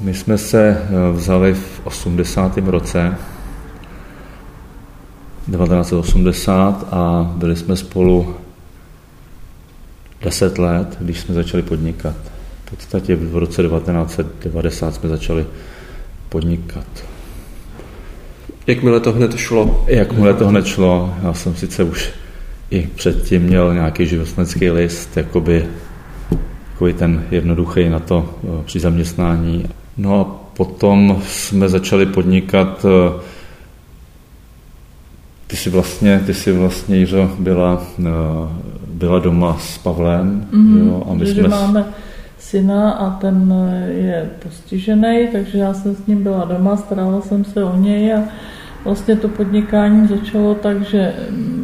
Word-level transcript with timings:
My 0.00 0.14
jsme 0.14 0.38
se 0.38 0.68
eh, 0.68 1.12
vzali 1.12 1.54
v 1.54 1.80
80. 1.84 2.56
roce 2.56 3.16
1980 5.46 6.88
a 6.90 7.32
byli 7.36 7.56
jsme 7.56 7.76
spolu 7.76 8.36
10 10.22 10.58
let, 10.58 10.96
když 11.00 11.20
jsme 11.20 11.34
začali 11.34 11.62
podnikat. 11.62 12.16
V 12.64 12.70
podstatě 12.70 13.16
v 13.16 13.36
roce 13.36 13.62
1990 13.62 14.94
jsme 14.94 15.08
začali 15.08 15.46
podnikat. 16.28 16.86
Jakmile 18.66 19.00
to 19.00 19.12
hned 19.12 19.36
šlo? 19.36 19.84
Jakmile 19.86 20.34
to 20.34 20.48
hned 20.48 20.66
šlo, 20.66 21.14
já 21.22 21.32
jsem 21.32 21.56
sice 21.56 21.84
už 21.84 22.10
i 22.70 22.88
předtím 22.94 23.42
měl 23.42 23.74
nějaký 23.74 24.06
živostnický 24.06 24.70
list, 24.70 25.16
jakoby 25.16 25.66
takový 26.72 26.92
ten 26.92 27.24
jednoduchý 27.30 27.88
na 27.88 27.98
to 27.98 28.34
eh, 28.44 28.62
při 28.64 28.80
zaměstnání. 28.80 29.64
No 29.96 30.20
a 30.20 30.24
potom 30.56 31.22
jsme 31.26 31.68
začali 31.68 32.06
podnikat 32.06 32.84
eh, 32.84 33.20
ty 35.46 35.56
jsi 35.56 35.70
vlastně, 35.70 36.20
ty 36.26 36.34
jsi 36.34 36.52
vlastně, 36.52 36.96
Jiřo, 36.96 37.30
byla, 37.38 37.82
eh, 37.98 38.02
byla 38.86 39.18
doma 39.18 39.58
s 39.58 39.78
Pavlem. 39.78 40.48
Mm-hmm, 40.52 40.86
jo, 40.86 41.06
a 41.10 41.14
my 41.14 41.26
jsme... 41.26 41.48
máme 41.48 41.84
syna 42.38 42.90
a 42.90 43.10
ten 43.10 43.54
je 43.88 44.30
postižený, 44.42 45.28
takže 45.32 45.58
já 45.58 45.74
jsem 45.74 45.94
s 45.94 46.06
ním 46.06 46.22
byla 46.22 46.44
doma, 46.44 46.76
starala 46.76 47.20
jsem 47.20 47.44
se 47.44 47.64
o 47.64 47.76
něj 47.76 48.14
a 48.14 48.22
vlastně 48.84 49.16
to 49.16 49.28
podnikání 49.28 50.08
začalo 50.08 50.54
tak, 50.54 50.82
že 50.82 51.14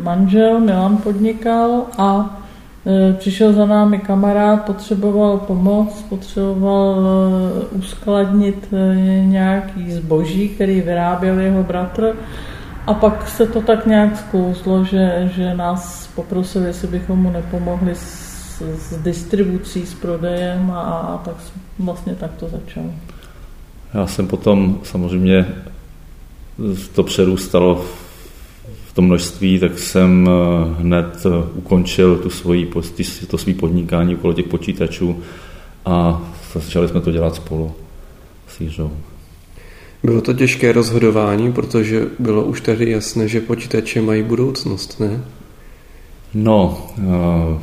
manžel 0.02 0.60
Milan 0.60 0.96
podnikal 0.96 1.82
a 1.98 2.40
přišel 3.18 3.52
za 3.52 3.66
námi 3.66 3.98
kamarád, 3.98 4.64
potřeboval 4.64 5.38
pomoc, 5.38 6.04
potřeboval 6.08 7.00
e, 7.00 7.76
uskladnit 7.76 8.68
e, 8.72 8.96
nějaký 9.24 9.92
zboží, 9.92 10.48
který 10.48 10.80
vyráběl 10.80 11.40
jeho 11.40 11.62
bratr. 11.62 12.16
A 12.86 12.94
pak 12.94 13.28
se 13.28 13.46
to 13.46 13.60
tak 13.60 13.86
nějak 13.86 14.16
zkouzlo, 14.16 14.84
že, 14.84 15.30
že 15.36 15.54
nás 15.54 16.10
poprosili, 16.14 16.66
jestli 16.66 16.88
bychom 16.88 17.18
mu 17.18 17.30
nepomohli 17.30 17.94
s, 17.94 18.62
s 18.62 18.96
distribucí, 19.02 19.86
s 19.86 19.94
prodejem 19.94 20.70
a, 20.70 20.80
a 20.80 21.18
tak 21.18 21.34
vlastně 21.78 22.14
tak 22.14 22.30
to 22.32 22.48
začalo. 22.48 22.86
Já 23.94 24.06
jsem 24.06 24.26
potom 24.26 24.78
samozřejmě 24.82 25.46
to 26.94 27.02
přerůstalo 27.02 27.74
v 27.74 28.05
tom 28.96 29.04
množství, 29.04 29.58
tak 29.58 29.78
jsem 29.78 30.28
eh, 30.28 30.82
hned 30.82 31.26
eh, 31.26 31.28
ukončil 31.54 32.16
tu 32.16 32.30
svoji, 32.30 32.70
to 33.26 33.38
svý 33.38 33.54
podnikání 33.54 34.16
okolo 34.16 34.32
těch 34.32 34.46
počítačů 34.46 35.22
a 35.84 36.22
začali 36.54 36.88
jsme 36.88 37.00
to 37.00 37.10
dělat 37.10 37.34
spolu 37.34 37.72
s 38.48 38.60
Jiřou. 38.60 38.90
Bylo 40.02 40.20
to 40.20 40.32
těžké 40.32 40.72
rozhodování, 40.72 41.52
protože 41.52 42.06
bylo 42.18 42.44
už 42.44 42.60
tady 42.60 42.90
jasné, 42.90 43.28
že 43.28 43.40
počítače 43.40 44.00
mají 44.00 44.22
budoucnost, 44.22 45.00
ne? 45.00 45.24
No, 46.34 46.86
eh, 46.98 47.58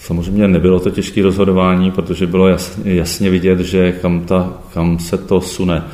samozřejmě 0.00 0.48
nebylo 0.48 0.80
to 0.80 0.90
těžké 0.90 1.22
rozhodování, 1.22 1.90
protože 1.90 2.26
bylo 2.26 2.48
jasně, 2.48 2.94
jasně 2.94 3.30
vidět, 3.30 3.60
že 3.60 3.92
kam, 3.92 4.20
ta, 4.20 4.58
kam 4.74 4.98
se 4.98 5.18
to 5.18 5.40
sune. 5.40 5.84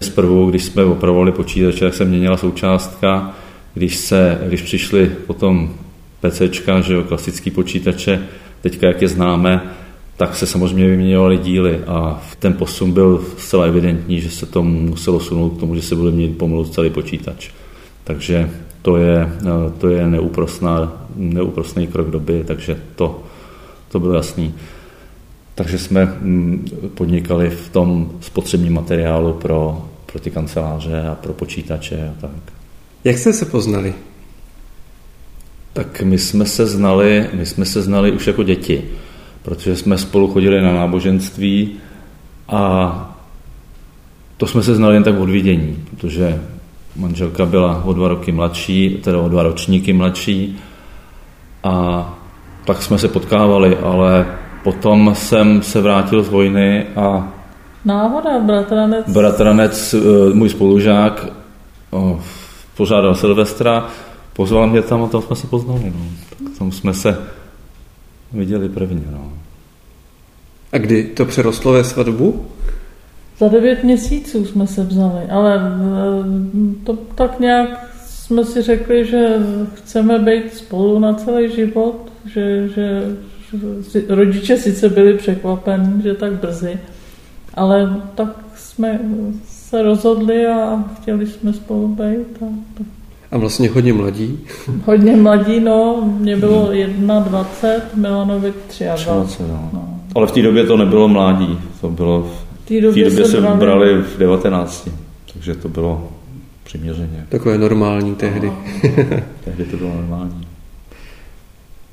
Zprvu, 0.00 0.50
když 0.50 0.64
jsme 0.64 0.84
opravovali 0.84 1.32
počítače, 1.32 1.80
tak 1.84 1.94
se 1.94 2.04
měnila 2.04 2.36
součástka. 2.36 3.34
Když, 3.76 3.96
se, 3.96 4.38
když 4.48 4.62
přišly 4.62 5.06
potom 5.26 5.74
PCčka, 6.20 6.80
že 6.80 6.94
jo, 6.94 7.02
klasický 7.02 7.50
počítače, 7.50 8.22
teďka 8.60 8.86
jak 8.86 9.02
je 9.02 9.08
známe, 9.08 9.62
tak 10.16 10.36
se 10.36 10.46
samozřejmě 10.46 10.86
vyměňovaly 10.86 11.38
díly 11.38 11.80
a 11.86 12.22
ten 12.38 12.52
posun 12.52 12.92
byl 12.92 13.24
zcela 13.38 13.64
evidentní, 13.64 14.20
že 14.20 14.30
se 14.30 14.46
to 14.46 14.62
muselo 14.62 15.20
sunout 15.20 15.56
k 15.56 15.60
tomu, 15.60 15.74
že 15.74 15.82
se 15.82 15.94
bude 15.94 16.10
mít 16.10 16.38
pomalu 16.38 16.64
celý 16.64 16.90
počítač. 16.90 17.50
Takže 18.04 18.50
to 18.82 18.96
je, 18.96 19.28
to 19.78 19.88
je 19.88 20.06
neúprostná, 20.06 21.06
neúprostný 21.16 21.86
krok 21.86 22.10
doby, 22.10 22.44
takže 22.46 22.80
to, 22.94 23.22
to 23.92 24.00
bylo 24.00 24.14
jasný. 24.14 24.54
Takže 25.54 25.78
jsme 25.78 26.04
mm, 26.04 26.68
podnikali 26.94 27.50
v 27.50 27.68
tom 27.68 28.10
spotřebním 28.20 28.74
materiálu 28.74 29.32
pro, 29.32 29.88
pro 30.06 30.20
ty 30.20 30.30
kanceláře 30.30 31.02
a 31.02 31.14
pro 31.14 31.32
počítače 31.32 32.12
a 32.16 32.20
tak. 32.20 32.55
Jak 33.06 33.18
jste 33.18 33.32
se 33.32 33.44
poznali? 33.44 33.94
Tak 35.72 36.02
my 36.02 36.18
jsme 36.18 36.46
se 36.46 36.66
znali, 36.66 37.30
my 37.32 37.46
jsme 37.46 37.64
se 37.64 37.82
znali 37.82 38.12
už 38.12 38.26
jako 38.26 38.42
děti, 38.42 38.84
protože 39.42 39.76
jsme 39.76 39.98
spolu 39.98 40.32
chodili 40.32 40.62
na 40.62 40.72
náboženství 40.72 41.72
a 42.48 43.16
to 44.36 44.46
jsme 44.46 44.62
se 44.62 44.74
znali 44.74 44.94
jen 44.94 45.04
tak 45.04 45.18
od 45.18 45.30
vidění, 45.30 45.84
protože 45.90 46.42
manželka 46.96 47.46
byla 47.46 47.84
o 47.84 47.92
dva 47.92 48.08
roky 48.08 48.32
mladší, 48.32 49.00
teda 49.04 49.18
o 49.18 49.28
dva 49.28 49.42
ročníky 49.42 49.92
mladší 49.92 50.58
a 51.64 52.18
tak 52.64 52.82
jsme 52.82 52.98
se 52.98 53.08
potkávali, 53.08 53.76
ale 53.76 54.26
Potom 54.66 55.14
jsem 55.14 55.62
se 55.62 55.80
vrátil 55.80 56.22
z 56.22 56.28
vojny 56.28 56.86
a 56.96 57.32
Náhoda, 57.84 58.38
bratranec. 58.38 59.08
Bratranec, 59.08 59.94
eh, 59.94 60.34
můj 60.34 60.48
spolužák, 60.48 61.26
pořádal 62.76 63.14
Silvestra, 63.14 63.88
pozval 64.32 64.66
mě 64.66 64.82
tam 64.82 65.02
a 65.02 65.08
tam 65.08 65.22
jsme 65.22 65.36
se 65.36 65.46
poznali. 65.46 65.92
No. 65.96 66.04
Tak 66.28 66.58
tam 66.58 66.72
jsme 66.72 66.94
se 66.94 67.18
viděli 68.32 68.68
prvně. 68.68 69.04
No. 69.10 69.32
A 70.72 70.78
kdy 70.78 71.04
to 71.04 71.24
přerostlo 71.24 71.72
ve 71.72 71.84
svatbu? 71.84 72.46
Za 73.38 73.48
devět 73.48 73.84
měsíců 73.84 74.44
jsme 74.44 74.66
se 74.66 74.84
vzali, 74.84 75.24
ale 75.30 75.56
eh, 75.56 76.84
to 76.84 76.96
tak 77.14 77.40
nějak 77.40 77.86
jsme 78.06 78.44
si 78.44 78.62
řekli, 78.62 79.06
že 79.06 79.36
chceme 79.74 80.18
být 80.18 80.54
spolu 80.54 80.98
na 80.98 81.14
celý 81.14 81.54
život, 81.54 82.12
že, 82.34 82.68
že 82.68 83.02
rodiče 84.08 84.56
sice 84.56 84.88
byli 84.88 85.14
překvapeni, 85.14 86.02
že 86.02 86.14
tak 86.14 86.32
brzy, 86.32 86.78
ale 87.54 88.02
tak 88.14 88.28
jsme 88.54 89.00
se 89.68 89.82
rozhodli 89.82 90.46
a 90.46 90.84
chtěli 90.96 91.26
jsme 91.26 91.52
spolu 91.52 91.88
být. 91.88 92.42
A, 92.42 92.46
a 93.30 93.38
vlastně 93.38 93.68
hodně 93.68 93.92
mladí? 93.92 94.38
Hodně 94.84 95.16
mladí, 95.16 95.60
no. 95.60 96.10
Mě 96.18 96.36
bylo 96.36 96.70
21, 97.24 97.80
Milanovi 97.94 98.52
23. 98.78 99.42
no. 99.42 99.70
No. 99.72 100.00
Ale 100.14 100.26
v 100.26 100.32
té 100.32 100.42
době 100.42 100.66
to 100.66 100.76
nebylo 100.76 101.08
mládí. 101.08 101.58
To 101.80 101.88
bylo 101.88 102.22
v 102.22 102.68
té 102.68 102.80
době, 102.80 103.04
době 103.04 103.24
se 103.24 103.40
brali... 103.40 103.58
brali 103.58 104.02
v 104.02 104.18
19. 104.18 104.88
Takže 105.32 105.54
to 105.54 105.68
bylo 105.68 106.08
přiměřeně. 106.64 107.26
Takové 107.28 107.58
normální 107.58 108.14
tehdy. 108.14 108.46
No. 108.46 108.62
tehdy 109.44 109.64
to 109.64 109.76
bylo 109.76 109.94
normální. 109.94 110.46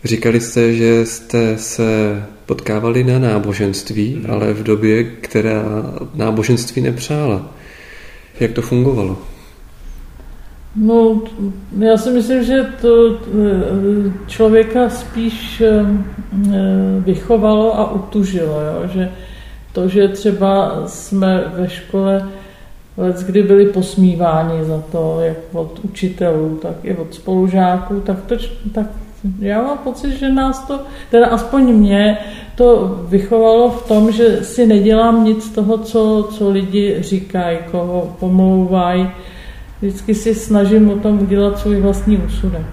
Říkali 0.03 0.39
jste, 0.39 0.73
že 0.73 1.05
jste 1.05 1.57
se 1.57 2.23
potkávali 2.45 3.03
na 3.03 3.19
náboženství, 3.19 4.15
mm. 4.15 4.31
ale 4.31 4.53
v 4.53 4.63
době, 4.63 5.03
která 5.03 5.63
náboženství 6.15 6.81
nepřála. 6.81 7.53
Jak 8.43 8.51
to 8.51 8.61
fungovalo? 8.61 9.17
No, 10.75 11.21
já 11.79 11.97
si 11.97 12.09
myslím, 12.09 12.43
že 12.43 12.65
to 12.81 13.19
člověka 14.27 14.89
spíš 14.89 15.61
eh, 15.61 15.85
vychovalo 16.99 17.79
a 17.79 17.91
utužilo, 17.91 18.61
jo? 18.61 18.87
že 18.93 19.11
to, 19.73 19.87
že 19.87 20.07
třeba 20.07 20.83
jsme 20.87 21.43
ve 21.55 21.69
škole 21.69 22.29
kdy 23.25 23.43
byli 23.43 23.65
posmíváni 23.65 24.65
za 24.65 24.83
to, 24.91 25.17
jak 25.21 25.37
od 25.53 25.79
učitelů, 25.83 26.59
tak 26.61 26.75
i 26.83 26.95
od 26.95 27.13
spolužáků, 27.13 27.99
tak, 27.99 28.17
to, 28.25 28.35
tak 28.73 28.87
já 29.39 29.61
mám 29.61 29.77
pocit, 29.77 30.11
že 30.11 30.29
nás 30.29 30.67
to, 30.67 30.79
teda 31.11 31.27
aspoň 31.27 31.63
mě, 31.73 32.17
to 32.55 32.99
vychovalo 33.07 33.69
v 33.69 33.87
tom, 33.87 34.11
že 34.11 34.39
si 34.43 34.67
nedělám 34.67 35.25
nic 35.25 35.43
z 35.43 35.49
toho, 35.49 35.77
co, 35.77 36.29
co 36.31 36.49
lidi 36.49 36.95
říkají, 36.99 37.57
koho 37.71 38.15
pomlouvají. 38.19 39.09
Vždycky 39.81 40.15
si 40.15 40.35
snažím 40.35 40.89
o 40.89 40.95
tom 40.95 41.19
udělat 41.19 41.59
svůj 41.59 41.81
vlastní 41.81 42.17
úsudek. 42.17 42.65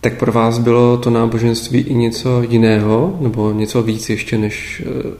Tak 0.00 0.18
pro 0.18 0.32
vás 0.32 0.58
bylo 0.58 0.96
to 0.96 1.10
náboženství 1.10 1.80
i 1.80 1.94
něco 1.94 2.42
jiného, 2.42 3.18
nebo 3.20 3.52
něco 3.52 3.82
víc 3.82 4.10
ještě 4.10 4.38
než 4.38 4.82
eh, 4.86 5.10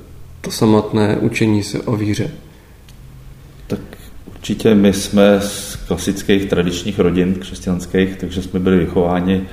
to 0.40 0.50
samotné 0.50 1.16
učení 1.16 1.62
se 1.62 1.80
o 1.80 1.96
víře? 1.96 2.30
Tak 3.66 3.80
určitě 4.34 4.74
my 4.74 4.92
jsme 4.92 5.40
z 5.40 5.76
klasických 5.76 6.44
tradičních 6.44 6.98
rodin 6.98 7.34
křesťanských, 7.34 8.16
takže 8.16 8.42
jsme 8.42 8.60
byli 8.60 8.78
vychováni 8.78 9.46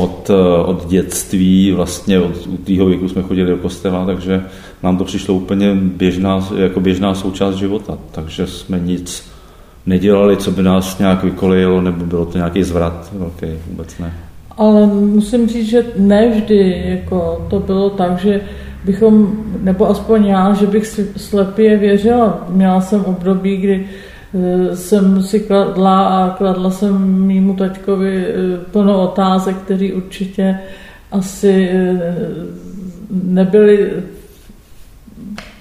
od, 0.00 0.30
eh, 0.30 0.62
od 0.64 0.88
dětství, 0.88 1.72
vlastně 1.72 2.20
od 2.20 2.32
tého 2.64 2.86
věku 2.86 3.08
jsme 3.08 3.22
chodili 3.22 3.50
do 3.50 3.56
kostela, 3.56 4.06
takže 4.06 4.44
nám 4.82 4.96
to 4.96 5.04
přišlo 5.04 5.34
úplně 5.34 5.74
běžná, 5.74 6.48
jako 6.56 6.80
běžná 6.80 7.14
součást 7.14 7.54
života, 7.54 7.98
takže 8.12 8.46
jsme 8.46 8.78
nic 8.78 9.30
nedělali, 9.86 10.36
co 10.36 10.50
by 10.50 10.62
nás 10.62 10.98
nějak 10.98 11.24
vykolejilo, 11.24 11.80
nebo 11.80 12.04
bylo 12.04 12.26
to 12.26 12.38
nějaký 12.38 12.62
zvrat 12.62 13.12
velký, 13.12 13.46
vůbec 13.70 13.98
ne. 13.98 14.12
Ale 14.56 14.86
musím 14.86 15.48
říct, 15.48 15.68
že 15.68 15.84
ne 15.98 16.28
vždy 16.28 16.82
jako 16.86 17.46
to 17.50 17.60
bylo 17.60 17.90
tak, 17.90 18.18
že 18.18 18.40
bychom, 18.84 19.32
nebo 19.62 19.90
aspoň 19.90 20.26
já, 20.26 20.52
že 20.52 20.66
bych 20.66 20.86
slepě 21.16 21.76
věřila. 21.76 22.46
Měla 22.48 22.80
jsem 22.80 23.04
období, 23.04 23.56
kdy 23.56 23.86
jsem 24.74 25.22
si 25.22 25.40
kladla 25.40 26.06
a 26.06 26.36
kladla 26.36 26.70
jsem 26.70 27.26
mýmu 27.26 27.54
taťkovi 27.54 28.26
eh, 28.26 28.34
plno 28.72 29.02
otázek, 29.02 29.56
které 29.56 29.92
určitě 29.92 30.58
asi 31.10 31.70
nebyly 33.10 33.92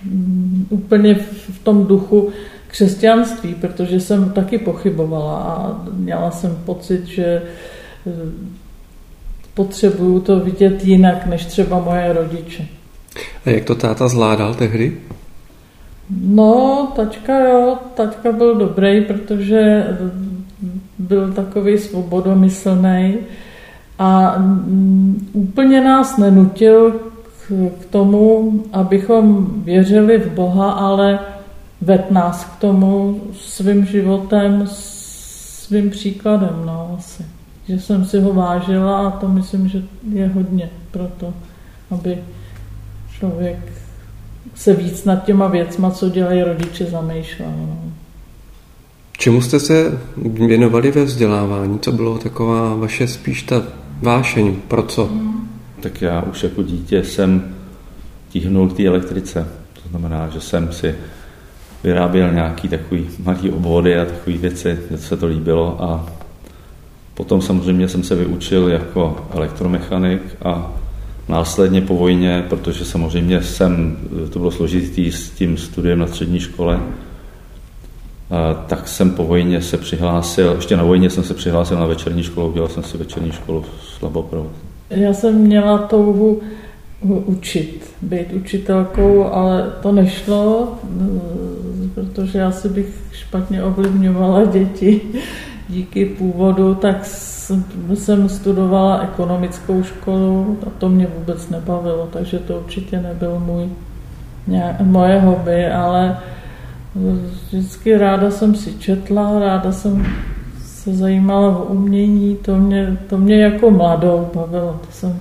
mm, 0.04 0.68
úplně 0.70 1.16
v 1.16 1.64
tom 1.64 1.86
duchu 1.86 2.30
křesťanství, 2.68 3.54
protože 3.54 4.00
jsem 4.00 4.30
taky 4.30 4.58
pochybovala 4.58 5.38
a 5.38 5.82
měla 5.94 6.32
jsem 6.32 6.58
pocit, 6.66 7.06
že 7.06 7.42
potřebuju 9.54 10.20
to 10.20 10.40
vidět 10.40 10.86
jinak 10.86 11.26
než 11.26 11.46
třeba 11.46 11.80
moje 11.80 12.14
rodiče. 12.14 12.68
A 13.46 13.50
jak 13.50 13.64
to 13.64 13.76
táta 13.76 14.08
zvládal 14.08 14.56
tehdy? 14.56 14.98
No, 16.10 16.88
tačka 16.96 17.40
jo, 17.40 17.78
tačka 17.94 18.32
byl 18.32 18.56
dobrý, 18.56 19.02
protože 19.02 19.88
byl 21.00 21.34
takový 21.34 21.78
svobodomyslný 21.78 23.18
a 24.00 24.36
mm, 24.38 25.30
úplně 25.34 25.82
nás 25.82 26.18
nenutil 26.18 26.92
k, 26.92 27.52
k 27.82 27.86
tomu, 27.86 28.54
abychom 28.74 29.48
věřili 29.64 30.18
v 30.18 30.32
Boha, 30.32 30.72
ale 30.72 31.20
ved 31.82 32.12
nás 32.12 32.46
k 32.46 32.60
tomu 32.60 33.22
svým 33.34 33.86
životem, 33.86 34.64
svým 34.68 35.90
příkladem, 35.90 36.62
no 36.66 36.96
asi. 36.98 37.26
Že 37.68 37.80
jsem 37.80 38.06
si 38.06 38.20
ho 38.20 38.34
vážila 38.34 39.08
a 39.08 39.12
to 39.12 39.28
myslím, 39.28 39.68
že 39.68 39.82
je 40.14 40.28
hodně 40.28 40.70
pro 40.92 41.08
to, 41.18 41.34
aby 41.92 42.18
člověk 43.18 43.85
se 44.56 44.74
víc 44.74 45.06
nad 45.06 45.26
těma 45.26 45.48
věcma, 45.48 45.92
co 45.92 46.10
dělají 46.10 46.44
rodiče, 46.44 46.86
zamýšlel. 46.86 47.52
No. 47.58 47.80
Čemu 49.18 49.42
jste 49.42 49.60
se 49.60 50.00
věnovali 50.48 50.92
ve 50.92 51.04
vzdělávání? 51.04 51.80
Co 51.80 51.92
bylo 51.92 52.18
taková 52.18 52.76
vaše 52.76 53.08
spíš 53.08 53.44
ta 53.44 53.64
vášeň? 54.02 54.56
Pro 54.68 54.84
co? 54.84 55.06
Hmm. 55.06 55.50
Tak 55.80 56.02
já 56.02 56.22
už 56.22 56.44
jako 56.44 56.64
dítě 56.64 57.04
jsem 57.04 57.56
tíhnul 58.30 58.70
k 58.70 58.78
té 58.78 58.86
elektrice. 58.86 59.48
To 59.84 59.90
znamená, 59.90 60.30
že 60.30 60.42
jsem 60.42 60.72
si 60.72 60.96
vyráběl 61.84 62.34
nějaký 62.34 62.68
takový 62.68 63.08
malý 63.24 63.52
obvody 63.52 63.98
a 63.98 64.06
takové 64.06 64.38
věci, 64.38 64.80
že 64.92 64.98
se 64.98 65.18
to 65.18 65.28
líbilo 65.28 65.84
a 65.84 66.06
Potom 67.16 67.42
samozřejmě 67.42 67.88
jsem 67.88 68.04
se 68.04 68.16
vyučil 68.16 68.68
jako 68.68 69.28
elektromechanik 69.32 70.22
a 70.46 70.72
následně 71.30 71.82
po 71.82 71.96
vojně, 71.96 72.46
protože 72.50 72.86
samozřejmě 72.86 73.42
jsem, 73.42 73.98
to 74.30 74.40
bylo 74.40 74.52
složitý 74.52 75.12
s 75.12 75.30
tím 75.30 75.58
studiem 75.58 76.00
na 76.00 76.08
střední 76.08 76.40
škole, 76.40 76.80
tak 78.68 78.88
jsem 78.88 79.12
po 79.12 79.24
vojně 79.24 79.62
se 79.62 79.78
přihlásil, 79.78 80.54
ještě 80.56 80.78
na 80.78 80.84
vojně 80.84 81.10
jsem 81.10 81.24
se 81.24 81.34
přihlásil 81.34 81.80
na 81.80 81.86
večerní 81.86 82.24
školu, 82.24 82.48
udělal 82.48 82.70
jsem 82.70 82.84
si 82.84 82.98
večerní 82.98 83.32
školu 83.32 83.66
Slaboprovod. 83.98 84.52
Já 84.90 85.14
jsem 85.14 85.36
měla 85.36 85.78
touhu 85.78 86.42
učit, 87.02 87.90
být 88.02 88.34
učitelkou, 88.34 89.24
ale 89.24 89.74
to 89.82 89.92
nešlo, 89.92 90.80
protože 91.96 92.40
já 92.40 92.52
si 92.52 92.70
bych 92.70 92.88
špatně 93.12 93.64
ovlivňovala 93.64 94.46
děti 94.46 95.02
díky 95.70 96.06
původu, 96.06 96.76
tak 96.76 97.06
jsem 97.94 98.30
studovala 98.30 99.00
ekonomickou 99.00 99.84
školu 99.84 100.60
a 100.68 100.70
to 100.78 100.90
mě 100.90 101.08
vůbec 101.18 101.50
nebavilo, 101.50 102.10
takže 102.14 102.40
to 102.40 102.60
určitě 102.60 103.02
nebyl 103.02 103.40
můj, 103.40 103.70
nějak, 104.48 104.82
moje 104.82 105.20
hobby, 105.20 105.68
ale 105.68 106.18
vždycky 107.48 107.98
ráda 107.98 108.32
jsem 108.32 108.56
si 108.56 108.74
četla, 108.74 109.40
ráda 109.40 109.72
jsem 109.72 110.06
se 110.66 110.94
zajímala 110.94 111.58
o 111.58 111.64
umění, 111.64 112.36
to 112.36 112.58
mě, 112.58 112.98
to 113.10 113.18
mě 113.18 113.44
jako 113.44 113.72
mladou 113.72 114.30
bavilo, 114.34 114.80
to 114.86 114.92
jsem 114.92 115.20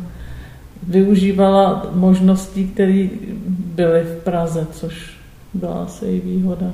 využívala 0.88 1.86
možností, 1.94 2.68
které 2.68 3.08
byly 3.74 4.02
v 4.02 4.24
Praze, 4.24 4.66
což 4.72 5.16
byla 5.54 5.74
asi 5.74 6.06
i 6.06 6.20
výhoda. 6.20 6.66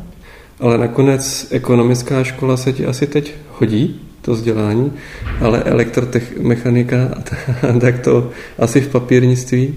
Ale 0.60 0.78
nakonec 0.78 1.48
ekonomická 1.50 2.24
škola 2.24 2.56
se 2.56 2.72
ti 2.72 2.86
asi 2.86 3.06
teď 3.06 3.34
hodí, 3.58 4.00
to 4.22 4.32
vzdělání, 4.32 4.92
ale 5.40 5.62
elektromechanika, 5.62 6.96
tak 7.80 7.98
to 7.98 8.30
asi 8.58 8.80
v 8.80 8.88
papírnictví 8.88 9.74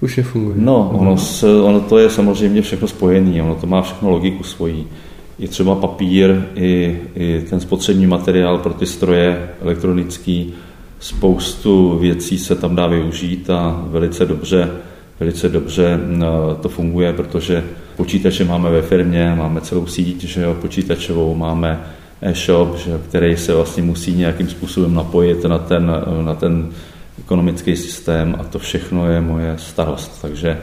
už 0.00 0.16
nefunguje. 0.16 0.56
No, 0.58 0.90
ono, 0.94 1.16
se, 1.16 1.60
ono 1.62 1.80
to 1.80 1.98
je 1.98 2.10
samozřejmě 2.10 2.62
všechno 2.62 2.88
spojené, 2.88 3.42
ono 3.42 3.54
to 3.54 3.66
má 3.66 3.82
všechno 3.82 4.10
logiku 4.10 4.44
svojí. 4.44 4.86
Je 5.38 5.48
třeba 5.48 5.74
papír, 5.74 6.42
i, 6.54 6.98
i 7.14 7.44
ten 7.50 7.60
spotřební 7.60 8.06
materiál 8.06 8.58
pro 8.58 8.72
ty 8.74 8.86
stroje 8.86 9.48
elektronický, 9.62 10.54
spoustu 11.00 11.98
věcí 11.98 12.38
se 12.38 12.54
tam 12.54 12.76
dá 12.76 12.86
využít 12.86 13.50
a 13.50 13.84
velice 13.86 14.26
dobře, 14.26 14.70
velice 15.20 15.48
dobře 15.48 16.00
to 16.60 16.68
funguje, 16.68 17.12
protože 17.12 17.64
počítače 17.96 18.44
máme 18.44 18.70
ve 18.70 18.82
firmě, 18.82 19.34
máme 19.38 19.60
celou 19.60 19.86
síť 19.86 20.24
že 20.24 20.42
jo, 20.42 20.56
počítačovou, 20.60 21.34
máme 21.34 21.80
e-shop, 22.22 22.78
že, 22.78 23.00
který 23.08 23.36
se 23.36 23.54
vlastně 23.54 23.82
musí 23.82 24.12
nějakým 24.12 24.48
způsobem 24.48 24.94
napojit 24.94 25.44
na 25.44 25.58
ten, 25.58 25.92
na 26.22 26.34
ten 26.34 26.68
ekonomický 27.18 27.76
systém 27.76 28.36
a 28.40 28.44
to 28.44 28.58
všechno 28.58 29.10
je 29.10 29.20
moje 29.20 29.54
starost. 29.58 30.22
Takže 30.22 30.58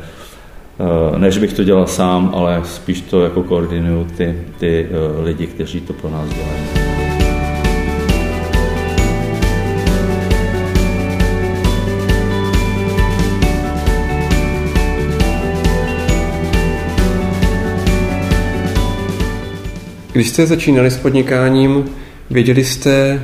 eh, 1.16 1.20
ne, 1.20 1.32
že 1.32 1.40
bych 1.40 1.54
to 1.54 1.64
dělal 1.64 1.88
sám, 1.88 2.32
ale 2.36 2.62
spíš 2.66 3.02
to 3.02 3.24
jako 3.24 3.44
koordinuju 3.44 4.08
ty, 4.18 4.44
ty 4.60 4.88
eh, 4.90 5.22
lidi, 5.24 5.48
kteří 5.48 5.82
to 5.82 5.94
pro 5.94 6.10
nás 6.10 6.30
dělají. 6.30 7.07
Když 20.18 20.30
jste 20.30 20.46
začínali 20.46 20.92
s 20.92 20.98
podnikáním, 20.98 21.86
věděli 22.30 22.66
jste 22.66 23.24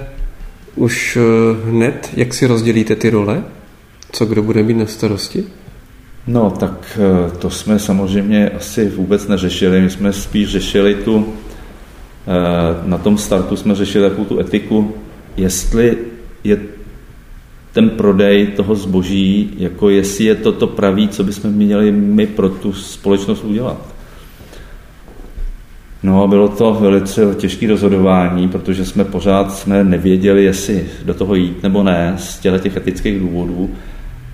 už 0.76 1.18
eh, 1.18 1.70
hned, 1.70 2.10
jak 2.16 2.34
si 2.34 2.48
rozdělíte 2.48 2.96
ty 2.96 3.10
role? 3.10 3.44
Co 4.12 4.26
kdo 4.26 4.44
bude 4.44 4.64
mít 4.64 4.74
na 4.74 4.86
starosti? 4.86 5.44
No, 6.28 6.52
tak 6.52 7.00
eh, 7.02 7.38
to 7.38 7.50
jsme 7.50 7.80
samozřejmě 7.80 8.50
asi 8.50 8.90
vůbec 8.90 9.28
neřešili. 9.28 9.82
My 9.82 9.90
jsme 9.90 10.14
spíš 10.14 10.50
řešili 10.50 10.96
tu, 10.96 11.34
eh, 12.28 12.88
na 12.88 12.98
tom 12.98 13.18
startu 13.18 13.56
jsme 13.56 13.76
řešili 13.76 14.10
takovou 14.10 14.26
tu 14.26 14.40
etiku, 14.40 14.96
jestli 15.38 15.98
je 16.44 16.58
ten 17.72 17.90
prodej 17.90 18.48
toho 18.48 18.76
zboží, 18.76 19.54
jako 19.58 19.90
jestli 19.90 20.26
je 20.26 20.36
to 20.36 20.52
to 20.52 20.68
pravý, 20.68 21.08
co 21.08 21.24
bychom 21.24 21.52
měli 21.52 21.92
my 21.92 22.28
pro 22.28 22.50
tu 22.50 22.74
společnost 22.74 23.44
udělat. 23.44 23.93
No 26.04 26.24
a 26.24 26.28
bylo 26.28 26.50
to 26.50 26.74
velice 26.74 27.36
těžké 27.36 27.68
rozhodování, 27.68 28.48
protože 28.50 28.86
jsme 28.86 29.04
pořád 29.04 29.54
jsme 29.54 29.84
nevěděli, 29.84 30.44
jestli 30.44 30.86
do 31.06 31.14
toho 31.14 31.36
jít 31.36 31.64
nebo 31.64 31.84
ne 31.84 32.14
z 32.18 32.40
těchto 32.40 32.60
těch 32.60 32.78
etických 32.78 33.20
důvodů, 33.20 33.70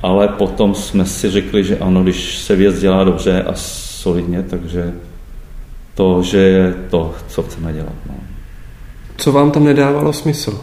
ale 0.01 0.27
potom 0.27 0.75
jsme 0.75 1.05
si 1.05 1.29
řekli, 1.29 1.63
že 1.63 1.77
ano, 1.77 2.03
když 2.03 2.37
se 2.37 2.55
věc 2.55 2.79
dělá 2.79 3.03
dobře 3.03 3.43
a 3.43 3.51
solidně, 3.55 4.43
takže 4.43 4.93
to, 5.95 6.23
že 6.23 6.37
je 6.37 6.73
to, 6.89 7.15
co 7.27 7.43
chceme 7.43 7.73
dělat. 7.73 7.93
No. 8.09 8.15
Co 9.17 9.31
vám 9.31 9.51
tam 9.51 9.63
nedávalo 9.63 10.13
smysl? 10.13 10.61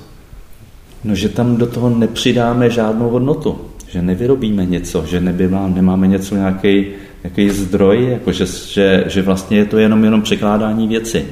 No, 1.04 1.14
že 1.14 1.28
tam 1.28 1.56
do 1.56 1.66
toho 1.66 1.90
nepřidáme 1.90 2.70
žádnou 2.70 3.10
hodnotu, 3.10 3.60
že 3.88 4.02
nevyrobíme 4.02 4.66
něco, 4.66 5.06
že 5.06 5.20
nemáme 5.20 6.06
něco 6.06 6.34
nějaký 6.34 6.86
jaký 7.26 7.50
zdroj, 7.50 8.08
jako 8.10 8.32
že, 8.32 8.46
že, 8.46 9.04
že 9.06 9.22
vlastně 9.22 9.58
je 9.58 9.64
to 9.64 9.78
jenom, 9.78 10.04
jenom 10.04 10.22
překládání 10.22 10.88
věci. 10.88 11.26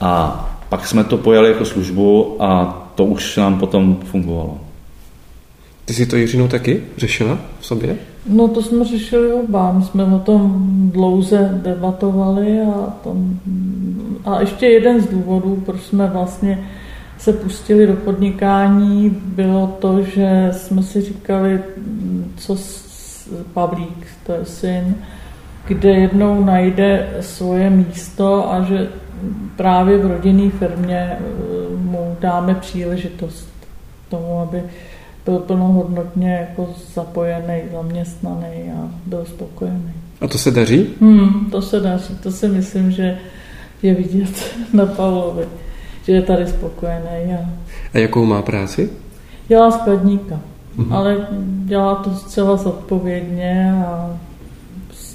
A 0.00 0.46
pak 0.68 0.86
jsme 0.86 1.04
to 1.04 1.16
pojali 1.18 1.48
jako 1.48 1.64
službu 1.64 2.36
a 2.42 2.76
to 2.94 3.04
už 3.04 3.36
nám 3.36 3.58
potom 3.58 3.98
fungovalo. 4.04 4.60
Ty 5.84 5.94
jsi 5.94 6.06
to 6.06 6.16
Jiřinu 6.16 6.48
taky 6.48 6.82
řešila 6.96 7.38
v 7.60 7.66
sobě? 7.66 7.96
No 8.28 8.48
to 8.48 8.62
jsme 8.62 8.84
řešili 8.84 9.32
oba, 9.32 9.72
my 9.72 9.84
jsme 9.84 10.04
o 10.04 10.18
tom 10.18 10.70
dlouze 10.92 11.60
debatovali 11.62 12.60
a, 12.60 12.94
tom, 13.04 13.38
a 14.24 14.40
ještě 14.40 14.66
jeden 14.66 15.00
z 15.00 15.06
důvodů, 15.06 15.62
proč 15.66 15.80
jsme 15.80 16.06
vlastně 16.06 16.68
se 17.18 17.32
pustili 17.32 17.86
do 17.86 17.96
podnikání, 17.96 19.16
bylo 19.24 19.76
to, 19.80 20.02
že 20.02 20.48
jsme 20.52 20.82
si 20.82 21.00
říkali, 21.00 21.60
co 22.36 22.56
Pavlík, 23.54 24.06
to 24.26 24.32
je 24.32 24.44
syn, 24.44 24.94
kde 25.66 25.90
jednou 25.90 26.44
najde 26.44 27.08
svoje 27.20 27.70
místo 27.70 28.52
a 28.52 28.62
že 28.62 28.88
právě 29.56 29.98
v 29.98 30.06
rodinné 30.06 30.50
firmě 30.50 30.98
eh, 30.98 31.20
mu 31.76 32.16
dáme 32.20 32.54
příležitost 32.54 33.48
tomu, 34.08 34.40
aby 34.40 34.62
byl 35.24 35.38
plnohodnotně 35.38 36.32
jako 36.32 36.74
zapojený, 36.94 37.62
zaměstnaný 37.72 38.72
a 38.76 38.88
byl 39.06 39.24
spokojený. 39.24 39.92
A 40.20 40.28
to 40.28 40.38
se 40.38 40.50
daří? 40.50 40.86
Hmm, 41.00 41.50
to 41.50 41.62
se 41.62 41.80
daří. 41.80 42.16
To 42.22 42.32
si 42.32 42.48
myslím, 42.48 42.90
že 42.90 43.18
je 43.82 43.94
vidět 43.94 44.54
na 44.72 44.86
Pavlovi, 44.86 45.44
že 46.06 46.12
je 46.12 46.22
tady 46.22 46.46
spokojený. 46.46 47.34
A, 47.34 47.50
a 47.94 47.98
jakou 47.98 48.24
má 48.24 48.42
práci? 48.42 48.90
Dělá 49.48 49.70
skladníka, 49.70 50.40
mm-hmm. 50.78 50.94
ale 50.94 51.16
dělá 51.64 51.94
to 51.94 52.14
zcela 52.14 52.56
zodpovědně 52.56 53.74
a 53.86 54.16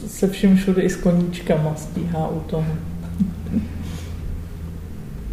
se 0.07 0.27
vším 0.27 0.55
všude 0.55 0.81
i 0.81 0.89
s 0.89 0.95
koníčkama 0.95 1.73
stíhá 1.75 2.27
u 2.27 2.39
toho. 2.39 2.65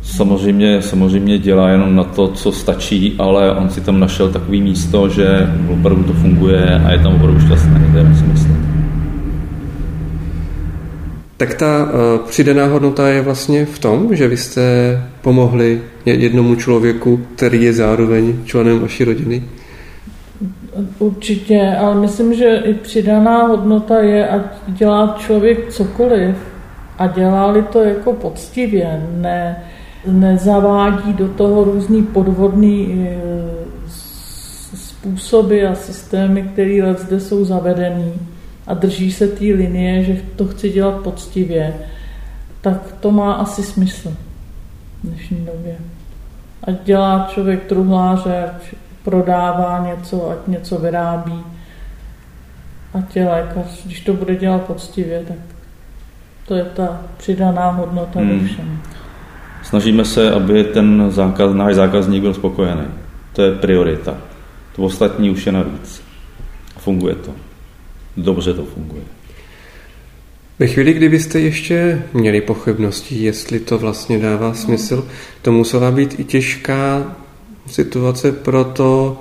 Samozřejmě, 0.02 0.82
samozřejmě 0.82 1.38
dělá 1.38 1.68
jenom 1.68 1.96
na 1.96 2.04
to, 2.04 2.28
co 2.28 2.52
stačí, 2.52 3.14
ale 3.18 3.54
on 3.54 3.70
si 3.70 3.80
tam 3.80 4.00
našel 4.00 4.32
takový 4.32 4.62
místo, 4.62 5.08
že 5.08 5.54
opravdu 5.72 6.04
to 6.04 6.12
funguje 6.12 6.74
a 6.74 6.92
je 6.92 6.98
tam 6.98 7.14
opravdu 7.14 7.40
šťastný, 7.40 7.72
teda 7.92 8.14
si 8.14 8.24
myslím. 8.24 8.62
Tak 11.36 11.54
ta 11.54 11.84
uh, 11.84 11.90
přidaná 12.28 12.66
hodnota 12.66 13.08
je 13.08 13.22
vlastně 13.22 13.66
v 13.66 13.78
tom, 13.78 14.16
že 14.16 14.28
vy 14.28 14.36
jste 14.36 14.62
pomohli 15.22 15.80
jednomu 16.06 16.54
člověku, 16.54 17.20
který 17.36 17.62
je 17.62 17.72
zároveň 17.72 18.34
členem 18.44 18.80
vaší 18.80 19.04
rodiny? 19.04 19.42
Určitě, 20.98 21.76
ale 21.80 21.94
myslím, 21.94 22.34
že 22.34 22.56
i 22.56 22.74
přidaná 22.74 23.42
hodnota 23.42 23.98
je, 23.98 24.28
ať 24.28 24.42
dělá 24.68 25.16
člověk 25.18 25.72
cokoliv 25.72 26.36
a 26.98 27.06
dělá 27.06 27.62
to 27.62 27.80
jako 27.80 28.12
poctivě, 28.12 29.06
ne, 29.16 29.64
nezavádí 30.06 31.12
do 31.12 31.28
toho 31.28 31.64
různý 31.64 32.02
podvodný 32.02 33.08
e, 33.08 33.20
způsoby 34.74 35.66
a 35.66 35.74
systémy, 35.74 36.42
které 36.42 36.94
zde 36.94 37.20
jsou 37.20 37.44
zavedený 37.44 38.12
a 38.66 38.74
drží 38.74 39.12
se 39.12 39.28
té 39.28 39.44
linie, 39.44 40.04
že 40.04 40.22
to 40.36 40.46
chci 40.46 40.70
dělat 40.70 40.94
poctivě, 40.94 41.74
tak 42.60 42.94
to 43.00 43.10
má 43.10 43.32
asi 43.32 43.62
smysl 43.62 44.14
v 45.02 45.08
dnešní 45.08 45.36
době. 45.36 45.76
Ať 46.64 46.74
dělá 46.84 47.28
člověk 47.30 47.64
truhláře, 47.64 48.44
ať 48.44 48.74
prodává 49.04 49.86
něco, 49.86 50.30
ať 50.30 50.38
něco 50.46 50.78
vyrábí, 50.78 51.44
ať 52.94 53.16
je 53.16 53.28
lékař, 53.28 53.84
když 53.84 54.00
to 54.00 54.12
bude 54.12 54.36
dělat 54.36 54.62
poctivě, 54.62 55.24
tak 55.28 55.36
to 56.46 56.54
je 56.54 56.64
ta 56.64 57.00
přidaná 57.16 57.70
hodnota 57.70 58.20
hmm. 58.20 58.38
ve 58.38 58.46
všem. 58.46 58.82
Snažíme 59.62 60.04
se, 60.04 60.30
aby 60.30 60.64
ten 60.64 61.10
zákaz, 61.10 61.54
náš 61.54 61.74
zákazník 61.74 62.22
byl 62.22 62.34
spokojený. 62.34 62.84
To 63.32 63.42
je 63.42 63.54
priorita. 63.54 64.16
To 64.76 64.82
ostatní 64.82 65.30
už 65.30 65.46
je 65.46 65.52
navíc. 65.52 66.02
Funguje 66.78 67.14
to. 67.14 67.30
Dobře 68.16 68.54
to 68.54 68.64
funguje. 68.64 69.02
Ve 70.58 70.66
chvíli, 70.66 70.92
kdy 70.92 71.08
byste 71.08 71.40
ještě 71.40 72.02
měli 72.12 72.40
pochybnosti, 72.40 73.14
jestli 73.14 73.60
to 73.60 73.78
vlastně 73.78 74.18
dává 74.18 74.54
smysl, 74.54 75.08
to 75.42 75.52
musela 75.52 75.90
být 75.90 76.20
i 76.20 76.24
těžká 76.24 77.16
situace 77.72 78.32
pro 78.32 78.64
to 78.64 79.18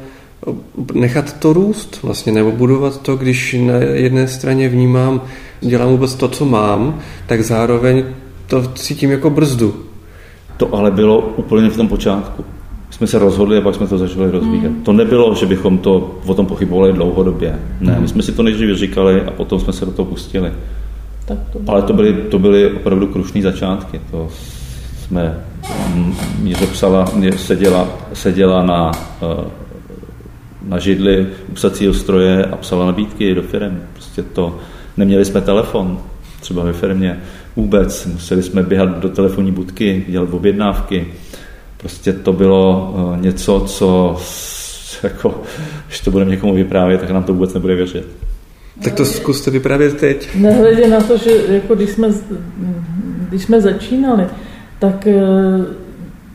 nechat 0.93 1.39
to 1.39 1.53
růst 1.53 1.99
vlastně, 2.03 2.31
nebo 2.31 2.51
budovat 2.51 3.01
to, 3.01 3.15
když 3.15 3.55
na 3.65 3.73
jedné 3.77 4.27
straně 4.27 4.69
vnímám, 4.69 5.21
dělám 5.61 5.89
vůbec 5.89 6.15
to, 6.15 6.27
co 6.27 6.45
mám, 6.45 6.99
tak 7.27 7.43
zároveň 7.43 8.03
to 8.47 8.63
cítím 8.75 9.11
jako 9.11 9.29
brzdu. 9.29 9.75
To 10.57 10.75
ale 10.75 10.91
bylo 10.91 11.19
úplně 11.19 11.69
v 11.69 11.77
tom 11.77 11.87
počátku. 11.87 12.45
Jsme 12.89 13.07
se 13.07 13.19
rozhodli 13.19 13.57
a 13.57 13.61
pak 13.61 13.75
jsme 13.75 13.87
to 13.87 13.97
začali 13.97 14.31
rozvíjet. 14.31 14.69
Mm. 14.69 14.83
To 14.83 14.93
nebylo, 14.93 15.35
že 15.35 15.45
bychom 15.45 15.77
to 15.77 16.19
o 16.25 16.33
tom 16.33 16.45
pochybovali 16.45 16.93
dlouhodobě. 16.93 17.59
Ne, 17.81 17.95
mm. 17.95 18.01
my 18.01 18.07
jsme 18.07 18.23
si 18.23 18.31
to 18.31 18.43
nejdřív 18.43 18.77
říkali 18.77 19.21
a 19.21 19.31
potom 19.31 19.59
jsme 19.59 19.73
se 19.73 19.85
do 19.85 19.91
toho 19.91 20.05
pustili. 20.05 20.51
Tak 21.25 21.37
to 21.53 21.59
ale 21.67 21.81
to 21.81 21.93
byly, 21.93 22.13
to 22.13 22.39
byly 22.39 22.73
opravdu 22.73 23.07
krušné 23.07 23.41
začátky. 23.41 24.01
To 24.11 24.29
jsme, 24.99 25.39
Míře 26.39 26.67
psala, 26.67 27.11
seděla, 27.35 27.97
seděla 28.13 28.65
na, 28.65 28.91
eh, 29.21 29.49
na 30.61 30.79
židli 30.79 31.27
u 31.49 31.53
psacího 31.53 31.93
stroje 31.93 32.45
a 32.45 32.57
psala 32.57 32.85
nabídky 32.85 33.35
do 33.35 33.41
firm. 33.41 33.81
Prostě 33.93 34.23
to, 34.23 34.59
neměli 34.97 35.25
jsme 35.25 35.41
telefon, 35.41 35.99
třeba 36.39 36.63
ve 36.63 36.73
firmě 36.73 37.19
vůbec. 37.55 38.05
Museli 38.05 38.43
jsme 38.43 38.63
běhat 38.63 38.99
do 38.99 39.09
telefonní 39.09 39.51
budky, 39.51 40.05
dělat 40.07 40.33
objednávky. 40.33 41.07
Prostě 41.77 42.13
to 42.13 42.33
bylo 42.33 42.95
eh, 42.95 43.21
něco, 43.21 43.59
co 43.59 44.17
jako, 45.03 45.41
když 45.87 45.99
to 45.99 46.11
budeme 46.11 46.31
někomu 46.31 46.53
vyprávět, 46.53 47.01
tak 47.01 47.11
nám 47.11 47.23
to 47.23 47.33
vůbec 47.33 47.53
nebude 47.53 47.75
věřit. 47.75 48.07
Tak 48.83 48.93
to 48.93 49.05
zkuste 49.05 49.51
vyprávět 49.51 49.97
teď. 49.97 50.35
Nehledě 50.35 50.87
na 50.87 51.01
to, 51.01 51.17
že 51.17 51.31
jako 51.47 51.75
když, 51.75 51.89
jsme, 51.89 52.07
když 53.29 53.43
jsme 53.43 53.61
začínali, 53.61 54.27
tak 54.81 55.07
eh, 55.07 55.15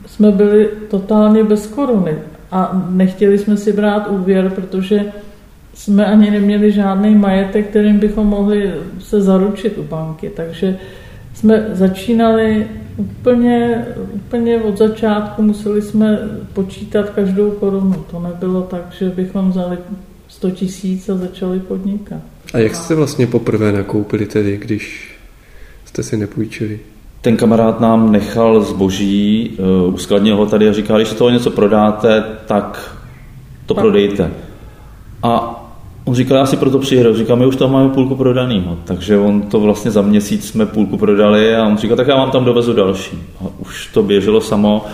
jsme 0.06 0.30
byli 0.30 0.68
totálně 0.90 1.44
bez 1.44 1.66
koruny 1.66 2.18
a 2.50 2.86
nechtěli 2.90 3.38
jsme 3.38 3.56
si 3.56 3.72
brát 3.72 4.10
úvěr, 4.10 4.50
protože 4.50 5.04
jsme 5.74 6.06
ani 6.06 6.30
neměli 6.30 6.72
žádný 6.72 7.14
majetek, 7.14 7.68
kterým 7.68 7.98
bychom 7.98 8.26
mohli 8.26 8.72
se 8.98 9.20
zaručit 9.20 9.78
u 9.78 9.82
banky. 9.82 10.30
Takže 10.36 10.78
jsme 11.34 11.68
začínali 11.72 12.66
úplně, 12.96 13.86
úplně 14.14 14.60
od 14.60 14.78
začátku, 14.78 15.42
museli 15.42 15.82
jsme 15.82 16.18
počítat 16.52 17.10
každou 17.10 17.50
korunu. 17.50 18.04
To 18.10 18.20
nebylo 18.20 18.62
tak, 18.62 18.92
že 18.98 19.10
bychom 19.10 19.50
vzali 19.50 19.78
100 20.28 20.50
tisíc 20.50 21.08
a 21.08 21.16
začali 21.16 21.60
podnikat. 21.60 22.20
A 22.54 22.58
jak 22.58 22.74
jste 22.74 22.94
vlastně 22.94 23.26
poprvé 23.26 23.72
nakoupili 23.72 24.26
tedy, 24.26 24.56
když 24.56 25.14
jste 25.84 26.02
si 26.02 26.16
nepůjčili? 26.16 26.80
Ten 27.26 27.36
kamarád 27.36 27.80
nám 27.80 28.12
nechal 28.12 28.60
zboží, 28.60 29.50
uh, 29.58 29.94
uskladnil 29.94 30.36
ho 30.36 30.46
tady 30.46 30.68
a 30.68 30.72
říkal, 30.72 30.96
když 30.96 31.12
toho 31.12 31.30
něco 31.30 31.50
prodáte, 31.50 32.24
tak 32.46 32.96
to 33.66 33.74
Pak. 33.74 33.84
prodejte. 33.84 34.30
A 35.22 35.62
On 36.04 36.14
říkal, 36.14 36.36
já 36.36 36.46
si 36.46 36.56
proto 36.56 36.78
přijedu. 36.78 37.14
Říkal, 37.14 37.36
my 37.36 37.46
už 37.46 37.56
tam 37.56 37.72
máme 37.72 37.88
půlku 37.88 38.14
prodanýho. 38.14 38.78
Takže 38.84 39.18
on 39.18 39.42
to 39.42 39.60
vlastně 39.60 39.90
za 39.90 40.02
měsíc 40.02 40.48
jsme 40.48 40.66
půlku 40.66 40.96
prodali 40.96 41.56
a 41.56 41.66
on 41.66 41.76
říkal, 41.76 41.96
tak 41.96 42.06
já 42.06 42.16
vám 42.16 42.30
tam 42.30 42.44
dovezu 42.44 42.72
další. 42.72 43.18
A 43.40 43.44
už 43.58 43.86
to 43.94 44.02
běželo 44.02 44.40
samo. 44.40 44.84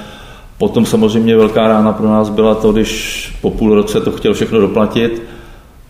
Potom 0.58 0.86
samozřejmě 0.86 1.36
velká 1.36 1.68
rána 1.68 1.92
pro 1.92 2.08
nás 2.08 2.30
byla 2.30 2.54
to, 2.54 2.72
když 2.72 3.34
po 3.40 3.50
půl 3.50 3.74
roce 3.74 4.00
to 4.00 4.12
chtěl 4.12 4.34
všechno 4.34 4.60
doplatit. 4.60 5.22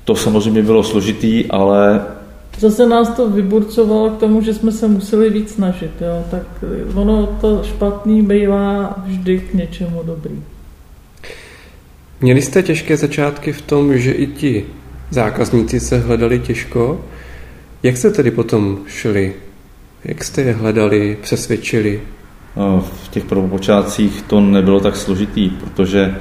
To 0.05 0.15
samozřejmě 0.15 0.63
bylo 0.63 0.83
složitý, 0.83 1.45
ale 1.51 2.01
Zase 2.59 2.87
nás 2.87 3.11
to 3.11 3.31
vyburcovalo 3.31 4.11
k 4.11 4.19
tomu, 4.19 4.43
že 4.43 4.55
jsme 4.55 4.73
se 4.73 4.89
museli 4.89 5.31
víc 5.31 5.55
snažit. 5.55 5.91
Jo? 6.01 6.25
Tak 6.31 6.65
ono 6.95 7.27
to 7.27 7.63
špatný 7.65 8.23
bývá 8.23 8.95
vždy 9.07 9.39
k 9.41 9.55
něčemu 9.55 10.03
dobrý. 10.03 10.43
Měli 12.21 12.43
jste 12.43 12.63
těžké 12.63 12.97
začátky 12.97 13.53
v 13.53 13.63
tom, 13.63 13.99
že 13.99 14.13
i 14.13 14.27
ti 14.27 14.65
zákazníci 15.11 15.81
se 15.81 15.99
hledali 15.99 16.39
těžko. 16.39 17.05
Jak 17.83 17.97
jste 17.97 18.11
tedy 18.11 18.31
potom 18.31 18.79
šli? 18.87 19.35
Jak 20.05 20.25
jste 20.25 20.43
je 20.43 20.53
hledali, 20.53 21.19
přesvědčili? 21.23 22.01
No, 22.57 22.89
v 23.05 23.09
těch 23.09 23.25
prvopočátcích 23.25 24.23
to 24.23 24.41
nebylo 24.41 24.81
tak 24.81 24.97
složitý, 24.97 25.51
protože 25.51 26.15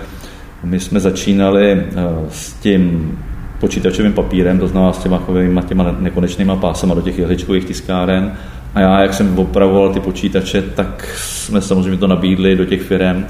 my 0.64 0.80
jsme 0.80 1.00
začínali 1.00 1.72
eh, 1.72 1.86
s 2.30 2.54
tím 2.54 3.18
počítačovým 3.62 4.13
papírem, 4.13 4.60
to 4.60 4.68
znamená 4.68 4.94
s 4.94 4.98
těma, 4.98 5.24
těma 5.68 5.96
nekonečnýma 6.00 6.56
pásama 6.56 6.96
do 6.96 7.01
těch 7.01 7.20
jehličkových 7.20 7.65
tiskáren. 7.65 8.34
A 8.75 8.80
já, 8.80 9.01
jak 9.01 9.13
jsem 9.13 9.39
opravoval 9.39 9.94
ty 9.94 10.00
počítače, 10.00 10.62
tak 10.62 11.13
jsme 11.18 11.62
samozřejmě 11.62 11.98
to 11.98 12.08
nabídli 12.08 12.56
do 12.56 12.65
těch 12.65 12.82
firm, 12.82 13.25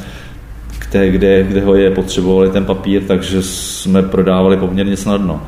kde, 0.89 1.09
kde, 1.09 1.43
kde 1.43 1.61
ho 1.61 1.75
je 1.75 1.91
potřebovali 1.91 2.49
ten 2.49 2.65
papír, 2.65 3.03
takže 3.07 3.41
jsme 3.41 4.03
prodávali 4.03 4.57
poměrně 4.57 4.97
snadno. 4.97 5.41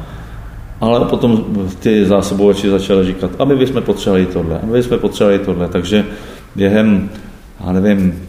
Ale 0.82 1.06
potom 1.06 1.46
ty 1.80 2.06
zásobovači 2.06 2.70
začaly 2.70 3.06
říkat, 3.06 3.32
a 3.40 3.46
my 3.46 3.56
bychom 3.56 3.82
potřebovali 3.82 4.26
tohle, 4.26 4.60
a 4.60 4.66
my 4.66 4.72
bychom 4.72 5.00
potřebovali 5.00 5.40
tohle, 5.40 5.68
takže 5.68 6.06
během, 6.56 7.10
já 7.66 7.72
nevím, 7.72 8.22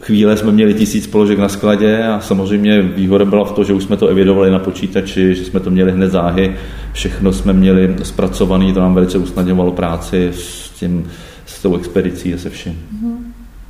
chvíle 0.00 0.36
jsme 0.36 0.52
měli 0.52 0.74
tisíc 0.74 1.06
položek 1.06 1.38
na 1.38 1.48
skladě 1.48 2.04
a 2.04 2.20
samozřejmě 2.20 2.82
výhoda 2.82 3.24
byla 3.24 3.44
v 3.44 3.52
tom, 3.52 3.64
že 3.64 3.72
už 3.72 3.84
jsme 3.84 3.96
to 3.96 4.08
evidovali 4.08 4.50
na 4.50 4.58
počítači, 4.58 5.34
že 5.34 5.44
jsme 5.44 5.60
to 5.60 5.70
měli 5.70 5.92
hned 5.92 6.10
záhy, 6.10 6.56
všechno 6.92 7.32
jsme 7.32 7.52
měli 7.52 7.96
zpracované, 8.02 8.72
to 8.72 8.80
nám 8.80 8.94
velice 8.94 9.18
usnadňovalo 9.18 9.72
práci 9.72 10.30
s, 10.34 10.70
tím, 10.70 11.10
s 11.46 11.62
tou 11.62 11.76
expedicí 11.76 12.34
a 12.34 12.38
se 12.38 12.50
vším. 12.50 12.72
Mm-hmm. 12.72 13.16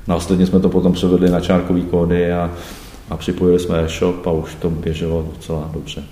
Následně 0.08 0.46
jsme 0.46 0.60
to 0.60 0.68
potom 0.68 0.92
převedli 0.92 1.30
na 1.30 1.40
čárkový 1.40 1.82
kódy 1.82 2.32
a, 2.32 2.50
a 3.10 3.16
připojili 3.16 3.58
jsme 3.58 3.84
e-shop 3.84 4.26
a 4.26 4.30
už 4.30 4.54
to 4.54 4.70
běželo 4.70 5.28
docela 5.36 5.70
dobře. 5.74 6.04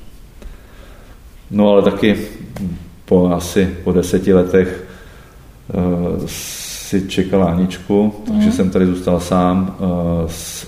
No 1.51 1.71
ale 1.71 1.83
taky 1.83 2.17
po 3.05 3.31
asi 3.33 3.75
po 3.85 3.93
deseti 3.93 4.35
letech 4.35 4.85
uh, 5.75 6.27
si 6.87 7.09
čekala 7.09 7.47
Aničku, 7.47 8.15
takže 8.27 8.47
mm. 8.47 8.53
jsem 8.53 8.71
tady 8.71 8.87
zůstal 8.87 9.21
sám 9.21 9.77
uh, 9.79 9.89
s 10.31 10.67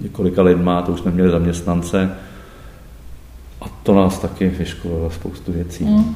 několika 0.00 0.42
lidma, 0.42 0.82
to 0.82 0.92
už 0.92 1.00
jsme 1.00 1.10
měli 1.10 1.30
zaměstnance 1.30 2.10
A 3.60 3.64
to 3.82 3.94
nás 3.94 4.18
taky 4.18 4.48
vyškolilo 4.48 5.10
spoustu 5.10 5.52
věcí. 5.52 5.84
Mm. 5.84 6.14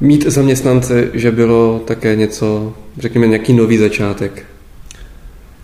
Mít 0.00 0.26
zaměstnance, 0.26 1.10
že 1.14 1.30
bylo 1.30 1.78
také 1.78 2.16
něco, 2.16 2.74
řekněme, 2.98 3.26
nějaký 3.26 3.52
nový 3.52 3.78
začátek. 3.78 4.46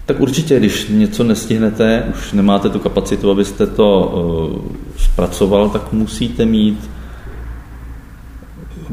Tak 0.07 0.21
určitě, 0.21 0.59
když 0.59 0.89
něco 0.89 1.25
nestihnete, 1.25 2.05
už 2.15 2.33
nemáte 2.33 2.69
tu 2.69 2.79
kapacitu, 2.79 3.31
abyste 3.31 3.67
to 3.67 4.13
uh, 4.57 4.73
zpracoval, 4.97 5.69
tak 5.71 5.93
musíte 5.93 6.45
mít 6.45 6.91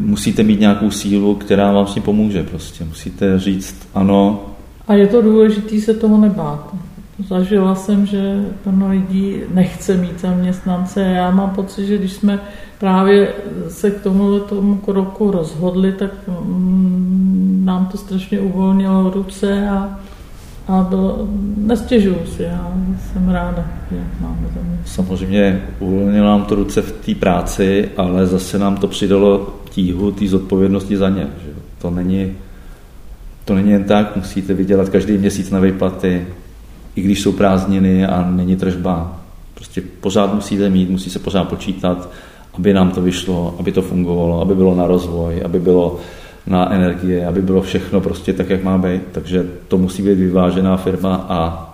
musíte 0.06 0.44
mít 0.44 0.60
nějakou 0.60 0.92
sílu, 0.92 1.36
která 1.36 1.72
vám 1.72 1.88
s 1.88 1.94
tím 1.94 2.04
pomůže 2.04 2.44
prostě. 2.44 2.86
Musíte 2.86 3.40
říct 3.40 3.88
ano. 3.94 4.46
A 4.88 4.94
je 4.94 5.08
to 5.08 5.22
důležité 5.22 5.80
se 5.80 5.94
toho 5.94 6.18
nebát. 6.18 6.76
Zažila 7.28 7.76
jsem, 7.76 8.06
že 8.06 8.46
plno 8.64 8.90
lidí 8.90 9.38
nechce 9.54 9.98
mít 9.98 10.20
zaměstnance. 10.20 11.02
Já 11.02 11.32
mám 11.32 11.50
pocit, 11.50 11.88
že 11.88 11.98
když 11.98 12.14
jsme 12.14 12.40
právě 12.80 13.34
se 13.68 13.92
k 13.92 14.02
tomuhle 14.02 14.40
tomu 14.40 14.76
kroku 14.76 15.32
rozhodli, 15.32 15.92
tak 15.92 16.12
mm, 16.28 17.62
nám 17.66 17.86
to 17.86 17.98
strašně 17.98 18.40
uvolnilo 18.40 19.10
ruce 19.10 19.70
a, 19.70 20.00
a 20.68 20.88
bylo, 20.90 21.28
nestěžuju 21.58 22.26
si, 22.36 22.44
já 22.44 22.72
jsem 23.14 23.30
ráda, 23.30 23.66
že 23.92 23.98
máme 24.20 24.42
zaměstnance. 24.42 24.94
Samozřejmě 24.94 25.62
uvolnilo 25.80 26.28
nám 26.28 26.46
to 26.46 26.56
ruce 26.56 26.82
v 26.82 26.92
té 26.92 27.16
práci, 27.16 27.90
ale 27.98 28.28
zase 28.28 28.60
nám 28.60 28.78
to 28.78 28.88
přidalo 28.88 29.61
tíhu 29.72 30.12
té 30.12 30.28
zodpovědnosti 30.28 30.98
za 30.98 31.10
ně. 31.10 31.28
Že? 31.46 31.52
To, 31.82 31.90
není, 31.90 32.32
to 33.46 33.56
není 33.56 33.72
jen 33.72 33.84
tak, 33.84 34.16
musíte 34.16 34.54
vydělat 34.54 34.90
každý 34.90 35.18
měsíc 35.18 35.52
na 35.52 35.60
výplaty, 35.60 36.28
i 36.96 37.02
když 37.02 37.22
jsou 37.22 37.32
prázdniny 37.32 38.06
a 38.06 38.32
není 38.32 38.56
tržba. 38.56 39.20
Prostě 39.54 39.82
pořád 40.02 40.34
musíte 40.34 40.70
mít, 40.70 40.90
musí 40.90 41.10
se 41.10 41.20
pořád 41.20 41.44
počítat, 41.44 42.10
aby 42.54 42.74
nám 42.74 42.92
to 42.92 43.02
vyšlo, 43.02 43.56
aby 43.60 43.72
to 43.72 43.82
fungovalo, 43.82 44.42
aby 44.42 44.56
bylo 44.56 44.76
na 44.76 44.88
rozvoj, 44.88 45.42
aby 45.46 45.60
bylo 45.60 46.00
na 46.48 46.74
energie, 46.74 47.28
aby 47.28 47.42
bylo 47.42 47.62
všechno 47.62 48.02
prostě 48.02 48.34
tak, 48.34 48.50
jak 48.50 48.64
má 48.64 48.78
být. 48.78 49.02
Takže 49.12 49.46
to 49.68 49.78
musí 49.78 50.04
být 50.04 50.16
vyvážená 50.16 50.78
firma 50.78 51.26
a 51.30 51.68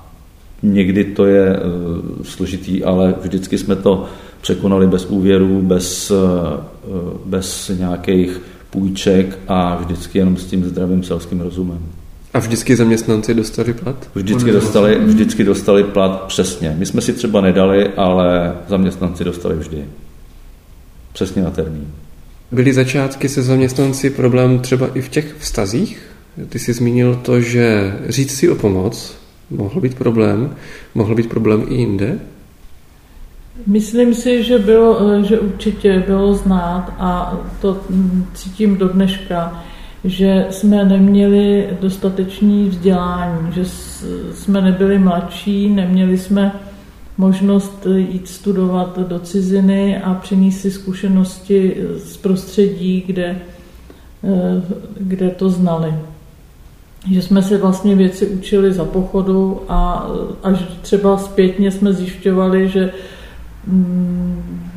někdy 0.63 1.04
to 1.04 1.25
je 1.25 1.60
uh, 1.60 2.24
složitý, 2.24 2.84
ale 2.84 3.16
vždycky 3.22 3.58
jsme 3.58 3.75
to 3.75 4.06
překonali 4.42 4.88
bez 4.88 5.06
úvěrů, 5.06 5.62
bez, 5.62 6.12
uh, 6.12 6.18
bez 7.25 7.72
nějakých 7.79 8.41
půjček 8.70 9.39
a 9.48 9.75
vždycky 9.75 10.17
jenom 10.17 10.38
s 10.38 10.46
tím 10.46 10.65
zdravým 10.65 11.03
selským 11.03 11.41
rozumem. 11.41 11.79
A 12.34 12.39
vždycky 12.39 12.75
zaměstnanci 12.75 13.34
dostali 13.34 13.74
plat? 13.74 14.10
Vždycky 14.15 14.51
dostali, 14.51 15.00
vždycky 15.06 15.44
dostali 15.44 15.84
plat 15.84 16.24
přesně. 16.24 16.75
My 16.79 16.86
jsme 16.86 17.01
si 17.01 17.13
třeba 17.13 17.41
nedali, 17.41 17.88
ale 17.88 18.56
zaměstnanci 18.67 19.24
dostali 19.24 19.56
vždy. 19.56 19.86
Přesně 21.13 21.41
na 21.41 21.50
termín. 21.51 21.88
Byly 22.51 22.74
začátky 22.74 23.29
se 23.29 23.41
zaměstnanci 23.41 24.10
problém 24.10 24.60
třeba 24.60 24.88
i 24.94 25.01
v 25.01 25.10
těch 25.10 25.36
vztazích? 25.39 26.01
Ty 26.50 26.60
jsi 26.60 26.74
zmínil 26.74 27.15
to, 27.15 27.41
že 27.41 27.94
říct 28.10 28.32
si 28.32 28.50
o 28.50 28.56
pomoc 28.56 29.17
mohl 29.50 29.82
být 29.82 29.96
problém, 29.96 30.56
mohl 30.96 31.15
být 31.15 31.29
problém 31.29 31.65
i 31.70 31.74
jinde? 31.74 32.20
Myslím 33.66 34.14
si, 34.14 34.44
že, 34.44 34.60
bylo, 34.60 35.24
že 35.24 35.40
určitě 35.40 36.04
bylo 36.08 36.34
znát 36.34 36.94
a 37.00 37.40
to 37.62 37.82
cítím 38.34 38.78
do 38.78 38.88
dneška, 38.88 39.64
že 40.04 40.48
jsme 40.50 40.86
neměli 40.86 41.70
dostatečný 41.82 42.70
vzdělání, 42.70 43.52
že 43.54 43.66
jsme 44.34 44.62
nebyli 44.62 45.00
mladší, 45.00 45.70
neměli 45.70 46.18
jsme 46.18 46.52
možnost 47.18 47.88
jít 47.96 48.28
studovat 48.28 49.00
do 49.00 49.20
ciziny 49.20 49.98
a 49.98 50.14
přinést 50.14 50.62
si 50.62 50.72
zkušenosti 50.72 51.76
z 51.98 52.18
prostředí, 52.18 53.04
kde, 53.08 53.42
eh, 54.24 54.62
kde 55.00 55.29
to 55.29 55.50
znali. 55.50 55.94
Že 57.12 57.22
jsme 57.22 57.42
se 57.42 57.58
vlastně 57.58 57.96
věci 57.96 58.27
učili 58.27 58.74
za 58.74 58.86
pochodu 58.86 59.62
a 59.70 60.10
až 60.44 60.60
třeba 60.81 61.18
zpětně 61.18 61.72
jsme 61.72 61.94
zjišťovali, 61.94 62.68
že 62.68 62.84
mm, 62.84 63.17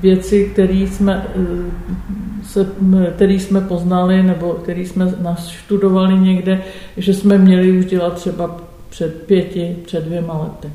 věci, 0.03 0.50
které 0.53 0.74
jsme, 0.74 1.26
eh, 1.37 1.48
se, 2.44 2.66
který 3.14 3.40
jsme 3.40 3.61
poznali 3.61 4.22
nebo 4.22 4.53
které 4.53 4.81
jsme 4.81 5.14
naštudovali 5.22 6.18
někde, 6.18 6.62
že 6.96 7.14
jsme 7.14 7.38
měli 7.38 7.79
už 7.79 7.85
dělat 7.85 8.14
třeba 8.14 8.57
před 8.88 9.22
pěti, 9.26 9.76
před 9.85 10.05
dvěma 10.05 10.38
lety. 10.38 10.72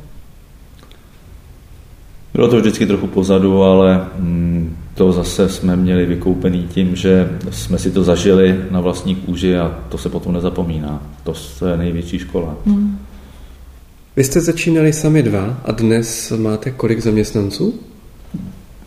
Bylo 2.34 2.48
to 2.48 2.58
vždycky 2.58 2.86
trochu 2.86 3.08
pozadu, 3.08 3.64
ale 3.64 4.06
mm, 4.20 4.78
to 4.94 5.12
zase 5.12 5.50
jsme 5.50 5.76
měli 5.76 6.06
vykoupený 6.06 6.68
tím, 6.70 6.96
že 6.96 7.30
jsme 7.52 7.78
si 7.78 7.92
to 7.92 8.04
zažili 8.04 8.60
na 8.72 8.82
vlastní 8.82 9.16
kůži 9.16 9.58
a 9.58 9.80
to 9.90 9.98
se 9.98 10.10
potom 10.10 10.34
nezapomíná. 10.34 11.04
To 11.24 11.34
je 11.68 11.78
největší 11.78 12.20
škola. 12.20 12.56
Hmm. 12.66 13.00
Vy 14.16 14.24
jste 14.24 14.42
začínali 14.42 14.94
sami 14.94 15.24
dva 15.24 15.62
a 15.66 15.72
dnes 15.72 16.34
máte 16.38 16.72
kolik 16.72 17.00
zaměstnanců? 17.00 17.74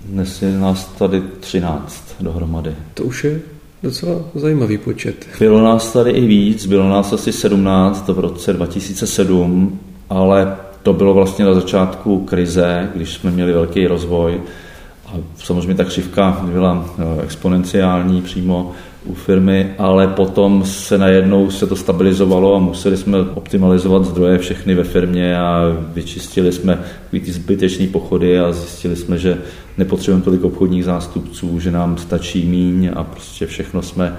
Dnes 0.09 0.43
je 0.43 0.59
nás 0.59 0.85
tady 0.85 1.23
13 1.41 2.15
dohromady. 2.21 2.75
To 2.95 3.05
už 3.05 3.25
je 3.25 3.41
docela 3.83 4.15
zajímavý 4.35 4.79
počet. 4.79 5.27
Bylo 5.39 5.63
nás 5.63 5.93
tady 5.93 6.11
i 6.11 6.27
víc, 6.27 6.67
bylo 6.67 6.89
nás 6.89 7.13
asi 7.13 7.33
17 7.33 8.09
v 8.09 8.19
roce 8.19 8.53
2007, 8.53 9.81
ale 10.11 10.57
to 10.83 10.93
bylo 10.93 11.15
vlastně 11.15 11.45
na 11.45 11.55
začátku 11.55 12.25
krize, 12.25 12.91
když 12.95 13.15
jsme 13.15 13.31
měli 13.31 13.53
velký 13.53 13.87
rozvoj 13.87 14.41
a 15.07 15.13
samozřejmě 15.37 15.75
ta 15.75 15.85
křivka 15.85 16.41
byla 16.53 16.95
eh, 16.99 17.23
exponenciální 17.23 18.23
přímo 18.23 18.73
u 19.09 19.15
firmy, 19.15 19.71
ale 19.79 20.09
potom 20.09 20.65
se 20.65 20.99
najednou 20.99 21.51
se 21.51 21.67
to 21.67 21.77
stabilizovalo 21.77 22.57
a 22.57 22.59
museli 22.59 22.97
jsme 22.97 23.19
optimalizovat 23.21 24.05
zdroje 24.05 24.39
všechny 24.39 24.75
ve 24.75 24.85
firmě 24.85 25.39
a 25.39 25.63
vyčistili 25.95 26.53
jsme 26.53 26.79
ty 27.11 27.33
zbytečné 27.33 27.87
pochody 27.87 28.41
a 28.41 28.53
zjistili 28.53 28.97
jsme, 28.97 29.19
že 29.19 29.39
nepotřebujeme 29.79 30.25
tolik 30.25 30.45
obchodních 30.45 30.85
zástupců, 30.85 31.61
že 31.61 31.71
nám 31.71 31.99
stačí 31.99 32.47
míň 32.47 32.91
a 32.95 33.05
prostě 33.05 33.47
všechno 33.47 33.83
jsme 33.83 34.17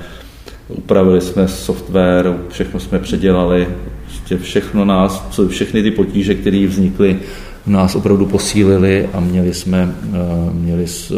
upravili 0.70 1.22
jsme 1.22 1.48
software, 1.48 2.38
všechno 2.50 2.80
jsme 2.80 3.00
předělali, 3.00 3.68
prostě 4.06 4.38
všechno 4.38 4.86
nás, 4.86 5.40
všechny 5.48 5.84
ty 5.84 5.92
potíže, 5.92 6.36
které 6.36 6.68
vznikly, 6.68 7.20
nás 7.68 7.96
opravdu 7.96 8.26
posílili 8.26 9.10
a 9.14 9.20
měli 9.20 9.54
jsme, 9.54 9.96
eh, 10.14 10.54
měli, 10.54 10.86
eh, 11.12 11.16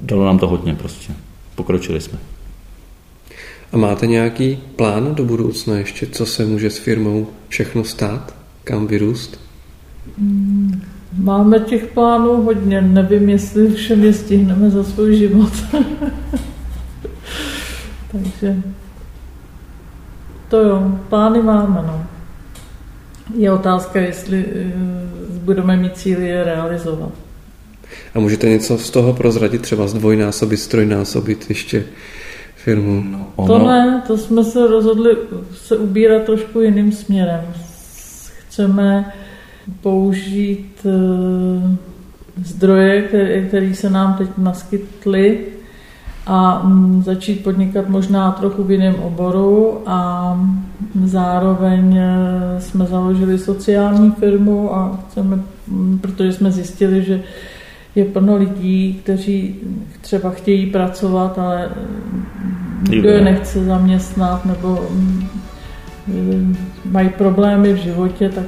dalo 0.00 0.24
nám 0.24 0.38
to 0.38 0.48
hodně 0.48 0.74
prostě. 0.74 1.12
Pokročili 1.54 2.00
jsme. 2.00 2.18
A 3.72 3.76
máte 3.76 4.06
nějaký 4.06 4.58
plán 4.76 5.14
do 5.14 5.24
budoucna 5.24 5.78
ještě, 5.78 6.06
co 6.06 6.26
se 6.26 6.44
může 6.44 6.70
s 6.70 6.78
firmou 6.78 7.26
všechno 7.48 7.84
stát, 7.84 8.34
kam 8.64 8.86
vyrůst? 8.86 9.40
Hmm, 10.18 10.82
máme 11.18 11.58
těch 11.58 11.86
plánů 11.86 12.42
hodně, 12.42 12.80
nevím, 12.80 13.28
jestli 13.28 13.74
všem 13.74 14.04
je 14.04 14.12
stihneme 14.12 14.70
za 14.70 14.84
svůj 14.84 15.16
život. 15.16 15.52
Takže 18.12 18.62
to 20.48 20.56
jo, 20.56 20.98
plány 21.08 21.42
máme, 21.42 21.82
no. 21.86 22.06
Je 23.36 23.52
otázka, 23.52 24.00
jestli 24.00 24.44
uh, 24.44 25.36
budeme 25.36 25.76
mít 25.76 25.96
cíly 25.96 26.28
je 26.28 26.44
realizovat. 26.44 27.12
A 28.14 28.20
můžete 28.20 28.48
něco 28.48 28.78
z 28.78 28.90
toho 28.90 29.12
prozradit, 29.12 29.62
třeba 29.62 29.88
zdvojnásobit, 29.88 30.60
strojnásobit 30.60 31.46
ještě 31.48 31.84
firmu? 32.64 33.02
No, 33.10 33.26
ono... 33.36 33.48
To 33.48 33.66
ne, 33.66 34.02
to 34.06 34.18
jsme 34.18 34.44
se 34.44 34.66
rozhodli 34.66 35.16
se 35.52 35.76
ubírat 35.76 36.22
trošku 36.22 36.60
jiným 36.60 36.92
směrem. 36.92 37.40
Chceme 38.48 39.12
použít 39.80 40.80
uh, 40.84 41.74
zdroje, 42.44 43.02
které 43.48 43.74
se 43.74 43.90
nám 43.90 44.14
teď 44.14 44.28
naskytly 44.38 45.38
a 46.28 46.62
mm, 46.64 47.02
začít 47.02 47.42
podnikat 47.42 47.88
možná 47.88 48.32
trochu 48.32 48.64
v 48.64 48.70
jiném 48.70 48.94
oboru 48.94 49.82
a 49.86 50.40
zároveň 51.04 51.96
e, 51.96 52.06
jsme 52.60 52.86
založili 52.86 53.38
sociální 53.38 54.10
firmu 54.10 54.74
a 54.74 54.98
chceme, 55.06 55.38
mm, 55.66 55.98
protože 55.98 56.32
jsme 56.32 56.52
zjistili, 56.52 57.04
že 57.04 57.22
je 57.98 58.04
plno 58.04 58.36
lidí, 58.36 59.00
kteří 59.02 59.56
třeba 60.00 60.30
chtějí 60.30 60.66
pracovat, 60.66 61.38
ale 61.38 61.70
nikdo 62.90 63.08
je 63.08 63.20
nechce 63.20 63.64
zaměstnat 63.64 64.44
nebo 64.44 64.88
mm, 64.90 66.56
mají 66.84 67.08
problémy 67.08 67.72
v 67.72 67.76
životě, 67.76 68.28
tak 68.28 68.44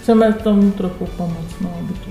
chceme 0.00 0.32
tomu 0.32 0.70
trochu 0.70 1.06
pomoct, 1.16 1.60
no, 1.60 1.74
aby 1.78 1.94
to 1.94 2.09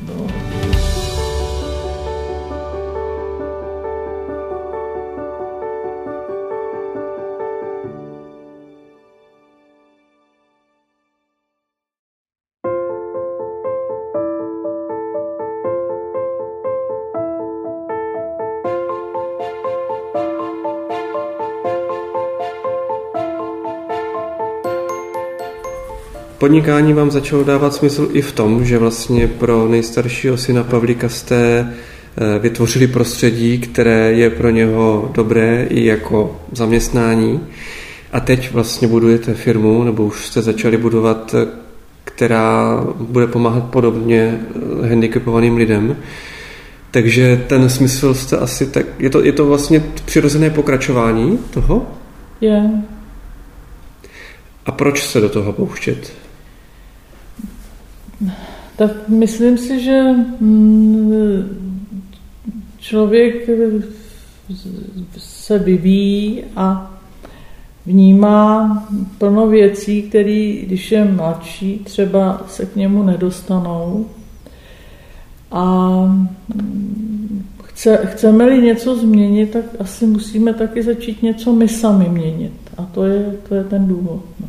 podnikání 26.39 26.93
vám 26.93 27.11
začalo 27.11 27.43
dávat 27.43 27.73
smysl 27.73 28.09
i 28.13 28.21
v 28.21 28.31
tom, 28.31 28.65
že 28.65 28.77
vlastně 28.77 29.27
pro 29.27 29.67
nejstaršího 29.67 30.37
syna 30.37 30.63
Pavlíka 30.63 31.09
jste 31.09 31.35
eh, 31.37 32.39
vytvořili 32.39 32.87
prostředí, 32.87 33.59
které 33.59 34.13
je 34.13 34.29
pro 34.29 34.49
něho 34.49 35.11
dobré 35.13 35.67
i 35.69 35.85
jako 35.85 36.39
zaměstnání. 36.51 37.39
A 38.11 38.19
teď 38.19 38.51
vlastně 38.51 38.87
budujete 38.87 39.33
firmu, 39.33 39.83
nebo 39.83 40.05
už 40.05 40.25
jste 40.25 40.41
začali 40.41 40.77
budovat, 40.77 41.35
která 42.03 42.83
bude 42.99 43.27
pomáhat 43.27 43.63
podobně 43.63 44.39
eh, 44.83 44.87
handicapovaným 44.87 45.57
lidem. 45.57 45.97
Takže 46.91 47.43
ten 47.47 47.69
smysl 47.69 48.13
jste 48.13 48.37
asi 48.37 48.65
tak... 48.65 48.85
Je 48.99 49.09
to, 49.09 49.23
je 49.23 49.31
to 49.31 49.45
vlastně 49.45 49.83
přirozené 50.05 50.49
pokračování 50.49 51.37
toho? 51.37 51.87
Je. 52.41 52.69
A 54.65 54.71
proč 54.71 55.07
se 55.07 55.21
do 55.21 55.29
toho 55.29 55.53
pouštět? 55.53 56.13
Tak 58.75 59.09
myslím 59.09 59.57
si, 59.57 59.79
že 59.79 60.01
mm, 60.39 61.43
člověk 62.77 63.49
se 65.17 65.59
vyvíjí 65.59 66.43
a 66.55 66.95
vnímá 67.85 68.87
plno 69.17 69.47
věcí, 69.47 70.01
které, 70.01 70.55
když 70.61 70.91
je 70.91 71.05
mladší, 71.05 71.79
třeba 71.83 72.43
se 72.47 72.65
k 72.65 72.75
němu 72.75 73.03
nedostanou. 73.03 74.05
A 75.51 75.89
mm, 76.55 77.45
chce, 77.63 77.99
chceme-li 78.05 78.61
něco 78.61 78.95
změnit, 78.95 79.51
tak 79.51 79.65
asi 79.79 80.05
musíme 80.05 80.53
taky 80.53 80.83
začít 80.83 81.23
něco 81.23 81.53
my 81.53 81.67
sami 81.67 82.09
měnit. 82.09 82.53
A 82.77 82.83
to 82.85 83.05
je, 83.05 83.35
to 83.49 83.55
je 83.55 83.63
ten 83.63 83.87
důvod. 83.87 84.23
No. 84.39 84.47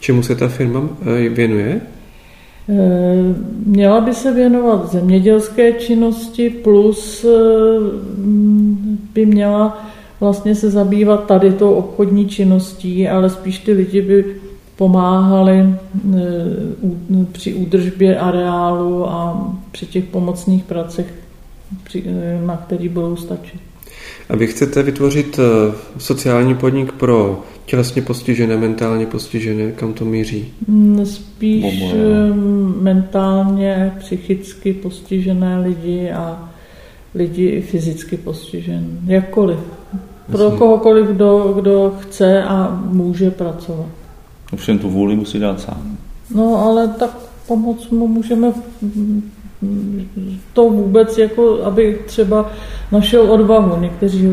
Čemu 0.00 0.22
se 0.22 0.36
ta 0.36 0.48
firma 0.48 0.88
eh, 1.02 1.28
věnuje? 1.28 1.80
Eh, 2.68 3.34
měla 3.66 4.00
by 4.00 4.14
se 4.14 4.32
věnovat 4.32 4.92
zemědělské 4.92 5.72
činnosti 5.72 6.50
plus 6.50 7.24
eh, 7.24 7.28
by 9.14 9.26
měla 9.26 9.86
vlastně 10.20 10.54
se 10.54 10.70
zabývat 10.70 11.26
tady 11.26 11.52
tou 11.52 11.74
obchodní 11.74 12.28
činností, 12.28 13.08
ale 13.08 13.30
spíš 13.30 13.58
ty 13.58 13.72
lidi 13.72 14.02
by 14.02 14.36
pomáhali 14.76 15.74
při 17.32 17.54
údržbě 17.54 18.18
areálu 18.18 19.10
a 19.10 19.50
při 19.72 19.86
těch 19.86 20.04
pomocných 20.04 20.64
pracech, 20.64 21.14
na 22.46 22.56
který 22.56 22.88
budou 22.88 23.16
stačit. 23.16 23.60
A 24.28 24.36
vy 24.36 24.46
chcete 24.46 24.82
vytvořit 24.82 25.40
sociální 25.98 26.54
podnik 26.54 26.92
pro 26.92 27.42
tělesně 27.66 28.02
postižené, 28.02 28.56
mentálně 28.56 29.06
postižené, 29.06 29.72
kam 29.72 29.92
to 29.92 30.04
míří? 30.04 30.52
Mm, 30.68 31.06
spíš 31.06 31.62
Momo, 31.62 31.94
mentálně, 32.80 33.92
psychicky 33.98 34.72
postižené 34.72 35.60
lidi 35.60 36.10
a 36.10 36.48
lidi 37.14 37.60
fyzicky 37.60 38.16
postižené. 38.16 38.86
Jakkoliv. 39.06 39.58
Pro 40.32 40.44
Jasně. 40.44 40.58
kohokoliv, 40.58 41.06
kdo, 41.06 41.52
kdo 41.60 41.94
chce 42.00 42.42
a 42.42 42.82
může 42.84 43.30
pracovat. 43.30 43.86
Ovšem 44.52 44.78
tu 44.78 44.90
vůli 44.90 45.16
musí 45.16 45.38
dát 45.38 45.60
sám. 45.60 45.96
No 46.34 46.56
ale 46.56 46.88
tak 46.88 47.16
pomoc 47.46 47.90
mu 47.90 48.06
můžeme 48.08 48.52
to 50.52 50.62
vůbec, 50.62 51.18
jako 51.18 51.62
aby 51.64 51.98
třeba 52.06 52.50
našel 52.92 53.32
odvahu. 53.32 53.80
Někteří, 53.80 54.28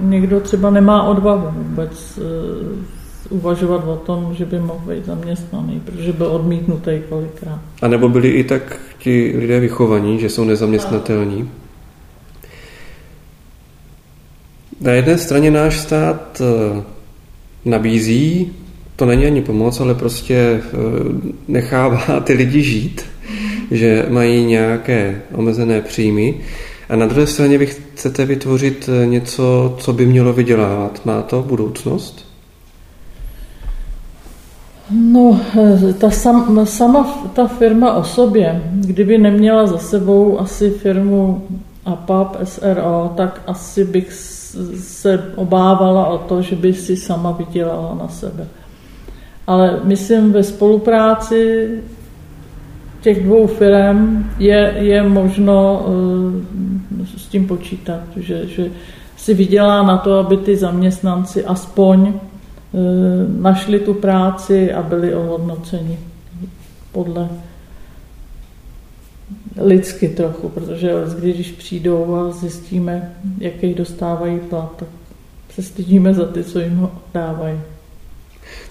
někdo 0.00 0.40
třeba 0.40 0.70
nemá 0.70 1.02
odvahu 1.02 1.48
vůbec 1.52 2.18
uh, 2.18 3.38
uvažovat 3.38 3.84
o 3.84 3.96
tom, 3.96 4.34
že 4.34 4.44
by 4.44 4.58
mohl 4.58 4.86
být 4.86 5.06
zaměstnaný, 5.06 5.82
protože 5.84 6.12
byl 6.12 6.26
odmítnutý 6.26 6.90
kolikrát. 7.08 7.60
A 7.82 7.88
nebo 7.88 8.08
byli 8.08 8.28
i 8.28 8.44
tak 8.44 8.80
ti 8.98 9.34
lidé 9.38 9.60
vychovaní, 9.60 10.20
že 10.20 10.28
jsou 10.28 10.44
nezaměstnatelní? 10.44 11.50
Na 14.80 14.92
jedné 14.92 15.18
straně 15.18 15.50
náš 15.50 15.80
stát 15.80 16.40
eh, 16.40 16.82
nabízí, 17.64 18.52
to 18.96 19.06
není 19.06 19.26
ani 19.26 19.42
pomoc, 19.42 19.80
ale 19.80 19.94
prostě 19.94 20.34
eh, 20.34 20.62
nechává 21.48 22.20
ty 22.20 22.32
lidi 22.32 22.62
žít 22.62 23.04
že 23.70 24.06
mají 24.08 24.44
nějaké 24.44 25.22
omezené 25.34 25.80
příjmy. 25.80 26.34
A 26.88 26.96
na 26.96 27.06
druhé 27.06 27.26
straně 27.26 27.58
vy 27.58 27.66
chcete 27.66 28.24
vytvořit 28.24 28.90
něco, 29.04 29.76
co 29.78 29.92
by 29.92 30.06
mělo 30.06 30.32
vydělávat. 30.32 31.00
Má 31.04 31.22
to 31.22 31.42
budoucnost? 31.42 32.26
No, 34.90 35.40
ta 35.98 36.10
sam, 36.10 36.66
sama 36.66 37.30
ta 37.34 37.46
firma 37.46 37.92
o 37.92 38.04
sobě, 38.04 38.62
kdyby 38.72 39.18
neměla 39.18 39.66
za 39.66 39.78
sebou 39.78 40.40
asi 40.40 40.70
firmu 40.70 41.46
APAP, 41.84 42.36
SRO, 42.44 43.12
tak 43.16 43.42
asi 43.46 43.84
bych 43.84 44.12
se 44.78 45.32
obávala 45.36 46.06
o 46.06 46.18
to, 46.18 46.42
že 46.42 46.56
by 46.56 46.74
si 46.74 46.96
sama 46.96 47.30
vydělala 47.32 47.94
na 47.94 48.08
sebe. 48.08 48.46
Ale 49.46 49.80
myslím, 49.84 50.32
ve 50.32 50.42
spolupráci 50.42 51.68
těch 53.06 53.24
dvou 53.24 53.46
firm 53.46 54.30
je, 54.38 54.74
je 54.78 55.02
možno 55.02 55.86
uh, 55.86 57.06
s 57.16 57.26
tím 57.26 57.46
počítat, 57.46 58.00
že, 58.16 58.46
že 58.46 58.70
si 59.16 59.34
vydělá 59.34 59.82
na 59.82 59.98
to, 59.98 60.18
aby 60.18 60.36
ty 60.36 60.56
zaměstnanci 60.56 61.44
aspoň 61.44 62.00
uh, 62.08 62.12
našli 63.42 63.78
tu 63.80 63.94
práci 63.94 64.72
a 64.72 64.82
byli 64.82 65.14
ohodnoceni 65.14 65.98
podle 66.92 67.28
lidsky 69.56 70.08
trochu, 70.08 70.48
protože 70.48 70.92
když 71.18 71.52
přijdou 71.52 72.14
a 72.14 72.30
zjistíme, 72.30 73.12
jaký 73.38 73.74
dostávají 73.74 74.40
plat, 74.40 74.72
tak 74.76 74.88
se 75.54 75.62
stydíme 75.62 76.14
za 76.14 76.26
ty, 76.26 76.44
co 76.44 76.60
jim 76.60 76.76
ho 76.76 76.90
dávají. 77.14 77.58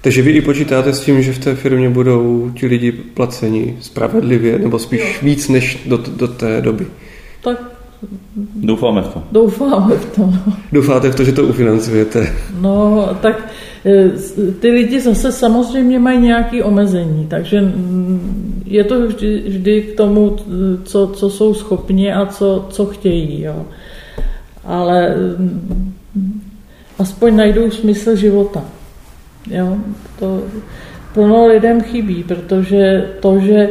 Takže 0.02 0.22
vy 0.22 0.32
i 0.32 0.42
počítáte 0.42 0.94
s 0.94 1.00
tím, 1.00 1.22
že 1.22 1.34
v 1.34 1.40
té 1.40 1.56
firmě 1.56 1.90
budou 1.90 2.52
ti 2.56 2.66
lidi 2.66 2.92
placeni 2.92 3.78
spravedlivě, 3.82 4.60
nebo 4.60 4.80
spíš 4.80 5.02
jo. 5.02 5.08
víc 5.22 5.50
než 5.50 5.80
do, 5.86 5.98
do 5.98 6.28
té 6.28 6.62
doby? 6.62 6.88
Tak 7.42 7.76
Doufáme 8.56 9.02
v 9.02 9.08
to. 9.08 9.24
Doufáme 9.32 9.96
v 9.96 10.16
to. 10.16 10.34
Doufáte 10.72 11.12
v 11.12 11.16
to, 11.16 11.24
že 11.24 11.32
to 11.32 11.44
ufinancujete? 11.44 12.34
No, 12.62 13.10
tak 13.22 13.50
e, 13.86 14.10
ty 14.60 14.72
lidi 14.72 15.02
zase 15.02 15.32
samozřejmě 15.32 16.00
mají 16.00 16.20
nějaké 16.20 16.64
omezení, 16.64 17.28
takže 17.30 17.62
mm, 17.62 18.64
je 18.66 18.84
to 18.84 19.08
vždy, 19.08 19.44
vždy 19.48 19.82
k 19.82 19.98
tomu, 19.98 20.38
co, 20.84 21.08
co 21.08 21.30
jsou 21.30 21.54
schopni 21.54 22.14
a 22.14 22.26
co, 22.26 22.66
co 22.70 22.86
chtějí. 22.86 23.42
Jo. 23.42 23.66
Ale 24.66 25.16
mm, 25.16 26.42
aspoň 27.00 27.36
najdou 27.36 27.72
smysl 27.72 28.16
života. 28.16 28.64
Jo? 29.50 29.78
To 30.20 30.44
plno 31.14 31.48
lidem 31.48 31.82
chybí, 31.82 32.24
protože 32.24 33.10
to, 33.20 33.40
že 33.40 33.70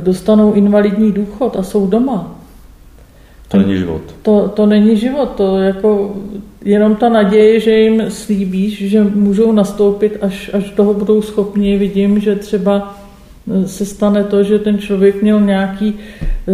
dostanou 0.00 0.52
invalidní 0.52 1.12
důchod 1.12 1.56
a 1.56 1.62
jsou 1.62 1.86
doma, 1.86 2.42
to 3.52 3.58
není 3.58 3.76
život. 3.76 4.02
To, 4.22 4.48
to 4.48 4.66
není 4.66 4.96
život, 4.96 5.30
to 5.36 5.58
jako 5.58 6.16
jenom 6.64 6.96
ta 6.96 7.08
naděje, 7.08 7.60
že 7.60 7.70
jim 7.70 8.02
slíbíš, 8.08 8.90
že 8.90 9.04
můžou 9.04 9.52
nastoupit, 9.52 10.18
až, 10.20 10.50
až 10.54 10.70
toho 10.70 10.94
budou 10.94 11.22
schopni. 11.22 11.78
Vidím, 11.78 12.20
že 12.20 12.36
třeba 12.36 12.98
se 13.66 13.86
stane 13.86 14.24
to, 14.24 14.42
že 14.42 14.58
ten 14.58 14.78
člověk 14.78 15.22
měl 15.22 15.40
nějaký 15.40 15.88
e, 15.88 16.52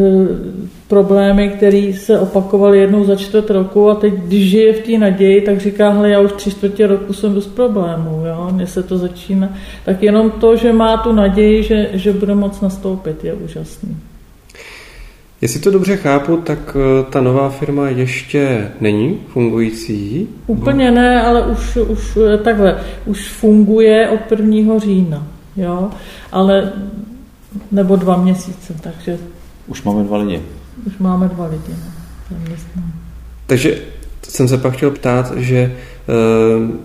problémy, 0.88 1.48
které 1.48 1.92
se 1.96 2.20
opakovaly 2.20 2.78
jednou 2.78 3.04
za 3.04 3.16
čtvrt 3.16 3.50
roku 3.50 3.90
a 3.90 3.94
teď, 3.94 4.14
když 4.14 4.50
žije 4.50 4.72
v 4.72 4.80
té 4.80 4.98
naději, 4.98 5.40
tak 5.40 5.60
říká, 5.60 5.90
hele, 5.90 6.10
já 6.10 6.20
už 6.20 6.32
tři 6.32 6.50
čtvrtě 6.50 6.86
roku 6.86 7.12
jsem 7.12 7.34
bez 7.34 7.46
problémů, 7.46 8.24
jo, 8.26 8.48
mně 8.52 8.66
se 8.66 8.82
to 8.82 8.98
začíná. 8.98 9.48
Tak 9.84 10.02
jenom 10.02 10.30
to, 10.30 10.56
že 10.56 10.72
má 10.72 10.96
tu 10.96 11.12
naději, 11.12 11.62
že, 11.62 11.90
že 11.92 12.12
bude 12.12 12.34
moc 12.34 12.60
nastoupit, 12.60 13.24
je 13.24 13.34
úžasný. 13.34 13.96
Jestli 15.40 15.60
to 15.60 15.70
dobře 15.70 15.96
chápu, 15.96 16.36
tak 16.36 16.76
e, 16.76 17.10
ta 17.10 17.20
nová 17.20 17.50
firma 17.50 17.88
ještě 17.88 18.68
není 18.80 19.18
fungující? 19.28 20.28
Úplně 20.46 20.90
ne, 20.90 21.22
ale 21.22 21.46
už, 21.46 21.76
už 21.76 22.16
e, 22.16 22.38
takhle, 22.38 22.78
už 23.06 23.28
funguje 23.28 24.08
od 24.08 24.30
1. 24.30 24.78
října 24.78 25.26
jo, 25.58 25.90
ale 26.32 26.72
nebo 27.70 27.96
dva 27.96 28.16
měsíce, 28.16 28.74
takže... 28.80 29.18
Už 29.66 29.82
máme 29.82 30.04
dva 30.04 30.18
lidi. 30.18 30.42
Už 30.86 30.98
máme 30.98 31.28
dva 31.28 31.46
lidi, 31.46 31.74
no, 32.30 32.82
Takže 33.46 33.78
jsem 34.22 34.48
se 34.48 34.58
pak 34.58 34.74
chtěl 34.74 34.90
ptát, 34.90 35.32
že 35.36 35.56
e, 35.56 35.72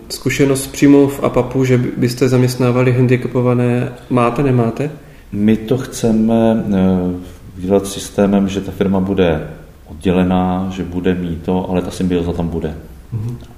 zkušenost 0.10 0.68
přímo 0.68 1.08
v 1.08 1.24
APAPu, 1.24 1.66
že 1.66 1.78
byste 1.98 2.30
zaměstnávali 2.30 2.94
handicapované, 2.94 3.92
máte, 4.10 4.44
nemáte? 4.44 4.92
My 5.32 5.58
to 5.58 5.78
chceme 5.78 6.36
e, 6.36 7.62
dělat 7.62 7.88
systémem, 7.88 8.50
že 8.50 8.62
ta 8.62 8.72
firma 8.72 9.00
bude 9.00 9.48
oddělená, 9.86 10.68
že 10.72 10.84
bude 10.84 11.16
mít 11.16 11.44
to, 11.44 11.70
ale 11.70 11.82
ta 11.82 11.92
symbioza 11.92 12.34
tam 12.34 12.48
bude. 12.48 12.76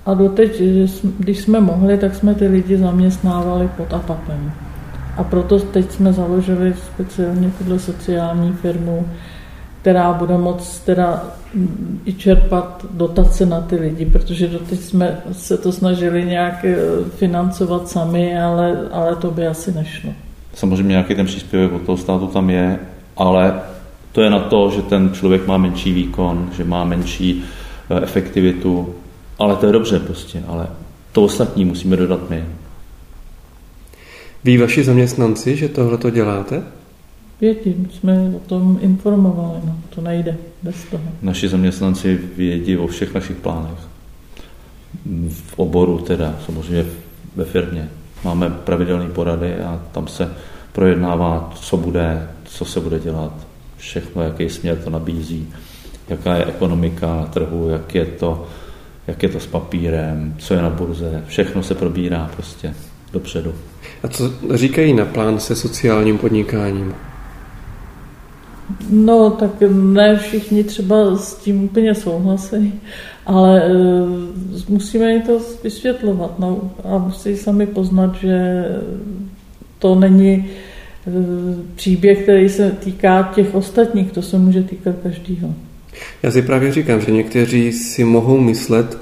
A 0.05 0.13
doteď, 0.13 0.61
když 1.19 1.39
jsme 1.39 1.59
mohli, 1.59 1.97
tak 1.97 2.15
jsme 2.15 2.35
ty 2.35 2.47
lidi 2.47 2.77
zaměstnávali 2.77 3.69
pod 3.77 3.93
APAPem. 3.93 4.51
A 5.17 5.23
proto 5.23 5.59
teď 5.59 5.91
jsme 5.91 6.13
založili 6.13 6.73
speciálně 6.93 7.51
tuhle 7.57 7.79
sociální 7.79 8.53
firmu, 8.53 9.07
která 9.81 10.13
bude 10.13 10.37
moct 10.37 10.79
teda 10.79 11.23
i 12.05 12.13
čerpat 12.13 12.85
dotace 12.91 13.45
na 13.45 13.61
ty 13.61 13.75
lidi, 13.75 14.05
protože 14.05 14.47
doteď 14.47 14.79
jsme 14.79 15.17
se 15.31 15.57
to 15.57 15.71
snažili 15.71 16.25
nějak 16.25 16.65
eh, 16.65 16.75
financovat 17.15 17.89
sami, 17.89 18.39
ale, 18.39 18.89
ale 18.91 19.15
to 19.15 19.31
by 19.31 19.47
asi 19.47 19.71
nešlo. 19.71 20.13
Samozřejmě 20.53 20.89
nějaký 20.89 21.15
ten 21.15 21.25
příspěvek 21.25 21.73
od 21.73 21.81
toho 21.81 21.97
státu 21.97 22.27
tam 22.27 22.49
je, 22.49 22.79
ale 23.17 23.59
to 24.11 24.21
je 24.21 24.29
na 24.29 24.39
to, 24.39 24.71
že 24.75 24.81
ten 24.81 25.09
člověk 25.13 25.47
má 25.47 25.57
menší 25.57 25.93
výkon, 25.93 26.49
že 26.57 26.63
má 26.63 26.83
menší 26.83 27.43
eh, 27.89 28.03
efektivitu, 28.03 28.95
ale 29.39 29.55
to 29.55 29.65
je 29.65 29.71
dobře 29.71 29.99
prostě, 29.99 30.43
ale 30.47 30.67
to 31.11 31.23
ostatní 31.23 31.65
musíme 31.65 31.95
dodat 31.95 32.29
my. 32.29 32.43
Ví 34.45 34.57
vaši 34.57 34.83
zaměstnanci, 34.83 35.55
že 35.55 35.69
tohle 35.69 35.97
to 35.97 36.09
děláte? 36.09 36.63
Vědí, 37.41 37.87
jsme 37.93 38.31
o 38.35 38.39
tom 38.39 38.79
informovali, 38.81 39.59
no, 39.65 39.77
to 39.89 40.01
nejde 40.01 40.37
bez 40.63 40.75
toho. 40.83 41.03
Naši 41.21 41.47
zaměstnanci 41.47 42.19
vědí 42.37 42.77
o 42.77 42.87
všech 42.87 43.13
našich 43.13 43.35
plánech. 43.35 43.79
V 45.29 45.59
oboru 45.59 45.97
teda, 45.97 46.35
samozřejmě 46.45 46.85
ve 47.35 47.45
firmě. 47.45 47.89
Máme 48.23 48.49
pravidelné 48.49 49.09
porady 49.09 49.55
a 49.55 49.81
tam 49.91 50.07
se 50.07 50.31
projednává, 50.73 51.53
co 51.55 51.77
bude, 51.77 52.27
co 52.43 52.65
se 52.65 52.79
bude 52.79 52.99
dělat, 52.99 53.33
všechno, 53.77 54.21
jaký 54.21 54.49
směr 54.49 54.77
to 54.77 54.89
nabízí, 54.89 55.47
jaká 56.09 56.35
je 56.35 56.45
ekonomika 56.45 57.15
na 57.15 57.25
trhu, 57.25 57.69
jak 57.69 57.95
je 57.95 58.05
to, 58.05 58.47
jak 59.07 59.23
je 59.23 59.29
to 59.29 59.39
s 59.39 59.47
papírem, 59.47 60.35
co 60.37 60.53
je 60.53 60.61
na 60.61 60.69
burze, 60.69 61.23
všechno 61.27 61.63
se 61.63 61.75
probírá 61.75 62.29
prostě 62.35 62.73
dopředu. 63.15 63.53
A 64.03 64.07
co 64.07 64.31
říkají 64.53 64.93
na 64.93 65.05
plán 65.05 65.39
se 65.39 65.55
sociálním 65.55 66.17
podnikáním? 66.17 66.93
No, 68.89 69.29
tak 69.29 69.51
ne 69.71 70.17
všichni 70.17 70.63
třeba 70.63 71.17
s 71.17 71.35
tím 71.35 71.63
úplně 71.63 71.95
souhlasí, 71.95 72.73
ale 73.25 73.63
e, 73.63 73.71
musíme 74.69 75.11
jim 75.11 75.21
to 75.21 75.39
vysvětlovat 75.63 76.39
no, 76.39 76.71
a 76.83 76.97
musí 76.97 77.37
sami 77.37 77.67
poznat, 77.67 78.15
že 78.15 78.65
to 79.79 79.95
není 79.95 80.33
e, 80.35 80.45
příběh, 81.75 82.23
který 82.23 82.49
se 82.49 82.71
týká 82.71 83.31
těch 83.35 83.55
ostatních, 83.55 84.11
to 84.11 84.21
se 84.21 84.37
může 84.37 84.63
týkat 84.63 84.95
každého. 85.03 85.53
Já 86.23 86.31
si 86.31 86.41
právě 86.41 86.71
říkám, 86.71 87.01
že 87.01 87.11
někteří 87.11 87.71
si 87.71 88.03
mohou 88.03 88.39
myslet, 88.39 88.97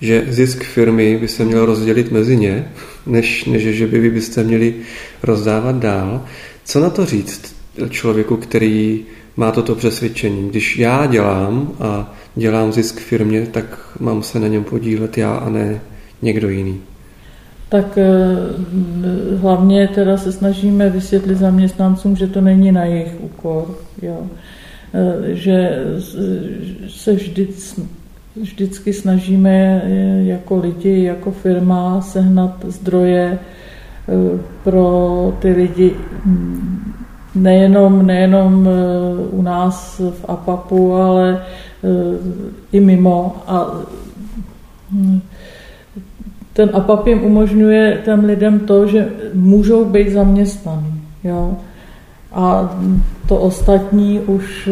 že 0.00 0.26
zisk 0.28 0.64
firmy 0.64 1.18
by 1.20 1.28
se 1.28 1.44
měl 1.44 1.66
rozdělit 1.66 2.12
mezi 2.12 2.36
ně, 2.36 2.68
než, 3.06 3.44
než 3.44 3.62
že 3.62 3.86
by 3.86 4.00
vy 4.00 4.10
byste 4.10 4.44
měli 4.44 4.74
rozdávat 5.22 5.76
dál. 5.76 6.24
Co 6.64 6.80
na 6.80 6.90
to 6.90 7.06
říct 7.06 7.56
člověku, 7.90 8.36
který 8.36 9.04
má 9.36 9.52
toto 9.52 9.74
přesvědčení? 9.74 10.48
Když 10.48 10.78
já 10.78 11.06
dělám 11.06 11.72
a 11.80 12.14
dělám 12.34 12.72
zisk 12.72 13.00
firmě, 13.00 13.46
tak 13.50 13.96
mám 14.00 14.22
se 14.22 14.40
na 14.40 14.48
něm 14.48 14.64
podílet 14.64 15.18
já 15.18 15.34
a 15.34 15.48
ne 15.50 15.80
někdo 16.22 16.48
jiný. 16.48 16.80
Tak 17.68 17.98
eh, 17.98 18.06
hlavně 19.36 19.88
teda 19.88 20.16
se 20.16 20.32
snažíme 20.32 20.90
vysvětlit 20.90 21.38
zaměstnancům, 21.38 22.16
že 22.16 22.26
to 22.26 22.40
není 22.40 22.72
na 22.72 22.84
jejich 22.84 23.20
úkor. 23.20 23.78
Jo. 24.02 24.26
Eh, 24.94 25.34
že 25.34 25.84
se 26.88 27.12
vždy 27.12 27.48
vždycky 28.40 28.92
snažíme 28.92 29.82
eh, 29.84 30.22
jako 30.24 30.56
lidi, 30.56 31.02
jako 31.02 31.30
firma 31.30 32.00
sehnat 32.00 32.64
zdroje 32.64 33.38
eh, 33.38 34.38
pro 34.64 35.32
ty 35.38 35.52
lidi 35.52 35.94
mm, 36.24 36.92
nejenom, 37.34 38.06
nejenom 38.06 38.68
eh, 38.68 38.72
u 39.30 39.42
nás 39.42 40.00
v 40.10 40.24
APAPu, 40.28 40.94
ale 40.94 41.42
i 42.72 42.80
mimo. 42.80 43.36
A 43.46 43.66
hm, 44.92 45.20
ten 46.52 46.70
APAP 46.72 47.06
jim 47.06 47.24
umožňuje 47.24 48.02
těm 48.04 48.24
lidem 48.24 48.60
to, 48.60 48.86
že 48.86 49.08
můžou 49.34 49.84
být 49.84 50.10
zaměstnaní. 50.10 51.02
Jo? 51.24 51.56
A 52.32 52.76
to 53.28 53.36
ostatní 53.36 54.20
už 54.20 54.68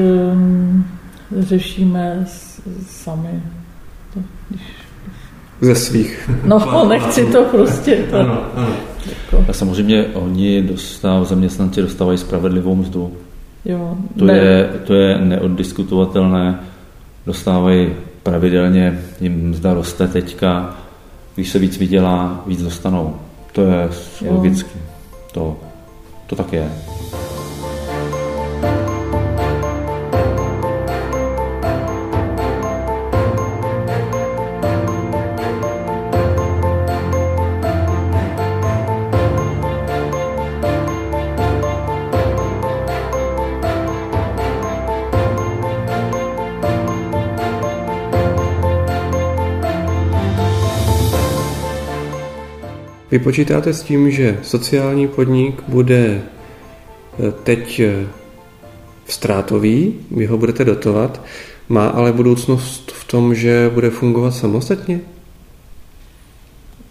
řešíme 1.38 2.24
sami. 2.86 3.42
To, 4.14 4.20
když... 4.50 4.62
Ze 5.60 5.74
svých. 5.74 6.30
No, 6.44 6.88
nechci 6.88 7.26
to 7.26 7.44
prostě. 7.44 7.96
To... 7.96 8.16
Ano, 8.16 8.42
ano. 8.54 8.76
Jako... 9.08 9.44
A 9.48 9.52
samozřejmě 9.52 10.04
oni 10.04 10.62
dostávají, 10.62 11.26
zaměstnanci 11.26 11.82
dostávají 11.82 12.18
spravedlivou 12.18 12.74
mzdu. 12.74 13.12
Jo, 13.64 13.96
to, 14.18 14.24
ne... 14.24 14.36
je, 14.36 14.70
to 14.84 14.94
je 14.94 15.18
neoddiskutovatelné. 15.18 16.60
Dostávají 17.26 17.88
pravidelně, 18.22 19.00
jim 19.20 19.48
mzda 19.50 19.74
roste 19.74 20.08
teďka. 20.08 20.76
Když 21.34 21.50
se 21.50 21.58
víc 21.58 21.78
vydělá, 21.78 22.42
víc 22.46 22.62
dostanou. 22.62 23.16
To 23.52 23.60
je 23.60 23.88
logicky. 24.30 24.78
To, 25.32 25.56
to 26.26 26.36
tak 26.36 26.52
je. 26.52 26.72
Vy 53.14 53.20
počítáte 53.20 53.72
s 53.72 53.82
tím, 53.82 54.10
že 54.10 54.38
sociální 54.42 55.08
podnik 55.08 55.62
bude 55.68 56.20
eh, 57.18 57.32
teď 57.42 57.80
eh, 57.80 58.06
ztrátový, 59.06 59.94
vy 60.10 60.26
ho 60.26 60.38
budete 60.38 60.64
dotovat, 60.64 61.20
má 61.68 61.86
ale 61.86 62.12
budoucnost 62.12 62.92
v 62.92 63.04
tom, 63.04 63.34
že 63.34 63.70
bude 63.74 63.90
fungovat 63.90 64.30
samostatně? 64.30 65.00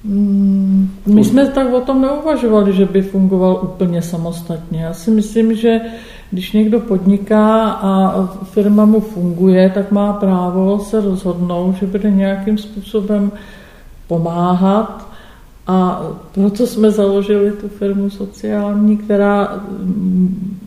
Mm, 0.03 0.89
my 1.05 1.23
jsme 1.23 1.47
tak 1.47 1.73
o 1.73 1.81
tom 1.81 2.01
neuvažovali, 2.01 2.73
že 2.73 2.86
by 2.86 3.01
fungoval 3.01 3.59
úplně 3.63 4.01
samostatně. 4.01 4.83
Já 4.83 4.93
si 4.93 5.12
myslím, 5.12 5.55
že 5.55 5.81
když 6.31 6.51
někdo 6.51 6.79
podniká 6.79 7.71
a 7.71 8.25
firma 8.43 8.86
mu 8.86 8.99
funguje, 8.99 9.69
tak 9.69 9.91
má 9.91 10.13
právo 10.13 10.79
se 10.79 11.01
rozhodnout, 11.01 11.75
že 11.75 11.86
bude 11.86 12.12
nějakým 12.12 12.57
způsobem 12.57 13.31
pomáhat 14.07 15.12
a 15.67 16.08
proto 16.34 16.67
jsme 16.67 16.91
založili 16.91 17.52
tu 17.52 17.69
firmu 17.69 18.10
sociální, 18.10 18.97
která 18.97 19.63
mm, 19.80 20.60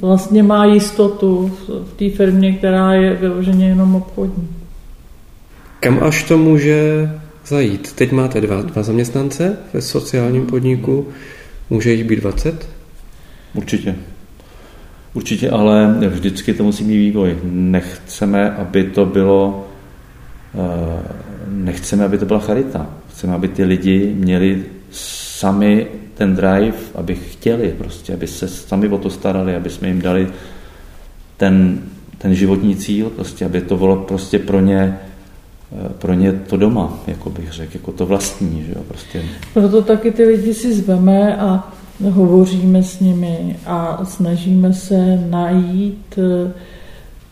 vlastně 0.00 0.42
má 0.42 0.64
jistotu 0.64 1.52
v 1.68 1.92
té 1.96 2.16
firmě, 2.16 2.52
která 2.52 2.92
je 2.94 3.14
vyloženě 3.14 3.68
jenom 3.68 3.94
obchodní. 3.94 4.48
Kam 5.80 5.98
až 6.02 6.22
to 6.22 6.38
může 6.38 7.10
zajít? 7.46 7.92
Teď 7.92 8.12
máte 8.12 8.40
dva, 8.40 8.62
dva 8.62 8.82
zaměstnance 8.82 9.56
ve 9.72 9.82
sociálním 9.82 10.46
podniku, 10.46 11.08
může 11.70 11.92
jich 11.92 12.04
být 12.04 12.20
20? 12.20 12.68
Určitě. 13.54 13.94
Určitě, 15.14 15.50
ale 15.50 15.94
vždycky 16.08 16.54
to 16.54 16.64
musí 16.64 16.84
mít 16.84 16.96
vývoj. 16.96 17.38
Nechceme, 17.44 18.50
aby 18.50 18.84
to 18.84 19.06
bylo 19.06 19.68
eh, 20.54 21.25
nechceme, 21.48 22.04
aby 22.04 22.18
to 22.18 22.26
byla 22.26 22.38
charita. 22.38 22.86
Chceme, 23.10 23.34
aby 23.34 23.48
ty 23.48 23.64
lidi 23.64 24.14
měli 24.16 24.64
sami 24.90 25.86
ten 26.14 26.36
drive, 26.36 26.76
aby 26.94 27.14
chtěli 27.14 27.74
prostě, 27.78 28.14
aby 28.14 28.26
se 28.26 28.48
sami 28.48 28.88
o 28.88 28.98
to 28.98 29.10
starali, 29.10 29.56
aby 29.56 29.70
jsme 29.70 29.88
jim 29.88 30.00
dali 30.00 30.28
ten, 31.36 31.80
ten 32.18 32.34
životní 32.34 32.76
cíl, 32.76 33.10
prostě, 33.10 33.44
aby 33.44 33.60
to 33.60 33.76
bylo 33.76 33.96
prostě 33.96 34.38
pro 34.38 34.60
ně 34.60 34.98
eh, 35.72 35.88
pro 35.98 36.14
ně 36.14 36.32
to 36.32 36.56
doma, 36.56 36.98
jako 37.06 37.30
bych 37.30 37.52
řekl, 37.52 37.70
jako 37.74 37.92
to 37.92 38.06
vlastní. 38.06 38.64
Že 38.66 38.72
jo, 38.76 38.82
prostě. 38.88 39.22
Proto 39.54 39.82
taky 39.82 40.12
ty 40.12 40.24
lidi 40.24 40.54
si 40.54 40.74
zveme 40.74 41.36
a 41.36 41.72
hovoříme 42.10 42.82
s 42.82 43.00
nimi 43.00 43.56
a 43.66 44.04
snažíme 44.04 44.72
se 44.72 45.26
najít 45.30 46.18
eh, 46.18 46.52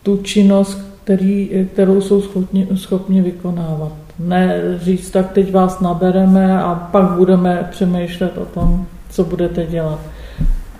tu 0.03 0.17
činnost, 0.17 0.81
který, 1.03 1.49
kterou 1.73 2.01
jsou 2.01 2.21
schopni, 2.21 2.67
schopni 2.75 3.21
vykonávat. 3.21 4.04
Ne 4.19 4.61
říct, 4.77 5.09
tak 5.09 5.31
teď 5.31 5.51
vás 5.51 5.79
nabereme 5.79 6.63
a 6.63 6.75
pak 6.75 7.11
budeme 7.11 7.67
přemýšlet 7.71 8.37
o 8.37 8.45
tom, 8.45 8.85
co 9.09 9.23
budete 9.23 9.65
dělat. 9.65 9.99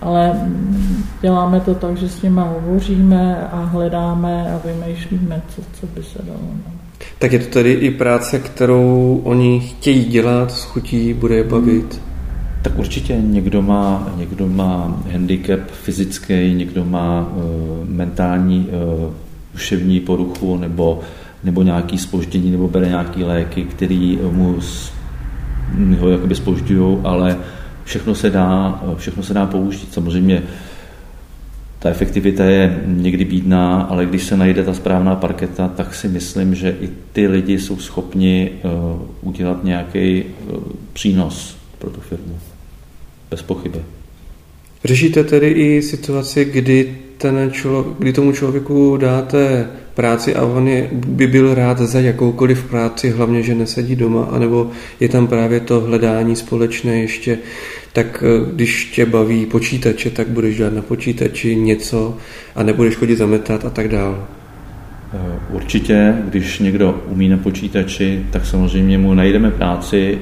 Ale 0.00 0.48
děláme 1.20 1.60
to 1.60 1.74
tak, 1.74 1.96
že 1.96 2.08
s 2.08 2.22
nimi 2.22 2.40
hovoříme 2.44 3.48
a 3.52 3.64
hledáme 3.64 4.52
a 4.54 4.60
vymýšlíme, 4.66 5.42
co, 5.48 5.62
co 5.80 5.86
by 5.86 6.02
se 6.02 6.18
dalo. 6.26 6.38
No. 6.66 6.72
Tak 7.18 7.32
je 7.32 7.38
to 7.38 7.46
tedy 7.46 7.72
i 7.72 7.90
práce, 7.90 8.38
kterou 8.38 9.20
oni 9.24 9.60
chtějí 9.60 10.04
dělat, 10.04 10.52
s 10.52 10.62
chutí 10.64 11.14
bude 11.14 11.34
je 11.34 11.44
bavit? 11.44 12.00
Tak 12.62 12.78
určitě 12.78 13.16
někdo 13.20 13.62
má, 13.62 14.12
někdo 14.16 14.46
má 14.48 15.02
handicap 15.12 15.60
fyzický, 15.70 16.54
někdo 16.54 16.84
má 16.84 17.20
uh, 17.20 17.88
mentální 17.88 18.68
uh, 18.68 19.12
duševní 19.52 20.00
poruchu 20.00 20.56
nebo, 20.56 21.00
nebo 21.46 21.62
nějaký 21.62 21.98
spoždění, 21.98 22.50
nebo 22.50 22.68
bere 22.68 22.88
nějaký 22.88 23.24
léky, 23.24 23.64
který 23.64 24.18
mu 24.30 24.58
ho 25.98 26.08
jakoby 26.08 26.34
spožďují, 26.34 26.98
ale 27.04 27.38
všechno 27.84 28.14
se 28.14 28.30
dá, 28.30 28.82
všechno 28.96 29.22
se 29.22 29.34
dá 29.34 29.46
použít. 29.46 29.92
Samozřejmě 29.92 30.42
ta 31.78 31.88
efektivita 31.88 32.44
je 32.44 32.82
někdy 32.86 33.24
bídná, 33.24 33.80
ale 33.80 34.06
když 34.06 34.22
se 34.22 34.36
najde 34.36 34.64
ta 34.64 34.74
správná 34.74 35.14
parketa, 35.14 35.68
tak 35.68 35.94
si 35.94 36.08
myslím, 36.08 36.54
že 36.54 36.76
i 36.80 36.88
ty 37.12 37.28
lidi 37.28 37.58
jsou 37.58 37.76
schopni 37.76 38.50
uh, 38.64 39.00
udělat 39.22 39.64
nějaký 39.64 40.24
přínos 40.92 41.56
pro 41.78 41.90
tu 41.90 42.00
firmu. 42.00 42.38
Bez 43.30 43.42
pochyby. 43.42 43.78
Řešíte 44.84 45.24
tedy 45.24 45.48
i 45.48 45.82
situaci, 45.82 46.44
kdy, 46.44 46.98
ten 47.18 47.50
člo, 47.52 47.94
kdy 47.98 48.12
tomu 48.12 48.32
člověku 48.32 48.96
dáte 48.96 49.66
práci 49.94 50.34
a 50.34 50.44
on 50.44 50.68
je, 50.68 50.88
by 50.92 51.26
byl 51.26 51.54
rád 51.54 51.78
za 51.78 52.00
jakoukoliv 52.00 52.64
práci, 52.64 53.10
hlavně, 53.10 53.42
že 53.42 53.54
nesedí 53.54 53.96
doma, 53.96 54.24
anebo 54.24 54.70
je 55.00 55.08
tam 55.08 55.26
právě 55.26 55.60
to 55.60 55.80
hledání 55.80 56.36
společné 56.36 57.00
ještě, 57.00 57.38
tak 57.92 58.24
eh, 58.26 58.50
když 58.54 58.84
tě 58.84 59.06
baví 59.06 59.46
počítače, 59.46 60.10
tak 60.10 60.28
budeš 60.28 60.56
dělat 60.56 60.72
na 60.72 60.82
počítači 60.82 61.56
něco 61.56 62.16
a 62.54 62.62
nebudeš 62.62 62.96
chodit 62.96 63.16
zametat 63.16 63.64
a 63.64 63.70
tak 63.70 63.88
dále. 63.88 64.16
Eh, 65.14 65.38
určitě, 65.50 66.14
když 66.24 66.58
někdo 66.58 67.02
umí 67.08 67.28
na 67.28 67.36
počítači, 67.36 68.26
tak 68.30 68.46
samozřejmě 68.46 68.98
mu 68.98 69.14
najdeme 69.14 69.50
práci 69.50 70.18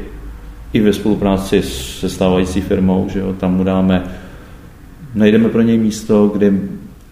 i 0.72 0.80
ve 0.80 0.92
spolupráci 0.92 1.62
se 1.62 2.09
stávající 2.09 2.61
firmou, 2.61 3.09
že 3.12 3.18
jo, 3.18 3.33
tam 3.33 3.54
mu 3.54 3.64
dáme, 3.64 4.04
najdeme 5.14 5.48
pro 5.48 5.62
něj 5.62 5.78
místo, 5.78 6.26
kde 6.26 6.52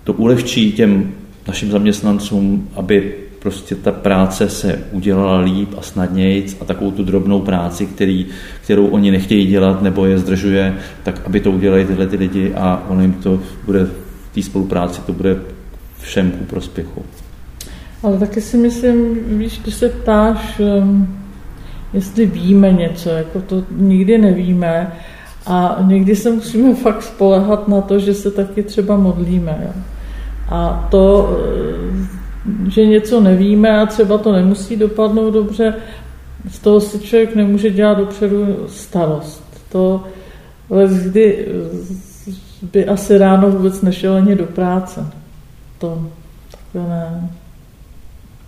to 0.05 0.13
ulehčí 0.13 0.73
těm 0.73 1.13
našim 1.47 1.71
zaměstnancům, 1.71 2.69
aby 2.75 3.15
prostě 3.43 3.75
ta 3.75 3.93
práce 3.93 4.49
se 4.49 4.79
udělala 4.93 5.39
líp 5.39 5.69
a 5.79 5.83
snadněji 5.83 6.47
a 6.61 6.65
takovou 6.65 6.91
tu 6.91 7.05
drobnou 7.05 7.41
práci, 7.41 7.87
který, 7.87 8.27
kterou 8.65 8.87
oni 8.87 9.11
nechtějí 9.11 9.47
dělat 9.47 9.83
nebo 9.83 10.07
je 10.07 10.19
zdržuje, 10.19 10.75
tak 11.03 11.23
aby 11.27 11.41
to 11.41 11.51
udělali 11.51 11.85
tyhle 11.85 12.07
ty 12.07 12.17
lidi 12.17 12.53
a 12.55 12.87
ono 12.89 13.03
jim 13.03 13.13
to 13.13 13.41
bude 13.67 13.85
v 13.85 14.35
té 14.35 14.43
spolupráci, 14.43 15.01
to 15.01 15.13
bude 15.13 15.37
všem 16.01 16.31
ku 16.31 16.45
prospěchu. 16.45 17.05
Ale 18.03 18.19
taky 18.19 18.41
si 18.41 18.57
myslím, 18.57 19.19
víš, 19.39 19.61
když 19.63 19.75
se 19.75 19.89
ptáš, 19.89 20.61
um, 20.61 21.19
jestli 21.93 22.27
víme 22.27 22.73
něco, 22.73 23.11
jako 23.11 23.41
to 23.41 23.65
nikdy 23.71 24.19
nevíme 24.19 24.93
a 25.47 25.79
někdy 25.87 26.17
se 26.17 26.31
musíme 26.31 26.75
fakt 26.83 27.03
spolehat 27.03 27.69
na 27.69 27.81
to, 27.81 27.99
že 27.99 28.15
se 28.15 28.31
taky 28.31 28.63
třeba 28.63 28.97
modlíme. 28.97 29.59
Jo. 29.63 29.83
A 30.53 30.89
to, 30.91 31.37
eh, 32.67 32.71
že 32.71 32.87
něco 32.87 33.21
nevíme 33.21 33.81
a 33.81 33.87
třeba 33.87 34.19
to 34.19 34.33
nemusí 34.33 34.77
dopadnout 34.77 35.31
dobře, 35.31 35.75
z 36.51 36.59
toho 36.59 36.81
si 36.81 36.99
člověk 36.99 37.35
nemůže 37.35 37.71
dělat 37.71 37.99
dopředu 37.99 38.47
starost. 38.67 39.43
To 39.69 40.05
kdy 41.05 41.47
eh, 41.47 42.33
by 42.73 42.87
asi 42.87 43.19
ráno 43.19 43.51
vůbec 43.51 43.83
nešel 43.83 44.15
ani 44.15 44.37
do 44.37 44.47
práce. 44.47 45.07
To 45.79 46.11
takhle 46.51 46.91
ne. 46.91 47.31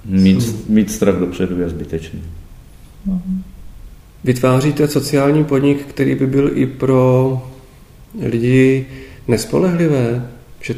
Mít, 0.05 0.69
mít 0.69 0.90
strach 0.90 1.14
dopředu 1.14 1.61
je 1.61 1.69
zbytečný. 1.69 2.23
No. 3.07 3.23
Vytváříte 4.25 4.88
sociální 4.88 5.45
podnik, 5.45 5.87
který 5.87 6.14
by 6.14 6.27
byl 6.27 6.51
i 6.55 6.67
pro 6.67 7.43
lidi 8.21 8.87
nespolehlivé, 9.29 10.29
že 10.61 10.75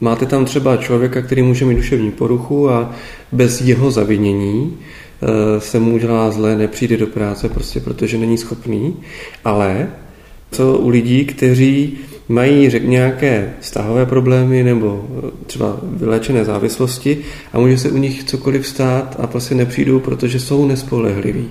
Máte 0.00 0.26
tam 0.26 0.44
třeba 0.44 0.76
člověka, 0.76 1.22
který 1.22 1.42
může 1.42 1.64
mít 1.64 1.74
duševní 1.74 2.10
poruchu 2.10 2.70
a 2.70 2.92
bez 3.32 3.60
jeho 3.60 3.90
zavinění 3.90 4.76
eh, 4.76 5.60
se 5.60 5.78
mu 5.78 5.94
udělá 5.94 6.30
zlé, 6.30 6.56
nepřijde 6.56 6.96
do 6.96 7.06
práce, 7.06 7.48
prostě 7.48 7.80
protože 7.80 8.18
není 8.18 8.38
schopný, 8.38 8.96
ale 9.44 9.88
co 10.50 10.78
u 10.78 10.88
lidí, 10.88 11.24
kteří 11.24 11.98
mají 12.28 12.70
řek, 12.70 12.84
nějaké 12.84 13.52
vztahové 13.60 14.06
problémy 14.06 14.62
nebo 14.62 15.04
eh, 15.18 15.30
třeba 15.46 15.80
vylečené 15.82 16.44
závislosti 16.44 17.18
a 17.52 17.58
může 17.58 17.78
se 17.78 17.90
u 17.90 17.96
nich 17.96 18.24
cokoliv 18.24 18.66
stát 18.66 19.16
a 19.18 19.26
prostě 19.26 19.54
nepřijdou, 19.54 20.00
protože 20.00 20.40
jsou 20.40 20.66
nespolehliví. 20.66 21.48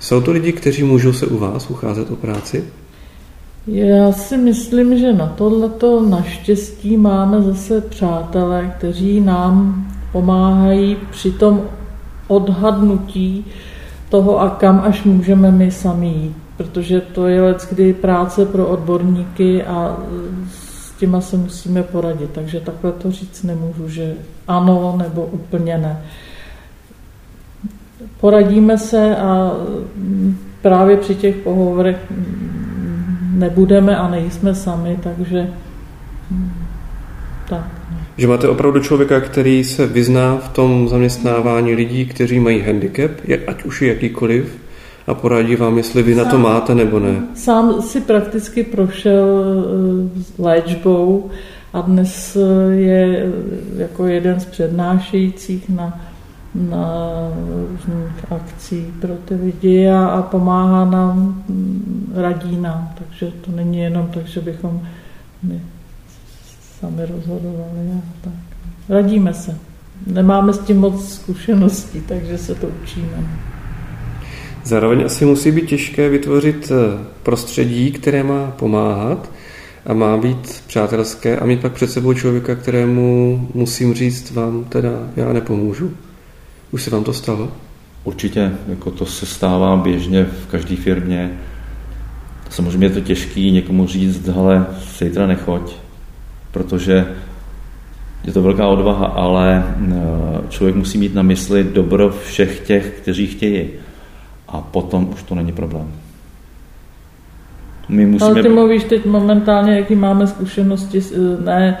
Jsou 0.00 0.20
to 0.20 0.32
lidi, 0.32 0.52
kteří 0.52 0.82
můžou 0.82 1.12
se 1.12 1.26
u 1.26 1.38
vás 1.38 1.70
ucházet 1.70 2.10
o 2.10 2.16
práci? 2.16 2.64
Já 3.66 4.12
si 4.12 4.36
myslím, 4.36 4.98
že 4.98 5.12
na 5.12 5.26
tohleto 5.26 6.08
naštěstí 6.08 6.96
máme 6.96 7.42
zase 7.42 7.80
přátelé, 7.80 8.74
kteří 8.78 9.20
nám 9.20 9.86
pomáhají 10.12 10.96
při 11.10 11.32
tom 11.32 11.62
odhadnutí 12.28 13.44
toho 14.08 14.40
a 14.40 14.50
kam 14.50 14.82
až 14.84 15.04
můžeme 15.04 15.50
my 15.50 15.70
sami 15.70 16.06
jít. 16.06 16.36
Protože 16.56 17.00
to 17.00 17.26
je 17.26 17.42
let, 17.42 17.66
kdy 17.70 17.92
práce 17.92 18.46
pro 18.46 18.66
odborníky 18.66 19.62
a 19.64 19.96
s 20.50 20.92
těma 20.98 21.20
se 21.20 21.36
musíme 21.36 21.82
poradit. 21.82 22.30
Takže 22.30 22.60
takhle 22.60 22.92
to 22.92 23.10
říct 23.10 23.42
nemůžu, 23.42 23.88
že 23.88 24.14
ano 24.48 24.94
nebo 24.98 25.28
úplně 25.32 25.78
ne. 25.78 26.02
Poradíme 28.20 28.78
se 28.78 29.16
a 29.16 29.52
právě 30.62 30.96
při 30.96 31.14
těch 31.14 31.36
pohovorech 31.36 32.12
nebudeme 33.34 33.96
a 33.96 34.10
nejsme 34.10 34.54
sami, 34.54 34.98
takže 35.02 35.48
hm, 36.30 36.52
tak. 37.48 37.66
No. 37.90 37.98
Že 38.16 38.26
máte 38.26 38.48
opravdu 38.48 38.80
člověka, 38.80 39.20
který 39.20 39.64
se 39.64 39.86
vyzná 39.86 40.36
v 40.36 40.48
tom 40.48 40.88
zaměstnávání 40.88 41.74
lidí, 41.74 42.06
kteří 42.06 42.40
mají 42.40 42.60
handicap, 42.60 43.10
ať 43.46 43.64
už 43.64 43.82
je 43.82 43.88
jakýkoliv, 43.88 44.58
a 45.06 45.14
poradí 45.14 45.56
vám, 45.56 45.76
jestli 45.76 46.02
vy 46.02 46.14
sám, 46.14 46.24
na 46.24 46.30
to 46.30 46.38
máte 46.38 46.74
nebo 46.74 46.98
ne. 46.98 47.22
Sám 47.34 47.82
si 47.82 48.00
prakticky 48.00 48.62
prošel 48.62 49.26
eh, 50.08 50.42
léčbou 50.42 51.30
a 51.72 51.80
dnes 51.80 52.36
eh, 52.36 52.74
je 52.74 53.18
eh, 53.18 53.82
jako 53.82 54.06
jeden 54.06 54.40
z 54.40 54.44
přednášejících 54.44 55.68
na 55.68 56.00
na 56.54 56.86
různých 57.48 58.32
akcí 58.32 58.86
pro 59.00 59.14
ty 59.14 59.34
lidi 59.34 59.88
a, 59.88 60.06
a 60.06 60.22
pomáhá 60.22 60.84
nám, 60.84 61.44
mm, 61.48 62.12
radí 62.16 62.56
nám. 62.56 62.94
Takže 62.98 63.32
to 63.40 63.50
není 63.50 63.78
jenom 63.78 64.06
tak, 64.14 64.26
že 64.26 64.40
bychom 64.40 64.82
my 65.42 65.60
sami 66.80 67.06
rozhodovali 67.06 67.90
a 67.98 68.02
tak. 68.20 68.32
Radíme 68.88 69.34
se. 69.34 69.58
Nemáme 70.06 70.52
s 70.52 70.58
tím 70.58 70.76
moc 70.76 71.14
zkušeností, 71.14 72.00
takže 72.00 72.38
se 72.38 72.54
to 72.54 72.66
učíme. 72.82 73.28
Zároveň 74.64 75.04
asi 75.04 75.24
musí 75.24 75.50
být 75.50 75.68
těžké 75.68 76.08
vytvořit 76.08 76.72
eh, 76.72 77.04
prostředí, 77.22 77.92
které 77.92 78.22
má 78.22 78.50
pomáhat 78.50 79.30
a 79.86 79.92
má 79.92 80.16
být 80.16 80.62
přátelské 80.66 81.38
a 81.38 81.46
mít 81.46 81.60
pak 81.60 81.72
před 81.72 81.90
sebou 81.90 82.14
člověka, 82.14 82.54
kterému 82.54 83.48
musím 83.54 83.94
říct 83.94 84.30
vám 84.30 84.64
teda 84.64 84.90
já 85.16 85.32
nepomůžu. 85.32 85.90
Už 86.74 86.82
se 86.82 86.90
vám 86.90 87.04
to 87.04 87.12
stalo? 87.12 87.48
Určitě, 88.04 88.52
jako 88.68 88.90
to 88.90 89.06
se 89.06 89.26
stává 89.26 89.76
běžně 89.76 90.24
v 90.24 90.46
každé 90.46 90.76
firmě. 90.76 91.38
Samozřejmě 92.50 92.86
je 92.86 92.90
to 92.90 93.00
těžký 93.00 93.50
někomu 93.50 93.86
říct, 93.86 94.28
ale 94.28 94.66
zítra 94.98 95.26
nechoď, 95.26 95.76
protože 96.50 97.06
je 98.24 98.32
to 98.32 98.42
velká 98.42 98.66
odvaha, 98.66 99.06
ale 99.06 99.64
eh, 99.76 99.94
člověk 100.48 100.76
musí 100.76 100.98
mít 100.98 101.14
na 101.14 101.22
mysli 101.22 101.64
dobro 101.64 102.10
všech 102.10 102.60
těch, 102.60 102.90
kteří 103.02 103.26
chtějí. 103.26 103.68
A 104.48 104.60
potom 104.60 105.08
už 105.12 105.22
to 105.22 105.34
není 105.34 105.52
problém. 105.52 105.92
My 107.88 108.06
musíme... 108.06 108.30
Ale 108.30 108.42
ty 108.42 108.48
mluvíš 108.48 108.84
teď 108.84 109.06
momentálně, 109.06 109.76
jaký 109.76 109.94
máme 109.94 110.26
zkušenosti, 110.26 111.02
ne 111.44 111.78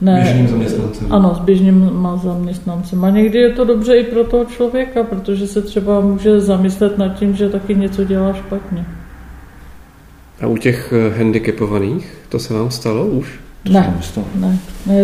ne, 0.00 0.20
běžným 0.22 0.48
zaměstnancem. 0.48 1.06
Ano, 1.12 1.34
s 1.34 1.38
běžným 1.38 2.06
zaměstnancem. 2.22 3.04
A 3.04 3.10
někdy 3.10 3.38
je 3.38 3.50
to 3.50 3.64
dobře 3.64 3.96
i 3.96 4.04
pro 4.04 4.24
toho 4.24 4.44
člověka, 4.44 5.02
protože 5.02 5.46
se 5.46 5.62
třeba 5.62 6.00
může 6.00 6.40
zamyslet 6.40 6.98
nad 6.98 7.08
tím, 7.08 7.36
že 7.36 7.48
taky 7.48 7.74
něco 7.74 8.04
dělá 8.04 8.32
špatně. 8.32 8.86
A 10.42 10.46
u 10.46 10.56
těch 10.56 10.92
eh, 10.92 11.18
handicapovaných, 11.18 12.14
to 12.28 12.38
se 12.38 12.54
vám 12.54 12.70
stalo 12.70 13.06
už? 13.06 13.40
To 13.64 13.70
ne, 13.72 13.94
ne, 14.40 14.58
ne, 14.86 14.94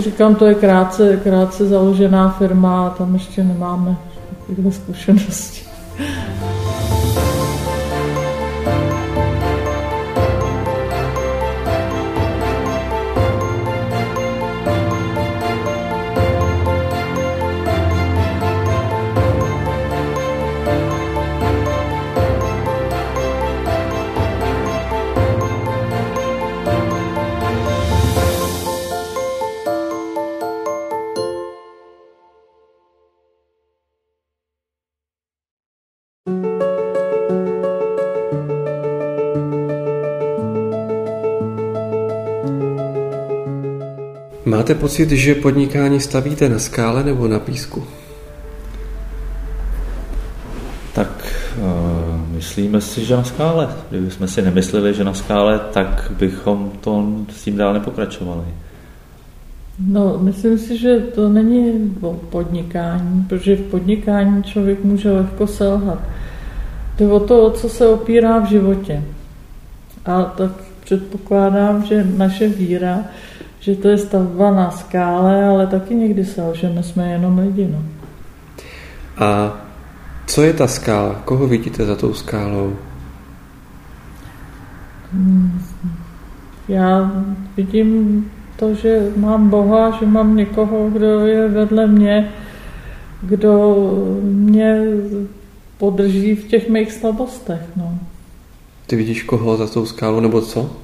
říkám, 0.00 0.34
to 0.34 0.46
je 0.46 0.54
krátce, 0.54 1.20
krátce 1.22 1.66
založená 1.66 2.30
firma 2.30 2.86
a 2.86 2.90
tam 2.90 3.14
ještě 3.14 3.44
nemáme 3.44 3.96
takové 4.46 4.72
zkušenosti. 4.72 5.62
Máte 44.62 44.74
pocit, 44.74 45.10
že 45.10 45.34
podnikání 45.34 46.00
stavíte 46.00 46.48
na 46.48 46.58
skále 46.58 47.04
nebo 47.04 47.28
na 47.28 47.38
písku? 47.38 47.84
Tak 50.94 51.34
uh, 51.58 52.28
myslíme 52.28 52.80
si, 52.80 53.04
že 53.04 53.16
na 53.16 53.24
skále. 53.24 53.68
Kdybychom 53.90 54.28
si 54.28 54.42
nemysleli, 54.42 54.94
že 54.94 55.04
na 55.04 55.14
skále, 55.14 55.60
tak 55.72 56.12
bychom 56.18 56.72
to 56.80 57.08
s 57.30 57.42
tím 57.44 57.56
dál 57.56 57.72
nepokračovali. 57.72 58.44
No, 59.86 60.18
myslím 60.18 60.58
si, 60.58 60.78
že 60.78 60.98
to 60.98 61.28
není 61.28 61.94
o 62.00 62.12
podnikání, 62.14 63.24
protože 63.28 63.56
v 63.56 63.70
podnikání 63.70 64.42
člověk 64.42 64.84
může 64.84 65.10
lehko 65.10 65.46
selhat. 65.46 65.98
Jde 66.98 67.06
o 67.08 67.20
to, 67.20 67.46
o 67.46 67.50
co 67.50 67.68
se 67.68 67.88
opírá 67.88 68.38
v 68.38 68.48
životě. 68.48 69.02
A 70.04 70.22
tak 70.22 70.50
předpokládám, 70.84 71.84
že 71.84 72.06
naše 72.16 72.48
víra, 72.48 73.04
že 73.62 73.76
to 73.76 73.88
je 73.88 73.98
stavba 73.98 74.50
na 74.50 74.70
skále, 74.70 75.44
ale 75.44 75.66
taky 75.66 75.94
někdy 75.94 76.24
selžeme, 76.24 76.82
jsme 76.82 77.12
jenom 77.12 77.38
lidi. 77.38 77.68
No. 77.72 77.82
A 79.26 79.56
co 80.26 80.42
je 80.42 80.52
ta 80.52 80.66
skála? 80.66 81.14
Koho 81.24 81.46
vidíte 81.46 81.86
za 81.86 81.96
tou 81.96 82.14
skálou? 82.14 82.76
Já 86.68 87.12
vidím 87.56 88.24
to, 88.56 88.74
že 88.74 89.12
mám 89.16 89.50
Boha, 89.50 89.90
že 90.00 90.06
mám 90.06 90.36
někoho, 90.36 90.90
kdo 90.90 91.26
je 91.26 91.48
vedle 91.48 91.86
mě, 91.86 92.30
kdo 93.22 93.76
mě 94.22 94.80
podrží 95.78 96.34
v 96.34 96.44
těch 96.44 96.68
mých 96.68 96.92
slabostech. 96.92 97.60
No. 97.76 97.98
Ty 98.86 98.96
vidíš 98.96 99.22
koho 99.22 99.56
za 99.56 99.66
tou 99.66 99.86
skálu 99.86 100.20
nebo 100.20 100.40
co? 100.40 100.76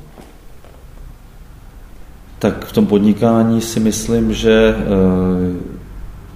Tak 2.38 2.64
v 2.64 2.72
tom 2.72 2.86
podnikání 2.86 3.60
si 3.60 3.80
myslím, 3.80 4.34
že 4.34 4.52
e, 4.68 4.74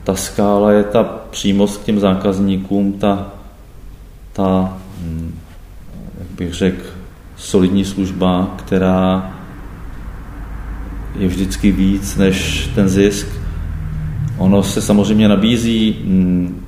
ta 0.04 0.14
skála 0.14 0.72
je 0.72 0.84
ta 0.84 1.02
přímost 1.30 1.76
k 1.76 1.84
těm 1.84 2.00
zákazníkům, 2.00 2.92
ta, 2.92 3.26
ta 4.32 4.78
hm, 4.98 5.34
jak 6.18 6.28
bych 6.28 6.54
řekl, 6.54 6.82
solidní 7.36 7.84
služba, 7.84 8.54
která 8.56 9.32
je 11.18 11.28
vždycky 11.28 11.72
víc 11.72 12.16
než 12.16 12.66
ten 12.74 12.88
zisk. 12.88 13.26
Ono 14.38 14.62
se 14.62 14.82
samozřejmě 14.82 15.28
nabízí, 15.28 15.96
hm, 16.04 16.64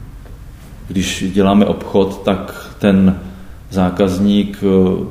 když 0.89 1.25
děláme 1.33 1.67
obchod, 1.67 2.23
tak 2.25 2.71
ten 2.79 3.21
zákazník, 3.71 4.59
eh, 4.63 5.05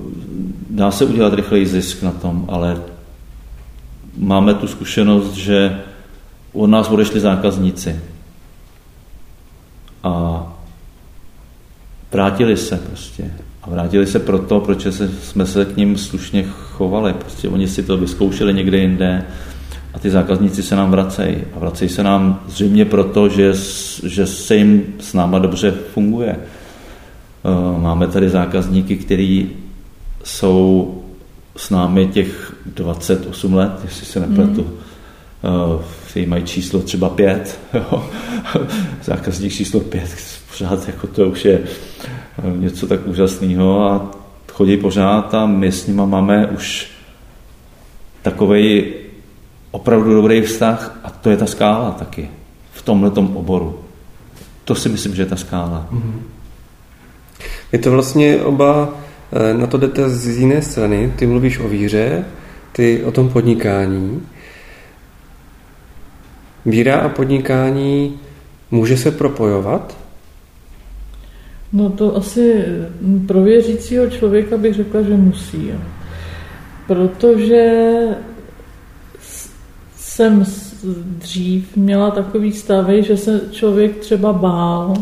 dá 0.69 0.91
se 0.91 1.05
udělat 1.05 1.33
rychlej 1.33 1.65
zisk 1.65 2.03
na 2.03 2.11
tom, 2.11 2.45
ale 2.47 2.77
máme 4.17 4.53
tu 4.53 4.67
zkušenost, 4.67 5.33
že 5.33 5.81
od 6.53 6.67
nás 6.67 6.89
odešli 6.89 7.19
zákazníci 7.19 7.99
a 10.03 10.43
vrátili 12.11 12.57
se 12.57 12.77
prostě. 12.77 13.31
A 13.63 13.69
vrátili 13.69 14.07
se 14.07 14.19
proto, 14.19 14.59
proč 14.59 14.87
jsme 15.21 15.45
se 15.45 15.65
k 15.65 15.77
ním 15.77 15.97
slušně 15.97 16.43
chovali. 16.43 17.13
Prostě 17.13 17.49
oni 17.49 17.67
si 17.67 17.83
to 17.83 17.97
vyzkoušeli 17.97 18.53
někde 18.53 18.77
jinde 18.77 19.25
a 19.93 19.99
ty 19.99 20.09
zákazníci 20.09 20.63
se 20.63 20.75
nám 20.75 20.91
vracejí. 20.91 21.37
A 21.55 21.59
vracejí 21.59 21.89
se 21.89 22.03
nám 22.03 22.39
zřejmě 22.47 22.85
proto, 22.85 23.29
že, 23.29 23.53
že 24.03 24.25
se 24.25 24.55
jim 24.55 24.83
s 24.99 25.13
náma 25.13 25.39
dobře 25.39 25.71
funguje. 25.71 26.35
Eh, 26.39 27.81
máme 27.81 28.07
tady 28.07 28.29
zákazníky, 28.29 28.95
kteří 28.95 29.49
jsou 30.23 31.02
s 31.55 31.69
námi 31.69 32.07
těch 32.07 32.55
28 32.65 33.53
let, 33.53 33.71
jestli 33.83 34.05
se 34.05 34.19
nepletu. 34.19 34.61
Mm. 34.61 34.79
Kteří 36.09 36.25
mají 36.25 36.43
číslo 36.43 36.79
třeba 36.79 37.09
5. 37.09 37.59
Zákazník 39.03 39.53
číslo 39.53 39.79
5, 39.79 40.09
pořád 40.51 40.87
jako 40.87 41.07
to 41.07 41.29
už 41.29 41.45
je 41.45 41.59
eh, 41.59 42.57
něco 42.57 42.87
tak 42.87 43.07
úžasného 43.07 43.85
a 43.85 44.11
chodí 44.53 44.77
pořád 44.77 45.33
a 45.33 45.45
my 45.45 45.71
s 45.71 45.87
nima 45.87 46.05
máme 46.05 46.47
už 46.47 46.91
takový 48.21 48.93
opravdu 49.71 50.13
dobrý 50.13 50.41
vztah 50.41 50.99
a 51.03 51.09
to 51.09 51.29
je 51.29 51.37
ta 51.37 51.45
skála 51.45 51.91
taky 51.91 52.29
v 52.71 52.81
tomhle 52.81 53.11
oboru. 53.11 53.79
To 54.65 54.75
si 54.75 54.89
myslím, 54.89 55.15
že 55.15 55.21
je 55.21 55.25
ta 55.25 55.35
skála. 55.35 55.87
Mm-hmm. 55.91 56.19
Je 57.71 57.79
to 57.79 57.91
vlastně 57.91 58.37
oba, 58.37 58.89
na 59.53 59.67
to 59.67 59.77
jdete 59.77 60.09
z 60.09 60.27
jiné 60.27 60.61
strany. 60.61 61.13
Ty 61.15 61.27
mluvíš 61.27 61.59
o 61.59 61.67
víře, 61.67 62.25
ty 62.71 63.03
o 63.03 63.11
tom 63.11 63.29
podnikání. 63.29 64.21
Víra 66.65 66.95
a 66.95 67.09
podnikání 67.09 68.19
může 68.71 68.97
se 68.97 69.11
propojovat? 69.11 69.97
No 71.73 71.89
to 71.89 72.15
asi 72.15 72.65
pro 73.27 73.41
věřícího 73.41 74.09
člověka 74.09 74.57
bych 74.57 74.73
řekla, 74.73 75.01
že 75.01 75.13
musí. 75.13 75.67
Jo. 75.67 75.75
Protože 76.87 77.91
jsem 79.95 80.45
dřív 81.17 81.75
měla 81.75 82.11
takový 82.11 82.51
stavy, 82.51 83.03
že 83.03 83.17
se 83.17 83.41
člověk 83.51 83.97
třeba 83.97 84.33
bál, 84.33 84.93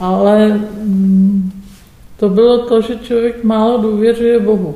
ale 0.00 0.48
mm, 0.48 1.55
to 2.16 2.28
bylo 2.28 2.58
to, 2.58 2.80
že 2.80 2.96
člověk 2.96 3.44
málo 3.44 3.78
důvěřuje 3.78 4.40
Bohu. 4.40 4.74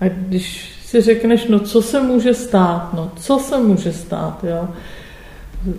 A 0.00 0.04
když 0.08 0.76
si 0.84 1.00
řekneš, 1.00 1.48
no 1.48 1.58
co 1.58 1.82
se 1.82 2.02
může 2.02 2.34
stát, 2.34 2.94
no 2.94 3.10
co 3.16 3.38
se 3.38 3.58
může 3.58 3.92
stát, 3.92 4.44
jo. 4.44 4.68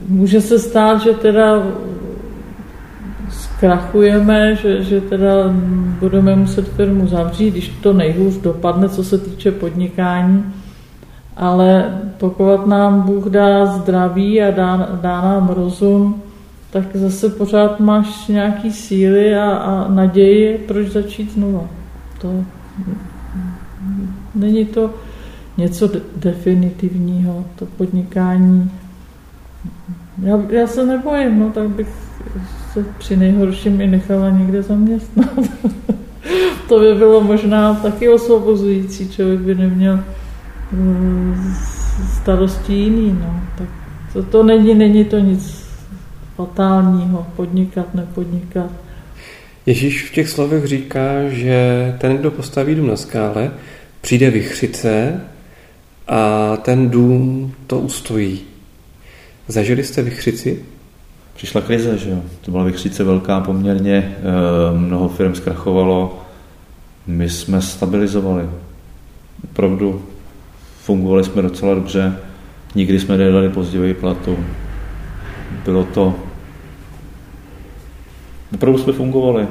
Může 0.07 0.41
se 0.41 0.59
stát, 0.59 1.01
že 1.01 1.13
teda 1.13 1.63
zkrachujeme, 3.29 4.55
že, 4.55 4.83
že 4.83 5.01
teda 5.01 5.33
budeme 5.99 6.35
muset 6.35 6.67
firmu 6.67 7.07
zavřít, 7.07 7.51
když 7.51 7.69
to 7.69 7.93
nejhůř 7.93 8.37
dopadne, 8.37 8.89
co 8.89 9.03
se 9.03 9.17
týče 9.17 9.51
podnikání. 9.51 10.53
Ale 11.37 11.99
pokud 12.17 12.67
nám 12.67 13.01
Bůh 13.01 13.25
dá 13.25 13.65
zdraví 13.65 14.41
a 14.41 14.51
dá, 14.51 14.89
dá 15.01 15.21
nám 15.21 15.49
rozum, 15.49 16.21
tak 16.71 16.83
zase 16.93 17.29
pořád 17.29 17.79
máš 17.79 18.27
nějaký 18.27 18.71
síly 18.71 19.35
a, 19.35 19.51
a 19.51 19.87
naději, 19.87 20.57
proč 20.57 20.87
začít 20.87 21.33
znova. 21.33 21.67
To 22.21 22.45
není 24.35 24.65
to 24.65 24.93
něco 25.57 25.89
definitivního, 26.15 27.45
to 27.55 27.65
podnikání. 27.65 28.71
Já, 30.21 30.39
já 30.49 30.67
se 30.67 30.85
nebojím, 30.85 31.39
no 31.39 31.49
tak 31.49 31.69
bych 31.69 31.87
se 32.73 32.85
při 32.97 33.17
nejhorším 33.17 33.81
i 33.81 33.87
nechala 33.87 34.29
někde 34.29 34.63
zaměstnat. 34.63 35.29
to 36.69 36.79
by 36.79 36.95
bylo 36.95 37.21
možná 37.21 37.73
taky 37.73 38.09
osvobozující, 38.09 39.09
člověk 39.09 39.39
by 39.39 39.55
neměl 39.55 39.99
mm, 40.71 41.53
starosti 42.21 42.73
jiný, 42.73 43.17
no. 43.21 43.41
Tak 43.57 43.67
to, 44.13 44.23
to 44.23 44.43
není, 44.43 44.73
není 44.73 45.05
to 45.05 45.19
nic 45.19 45.70
fatálního, 46.45 47.27
podnikat, 47.35 47.95
nepodnikat. 47.95 48.69
Ježíš 49.65 50.09
v 50.09 50.13
těch 50.13 50.29
slovech 50.29 50.65
říká, 50.65 51.29
že 51.29 51.95
ten, 51.97 52.17
kdo 52.17 52.31
postaví 52.31 52.75
dům 52.75 52.87
na 52.87 52.95
skále, 52.95 53.51
přijde 54.01 54.29
vychřice 54.29 55.21
a 56.07 56.57
ten 56.57 56.89
dům 56.89 57.53
to 57.67 57.79
ustojí. 57.79 58.41
Zažili 59.47 59.83
jste 59.83 60.01
vychřici? 60.01 60.59
Přišla 61.35 61.61
krize, 61.61 61.97
že 61.97 62.09
jo. 62.09 62.21
To 62.41 62.51
byla 62.51 62.63
vychřice 62.63 63.03
velká 63.03 63.39
poměrně, 63.39 64.15
eh, 64.17 64.77
mnoho 64.77 65.09
firm 65.09 65.35
zkrachovalo, 65.35 66.21
my 67.07 67.29
jsme 67.29 67.61
stabilizovali. 67.61 68.49
Opravdu 69.43 70.05
fungovali 70.83 71.23
jsme 71.23 71.41
docela 71.41 71.75
dobře, 71.75 72.17
nikdy 72.75 72.99
jsme 72.99 73.17
nedali 73.17 73.49
později 73.49 73.93
platu. 73.93 74.37
Bylo 75.65 75.83
to 75.83 76.15
opravdu 78.53 78.79
jsme 78.79 78.93
fungovali. 78.93 79.47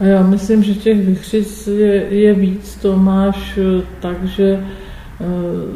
A 0.00 0.04
já 0.04 0.22
myslím, 0.22 0.62
že 0.62 0.74
těch 0.74 1.06
vychřic 1.06 1.66
je, 1.66 2.06
je 2.10 2.34
víc. 2.34 2.76
To 2.82 2.96
máš 2.96 3.58
eh, 3.58 3.82
tak, 4.00 4.24
že 4.24 4.44
e, 4.50 4.60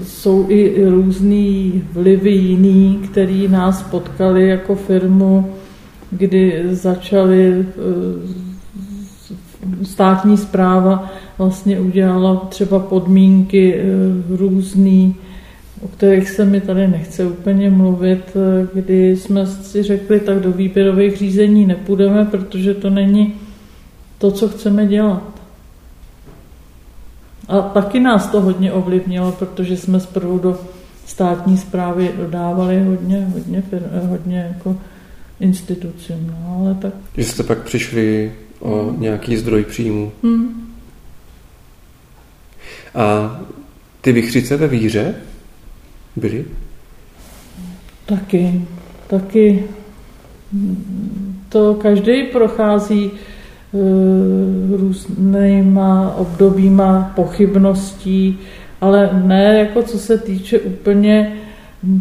jsou 0.05 0.47
i 0.49 0.85
různý 0.89 1.83
vlivy 1.93 2.31
jiný, 2.31 3.01
který 3.11 3.49
nás 3.49 3.83
potkali 3.83 4.49
jako 4.49 4.75
firmu, 4.75 5.55
kdy 6.11 6.63
začaly 6.71 7.49
e, 7.49 7.65
státní 9.83 10.37
zpráva 10.37 11.11
vlastně 11.39 11.81
udělala 11.81 12.37
třeba 12.37 12.79
podmínky 12.79 13.83
různý, 14.29 15.15
o 15.81 15.89
kterých 15.89 16.31
se 16.31 16.45
mi 16.45 16.61
tady 16.61 16.89
nechce 16.89 17.27
úplně 17.27 17.71
mluvit, 17.71 18.37
kdy 18.75 19.17
jsme 19.17 19.47
si 19.47 19.83
řekli, 19.83 20.21
tak 20.21 20.41
do 20.41 20.53
výběrových 20.53 21.17
řízení 21.17 21.67
nepůjdeme, 21.67 22.25
protože 22.25 22.75
to 22.75 22.91
není 22.91 23.35
to, 24.19 24.31
co 24.31 24.49
chceme 24.49 24.87
dělat. 24.87 25.35
A 27.49 27.61
taky 27.61 28.01
nás 28.01 28.27
to 28.27 28.41
hodně 28.41 28.73
ovlivnilo, 28.73 29.33
protože 29.33 29.77
jsme 29.77 30.01
zprvu 30.01 30.39
do 30.39 30.61
státní 31.07 31.59
zprávy 31.59 32.11
dodávaly 32.17 32.85
hodně, 32.85 33.29
hodně, 33.35 33.63
hodně 34.09 34.53
jako 34.55 34.77
institucím. 35.41 36.27
No, 36.27 36.57
ale 36.61 36.75
tak... 36.75 36.95
Že 37.17 37.25
jste 37.25 37.43
pak 37.43 37.59
přišli 37.59 38.33
o 38.61 38.83
hmm. 38.83 39.01
nějaký 39.01 39.37
zdroj 39.37 39.65
příjmu. 39.65 40.13
Hmm. 40.23 40.75
A 42.95 43.41
ty 44.01 44.13
vychřice 44.13 44.57
ve 44.57 44.69
víře 44.69 45.15
byly? 46.17 46.45
Taky, 48.07 48.61
taky. 49.07 49.65
To 51.49 51.75
každý 51.75 52.23
prochází 52.23 53.11
uh, 53.73 54.81
různýma 54.81 56.15
obdobíma 56.17 57.13
pochybností, 57.17 58.39
ale 58.81 59.11
ne 59.25 59.59
jako 59.59 59.83
co 59.83 59.99
se 59.99 60.19
týče 60.19 60.59
úplně 60.59 61.37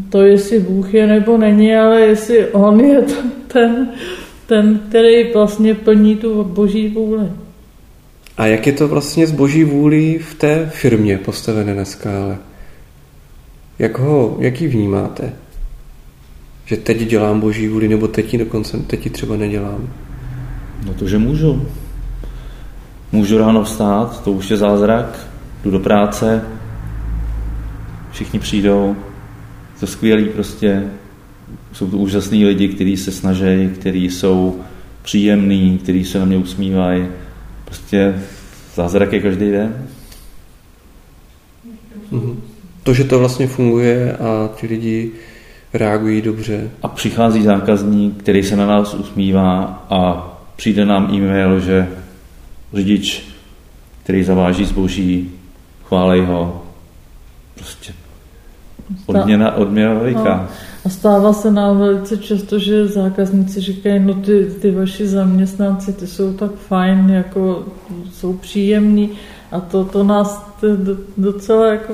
to, 0.10 0.22
jestli 0.22 0.60
Bůh 0.60 0.94
je 0.94 1.08
nebo 1.08 1.38
není, 1.38 1.76
ale 1.76 2.02
jestli 2.02 2.48
On 2.48 2.80
je 2.80 3.02
ten, 3.48 3.90
ten 4.48 4.80
který 4.90 5.34
vlastně 5.34 5.76
plní 5.76 6.16
tu 6.16 6.44
boží 6.44 6.90
vůli. 6.90 7.28
A 8.38 8.46
jak 8.46 8.68
je 8.68 8.74
to 8.74 8.88
vlastně 8.88 9.28
z 9.28 9.32
boží 9.32 9.64
vůli 9.64 10.20
v 10.20 10.34
té 10.34 10.70
firmě 10.74 11.18
postavené 11.18 11.76
na 11.76 11.86
skále? 11.86 12.38
Jak 13.80 14.00
ho, 14.00 14.38
jak 14.40 14.62
ji 14.62 14.68
vnímáte? 14.68 15.34
Že 16.66 16.78
teď 16.78 17.10
dělám 17.10 17.40
boží 17.40 17.68
vůli, 17.68 17.88
nebo 17.88 18.08
teď 18.08 18.34
ji 18.34 18.40
dokonce, 18.40 18.78
teď 18.78 19.06
ji 19.06 19.12
třeba 19.12 19.36
nedělám? 19.36 19.90
No 20.86 20.94
to, 20.94 21.08
že 21.08 21.18
můžu. 21.18 21.68
Můžu 23.12 23.38
ráno 23.38 23.64
vstát, 23.64 24.24
to 24.24 24.32
už 24.32 24.52
je 24.52 24.58
zázrak, 24.58 25.28
jdu 25.64 25.72
do 25.72 25.80
práce, 25.80 26.44
všichni 28.12 28.40
přijdou, 28.40 28.96
to 29.80 29.88
skvělý 29.88 30.26
prostě, 30.26 30.84
jsou 31.74 31.88
to 31.88 31.98
úžasní 31.98 32.46
lidi, 32.46 32.68
kteří 32.68 32.98
se 32.98 33.12
snaží, 33.12 33.70
kteří 33.76 34.10
jsou 34.10 34.60
příjemní, 35.02 35.78
kteří 35.78 36.06
se 36.06 36.20
na 36.20 36.26
mě 36.26 36.38
usmívají. 36.38 37.08
Prostě 37.66 38.22
zázrak 38.76 39.14
je 39.14 39.20
každý 39.20 39.52
den. 39.52 39.88
Mm-hmm. 42.12 42.53
To, 42.84 42.94
že 42.94 43.04
to 43.04 43.20
vlastně 43.20 43.48
funguje 43.48 44.18
a 44.18 44.50
ti 44.56 44.68
lidi 44.68 45.12
reagují 45.74 46.22
dobře. 46.22 46.70
A 46.82 46.88
přichází 46.88 47.44
zákazník, 47.44 48.18
který 48.18 48.44
se 48.44 48.56
na 48.56 48.68
nás 48.68 48.94
usmívá 48.94 49.86
a 49.90 50.30
přijde 50.56 50.86
nám 50.86 51.14
e-mail, 51.14 51.60
že 51.60 51.88
řidič, 52.74 53.26
který 54.04 54.24
zaváží 54.24 54.66
zboží, 54.66 55.32
chválej 55.84 56.22
ho. 56.22 56.64
Prostě 57.56 57.94
odměna, 59.06 59.56
odměna 59.56 59.94
veliká. 59.94 60.38
No. 60.38 60.48
A 60.86 60.90
stává 60.90 61.34
se 61.34 61.52
nám 61.52 61.80
velice 61.80 62.18
často, 62.18 62.60
že 62.60 62.88
zákazníci 62.88 63.62
říkají, 63.62 64.00
no 64.00 64.14
ty, 64.14 64.46
ty 64.62 64.72
vaši 64.72 65.08
zaměstnanci, 65.08 65.94
ty 65.94 66.08
jsou 66.08 66.34
tak 66.34 66.52
fajn, 66.52 67.10
jako 67.10 67.66
jsou 68.12 68.34
příjemní 68.34 69.10
a 69.52 69.60
to, 69.60 69.86
to 69.86 70.04
nás 70.04 70.56
docela 71.18 71.68
jako 71.68 71.94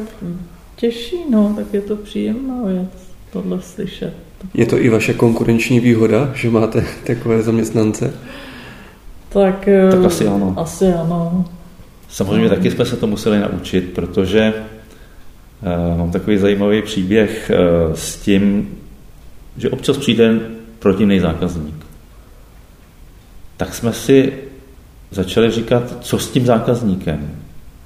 těší, 0.79 1.15
no, 1.29 1.53
tak 1.55 1.73
je 1.73 1.81
to 1.81 1.95
příjemná 1.95 2.55
věc, 2.65 2.89
tohle 3.33 3.61
slyšet. 3.61 4.13
Je 4.53 4.65
to 4.65 4.77
i 4.77 4.89
vaše 4.89 5.13
konkurenční 5.13 5.79
výhoda, 5.79 6.31
že 6.35 6.49
máte 6.49 6.85
takové 7.07 7.41
zaměstnance? 7.41 8.13
Tak, 9.29 9.69
tak 9.91 10.05
asi 10.05 10.27
ano. 10.27 10.53
Asi 10.57 10.93
ano. 10.93 11.45
Samozřejmě 12.09 12.49
no. 12.49 12.55
taky 12.55 12.71
jsme 12.71 12.85
se 12.85 12.97
to 12.97 13.07
museli 13.07 13.39
naučit, 13.39 13.91
protože 13.93 14.53
uh, 15.93 15.97
mám 15.97 16.11
takový 16.11 16.37
zajímavý 16.37 16.81
příběh 16.81 17.51
uh, 17.53 17.93
s 17.93 18.15
tím, 18.15 18.69
že 19.57 19.69
občas 19.69 19.97
přijde 19.97 20.39
protivný 20.79 21.19
zákazník. 21.19 21.75
Tak 23.57 23.75
jsme 23.75 23.93
si 23.93 24.33
začali 25.11 25.51
říkat, 25.51 25.97
co 26.01 26.19
s 26.19 26.31
tím 26.31 26.45
zákazníkem. 26.45 27.29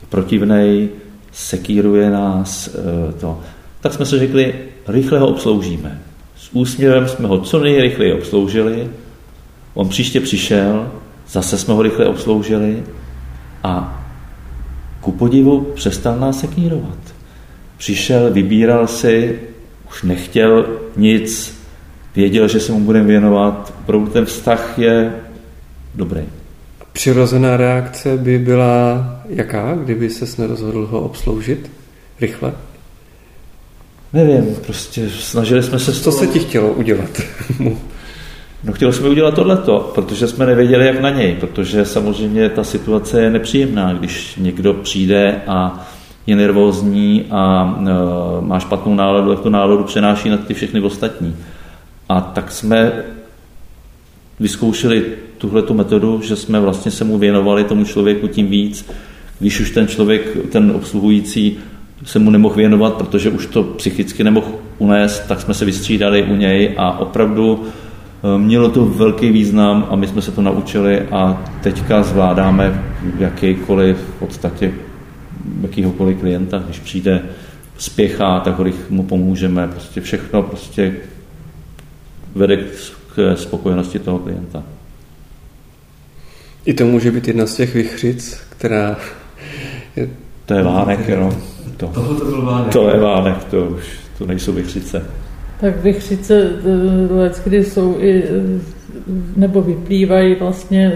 Protivnej, 0.09 0.89
sekíruje 1.33 2.09
nás, 2.09 2.67
uh, 2.67 3.13
to. 3.13 3.39
Tak 3.81 3.93
jsme 3.93 4.05
si 4.05 4.19
řekli, 4.19 4.55
rychle 4.87 5.19
ho 5.19 5.27
obsloužíme. 5.27 6.01
S 6.37 6.49
úsměvem 6.53 7.07
jsme 7.07 7.27
ho 7.27 7.39
co 7.39 7.59
nejrychleji 7.59 8.13
obsloužili, 8.13 8.89
on 9.73 9.89
příště 9.89 10.19
přišel, 10.19 10.89
Zase 11.27 11.57
jsme 11.57 11.73
ho 11.73 11.81
rychle 11.81 12.07
obsloužili 12.07 12.83
a 13.63 14.03
ku 15.01 15.11
podivu 15.11 15.61
přestal 15.61 16.19
nás 16.19 16.39
sekírovat. 16.39 16.97
Přišel, 17.77 18.33
vybíral 18.33 18.87
si, 18.87 19.39
už 19.89 20.03
nechtěl 20.03 20.65
nic, 20.97 21.61
věděl, 22.15 22.47
že 22.47 22.59
se 22.59 22.71
mu 22.71 22.79
budeme 22.79 23.07
věnovat. 23.07 23.73
Opravdu 23.81 24.07
ten 24.07 24.25
vztah 24.25 24.79
je 24.79 25.13
dobrý. 25.95 26.23
Přirozená 26.93 27.57
reakce 27.57 28.17
by 28.17 28.39
byla 28.39 29.05
jaká, 29.29 29.75
kdyby 29.75 30.09
se 30.09 30.41
nerozhodl 30.41 30.87
ho 30.91 31.01
obsloužit 31.01 31.71
rychle? 32.21 32.53
Nevím, 34.13 34.55
prostě 34.65 35.09
snažili 35.09 35.63
jsme 35.63 35.79
se... 35.79 35.93
Co 35.93 36.11
se 36.11 36.27
ti 36.27 36.39
chtělo 36.39 36.73
udělat? 36.73 37.21
No 38.65 38.73
chtěli 38.73 38.93
jsme 38.93 39.09
udělat 39.09 39.35
tohleto, 39.35 39.91
protože 39.95 40.27
jsme 40.27 40.45
nevěděli, 40.45 40.85
jak 40.85 41.01
na 41.01 41.09
něj, 41.09 41.35
protože 41.35 41.85
samozřejmě 41.85 42.49
ta 42.49 42.63
situace 42.63 43.21
je 43.21 43.29
nepříjemná, 43.29 43.93
když 43.93 44.35
někdo 44.35 44.73
přijde 44.73 45.41
a 45.47 45.87
je 46.27 46.35
nervózní 46.35 47.25
a 47.31 47.73
e, 47.79 48.41
má 48.41 48.59
špatnou 48.59 48.95
náladu, 48.95 49.31
jak 49.31 49.39
tu 49.39 49.49
náladu 49.49 49.83
přenáší 49.83 50.29
na 50.29 50.37
ty 50.37 50.53
všechny 50.53 50.81
ostatní. 50.81 51.35
A 52.09 52.21
tak 52.21 52.51
jsme 52.51 52.91
vyzkoušeli 54.39 55.05
tuhle 55.43 55.61
tu 55.61 55.73
metodu, 55.73 56.21
že 56.23 56.35
jsme 56.35 56.59
vlastně 56.59 56.91
se 56.91 57.03
mu 57.03 57.17
věnovali 57.17 57.63
tomu 57.63 57.85
člověku 57.85 58.27
tím 58.27 58.47
víc, 58.47 58.85
když 59.39 59.59
už 59.59 59.71
ten 59.71 59.87
člověk, 59.87 60.37
ten 60.51 60.71
obsluhující 60.75 61.57
se 62.03 62.19
mu 62.19 62.29
nemohl 62.29 62.55
věnovat, 62.55 62.93
protože 62.93 63.29
už 63.29 63.45
to 63.45 63.63
psychicky 63.63 64.23
nemohl 64.23 64.47
unést, 64.77 65.27
tak 65.27 65.41
jsme 65.41 65.53
se 65.53 65.65
vystřídali 65.65 66.23
u 66.23 66.35
něj 66.35 66.73
a 66.77 66.99
opravdu 66.99 67.65
Eh, 68.23 68.37
mělo 68.37 68.69
to 68.69 68.85
velký 68.85 69.31
význam 69.31 69.87
a 69.89 69.95
my 69.95 70.07
jsme 70.07 70.21
se 70.21 70.31
to 70.31 70.41
naučili 70.41 71.01
a 71.01 71.43
teďka 71.63 72.03
zvládáme 72.03 72.83
jakýkoliv 73.19 73.97
v 73.97 74.19
podstatě 74.19 74.73
jakýhokoliv 75.61 76.19
klienta, 76.19 76.57
když 76.57 76.79
přijde 76.79 77.21
spěchá, 77.77 78.39
tak 78.39 78.55
mu 78.89 79.03
pomůžeme. 79.03 79.67
Prostě 79.67 80.01
všechno 80.01 80.43
prostě 80.43 80.95
vede 82.35 82.57
k 83.15 83.35
spokojenosti 83.35 83.99
toho 83.99 84.19
klienta. 84.19 84.63
I 86.65 86.73
to 86.73 86.85
může 86.85 87.11
být 87.11 87.27
jedna 87.27 87.45
z 87.45 87.55
těch 87.55 87.73
vychřic, 87.73 88.41
která 88.49 88.97
je... 89.95 90.09
To 90.45 90.53
je 90.53 90.63
vánek, 90.63 91.09
no. 91.19 91.35
To, 91.77 91.87
to 91.87 92.25
byl 92.25 92.45
vánek. 92.45 92.73
To 92.73 92.89
je 92.89 92.99
vánek, 92.99 93.43
to 93.43 93.65
už 93.65 93.99
to 94.17 94.25
nejsou 94.25 94.53
vychřice. 94.53 95.05
Tak 95.59 95.83
vychřice 95.83 96.41
eh, 96.41 97.13
let, 97.13 97.41
kdy 97.43 97.63
jsou 97.63 97.95
i, 97.99 98.23
eh, 98.23 98.29
nebo 99.35 99.61
vyplývají 99.61 100.35
vlastně 100.35 100.91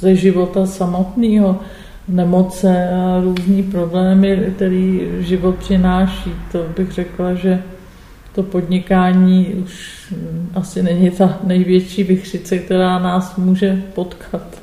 ze 0.00 0.16
života 0.16 0.66
samotného, 0.66 1.60
nemoce 2.08 2.88
a 2.90 3.20
různý 3.20 3.62
problémy, 3.62 4.52
který 4.56 5.08
život 5.20 5.54
přináší. 5.54 6.32
To 6.52 6.66
bych 6.76 6.92
řekla, 6.92 7.34
že 7.34 7.62
to 8.34 8.42
podnikání 8.42 9.46
už 9.46 10.04
asi 10.54 10.82
není 10.82 11.10
ta 11.10 11.38
největší 11.44 12.04
vychřice, 12.04 12.58
která 12.58 12.98
nás 12.98 13.36
může 13.36 13.82
potkat. 13.94 14.62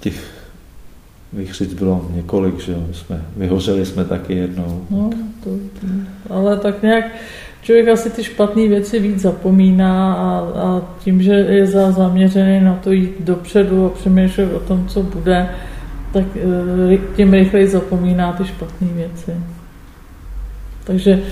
Těch 0.00 0.38
vychřic 1.32 1.74
bylo 1.74 2.10
několik, 2.14 2.60
že 2.60 2.72
jo? 2.72 2.86
Jsme, 2.92 3.24
vyhořeli 3.36 3.86
jsme 3.86 4.04
taky 4.04 4.34
jednou. 4.34 4.86
No, 4.90 5.10
to, 5.44 5.50
ale 6.30 6.56
tak 6.56 6.82
nějak 6.82 7.04
člověk 7.62 7.88
asi 7.88 8.10
ty 8.10 8.24
špatné 8.24 8.68
věci 8.68 8.98
víc 8.98 9.20
zapomíná 9.20 10.14
a, 10.14 10.38
a 10.38 10.82
tím, 11.04 11.22
že 11.22 11.32
je 11.32 11.66
za 11.66 11.92
zaměřený 11.92 12.60
na 12.60 12.74
to 12.74 12.92
jít 12.92 13.14
dopředu 13.20 13.86
a 13.86 13.88
přemýšlet 13.88 14.54
o 14.54 14.60
tom, 14.60 14.88
co 14.88 15.02
bude, 15.02 15.48
tak 16.12 16.24
eh, 16.36 16.98
tím 17.16 17.32
rychleji 17.32 17.68
zapomíná 17.68 18.32
ty 18.32 18.44
špatné 18.44 18.88
věci. 18.88 19.32
Takže 20.84 21.22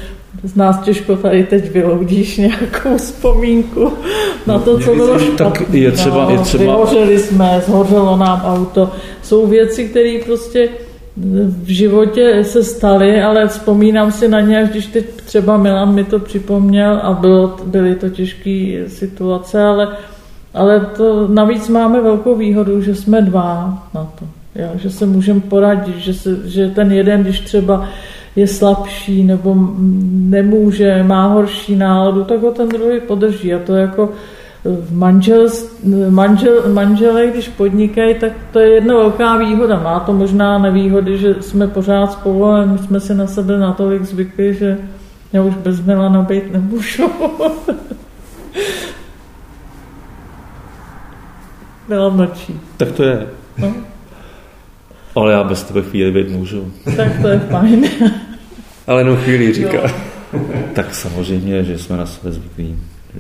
z 0.45 0.55
nás 0.55 0.81
těžko 0.81 1.17
tady 1.17 1.45
teď 1.45 1.71
vyloudíš 1.71 2.37
nějakou 2.37 2.97
vzpomínku 2.97 3.93
na 4.47 4.59
to, 4.59 4.79
co 4.79 4.95
bylo 4.95 5.19
špatné. 5.19 5.37
Tak 5.37 5.75
je 5.75 5.93
třeba, 5.93 6.31
je 6.31 6.39
třeba... 6.39 6.65
Vyhořeli 6.65 7.19
jsme, 7.19 7.63
zhořelo 7.67 8.17
nám 8.17 8.43
auto. 8.45 8.91
Jsou 9.23 9.47
věci, 9.47 9.85
které 9.85 10.19
prostě 10.27 10.69
v 11.63 11.69
životě 11.69 12.45
se 12.45 12.65
staly, 12.65 13.23
ale 13.23 13.49
vzpomínám 13.49 14.13
si 14.13 14.29
na 14.29 14.41
ně, 14.41 14.63
až 14.63 14.69
když 14.69 14.87
teď 14.87 15.07
třeba 15.25 15.57
Milan 15.57 15.95
mi 15.95 16.05
to 16.05 16.19
připomněl 16.19 17.01
a 17.03 17.13
bylo, 17.13 17.57
byly 17.67 17.95
to 17.95 18.09
těžké 18.09 18.85
situace, 18.87 19.63
ale, 19.63 19.89
ale 20.55 20.81
to 20.97 21.29
navíc 21.29 21.69
máme 21.69 22.01
velkou 22.01 22.37
výhodu, 22.37 22.83
že 22.83 22.95
jsme 22.95 23.23
dva 23.23 23.83
na 23.95 24.13
to. 24.19 24.25
Jo, 24.63 24.69
že 24.75 24.91
se 24.91 25.07
můžeme 25.07 25.41
poradit, 25.41 25.97
že, 25.97 26.15
se, 26.15 26.39
že 26.45 26.69
ten 26.69 26.93
jeden, 26.93 27.23
když 27.23 27.41
třeba 27.41 27.89
je 28.37 28.47
slabší 28.47 29.25
nebo 29.25 29.57
nemůže, 30.13 31.03
má 31.03 31.27
horší 31.27 31.77
náladu, 31.77 32.25
tak 32.25 32.43
ho 32.43 32.51
ten 32.51 32.69
druhý 32.69 33.01
podrží. 33.01 33.55
A 33.55 33.59
to 33.59 33.75
jako 33.75 34.13
manžel, 34.91 35.47
manžel, 36.11 36.63
manželé, 36.73 37.27
když 37.27 37.49
podnikají, 37.49 38.15
tak 38.15 38.33
to 38.53 38.59
je 38.59 38.69
jedna 38.69 38.95
velká 38.95 39.37
výhoda. 39.37 39.81
Má 39.81 40.01
to 40.01 40.13
možná 40.13 40.59
nevýhody, 40.59 41.19
že 41.19 41.35
jsme 41.41 41.69
pořád 41.69 42.13
spolu, 42.13 42.45
ale 42.45 42.67
my 42.67 42.79
jsme 42.79 43.01
si 43.01 43.15
na 43.15 43.27
sebe 43.27 43.59
natolik 43.59 44.03
zvykli, 44.03 44.55
že 44.55 44.79
já 45.33 45.43
už 45.43 45.55
bez 45.55 45.81
Milana 45.81 46.23
být 46.23 46.53
nemůžu. 46.53 47.11
Byla 51.89 52.09
mlčí. 52.09 52.61
Tak 52.77 52.93
to 52.93 53.03
je. 53.03 53.27
No. 53.59 53.75
Ale 55.15 55.33
já 55.33 55.45
bez 55.45 55.63
tebe 55.63 55.83
chvíli 55.83 56.13
být 56.13 56.31
můžu. 56.31 56.73
Tak 56.97 57.21
to 57.23 57.29
je 57.29 57.39
fajn. 57.39 57.85
Ale 58.87 59.01
jenom 59.01 59.17
chvíli 59.17 59.53
říká. 59.53 59.83
Jo. 60.33 60.41
tak 60.75 60.95
samozřejmě, 60.95 61.65
že 61.65 61.79
jsme 61.79 61.97
na 61.97 62.07
sebe 62.07 62.33
zvyklí. 62.33 62.77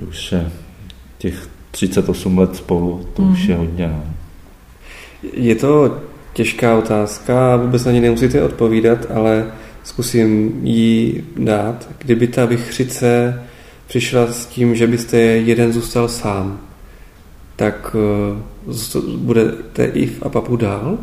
Už 0.09 0.33
je 0.33 0.51
těch 1.19 1.49
38 1.71 2.39
let 2.39 2.57
spolu, 2.57 3.09
to 3.15 3.23
mm. 3.23 3.33
už 3.33 3.45
je 3.45 3.57
mhm. 3.57 3.67
hodně. 3.67 3.87
No. 3.87 4.05
Je 5.33 5.55
to 5.55 5.99
těžká 6.33 6.79
otázka, 6.79 7.57
vůbec 7.57 7.85
na 7.85 7.93
ně 7.93 8.01
nemusíte 8.01 8.43
odpovídat, 8.43 9.07
ale 9.15 9.47
zkusím 9.85 10.61
ji 10.63 11.25
dát. 11.37 11.89
Kdyby 11.99 12.27
ta 12.27 12.45
vychřice 12.45 13.43
přišla 13.87 14.33
s 14.33 14.47
tím, 14.47 14.75
že 14.75 14.87
byste 14.87 15.17
jeden 15.19 15.73
zůstal 15.73 16.09
sám, 16.09 16.61
tak 17.57 17.97
uh, 18.67 19.17
budete 19.17 19.85
i 19.85 20.07
v 20.07 20.23
APAPu 20.23 20.57
dál? 20.57 20.99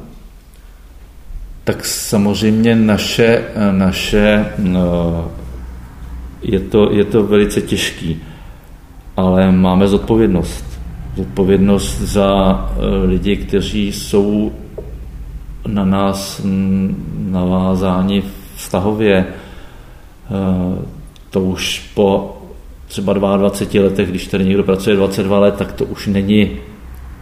Tak 1.64 1.86
samozřejmě 1.86 2.76
naše, 2.76 3.43
naše 3.72 4.45
no, 4.57 5.32
je, 6.41 6.59
to, 6.59 6.91
je 6.91 7.03
to 7.03 7.24
velice 7.24 7.61
těžký, 7.61 8.22
ale 9.18 9.51
máme 9.51 9.88
zodpovědnost. 9.88 10.80
Zodpovědnost 11.16 11.99
za 11.99 12.70
eh, 12.70 13.05
lidi, 13.05 13.36
kteří 13.36 13.91
jsou 13.91 14.51
na 15.68 15.86
nás 15.86 16.41
navázáni 17.18 18.24
vztahově. 18.55 19.26
Eh, 19.26 20.86
to 21.30 21.41
už 21.41 21.91
po 21.95 22.38
třeba 22.88 23.14
22 23.14 23.84
letech, 23.84 24.09
když 24.09 24.28
tady 24.28 24.45
někdo 24.45 24.64
pracuje 24.64 24.95
22 24.95 25.39
let, 25.39 25.55
tak 25.55 25.72
to 25.72 25.86
už 25.86 26.07
není 26.07 26.51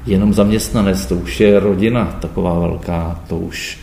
jenom 0.05 0.33
zaměstnanec, 0.33 1.05
to 1.05 1.15
už 1.15 1.39
je 1.39 1.59
rodina 1.59 2.05
taková 2.21 2.59
velká, 2.59 3.21
to 3.29 3.37
už... 3.37 3.79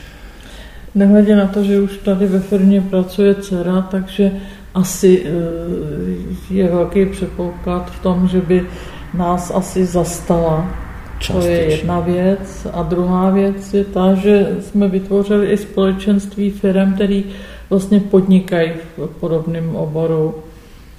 Nehledě 0.98 1.36
na 1.36 1.46
to, 1.46 1.64
že 1.64 1.80
už 1.80 1.96
tady 1.96 2.26
ve 2.26 2.40
firmě 2.40 2.80
pracuje 2.80 3.34
dcera, 3.34 3.82
takže 3.90 4.32
asi 4.74 5.26
eh, 5.26 6.54
je 6.54 6.68
velký 6.68 7.06
předpoklad 7.06 7.90
v 7.90 8.02
tom, 8.02 8.28
že 8.28 8.40
by 8.40 8.66
nás 9.14 9.50
asi 9.54 9.86
zastala. 9.86 10.66
Částečně. 11.18 11.40
To 11.40 11.54
je 11.54 11.70
jedna 11.70 12.00
věc. 12.00 12.66
A 12.72 12.82
druhá 12.82 13.30
věc 13.30 13.74
je 13.74 13.84
ta, 13.84 14.14
že 14.14 14.56
jsme 14.60 14.88
vytvořili 14.88 15.46
i 15.46 15.56
společenství 15.56 16.50
firm, 16.50 16.94
který 16.94 17.24
vlastně 17.70 18.00
podnikají 18.00 18.72
v 18.96 19.06
podobném 19.20 19.76
oboru. 19.76 20.34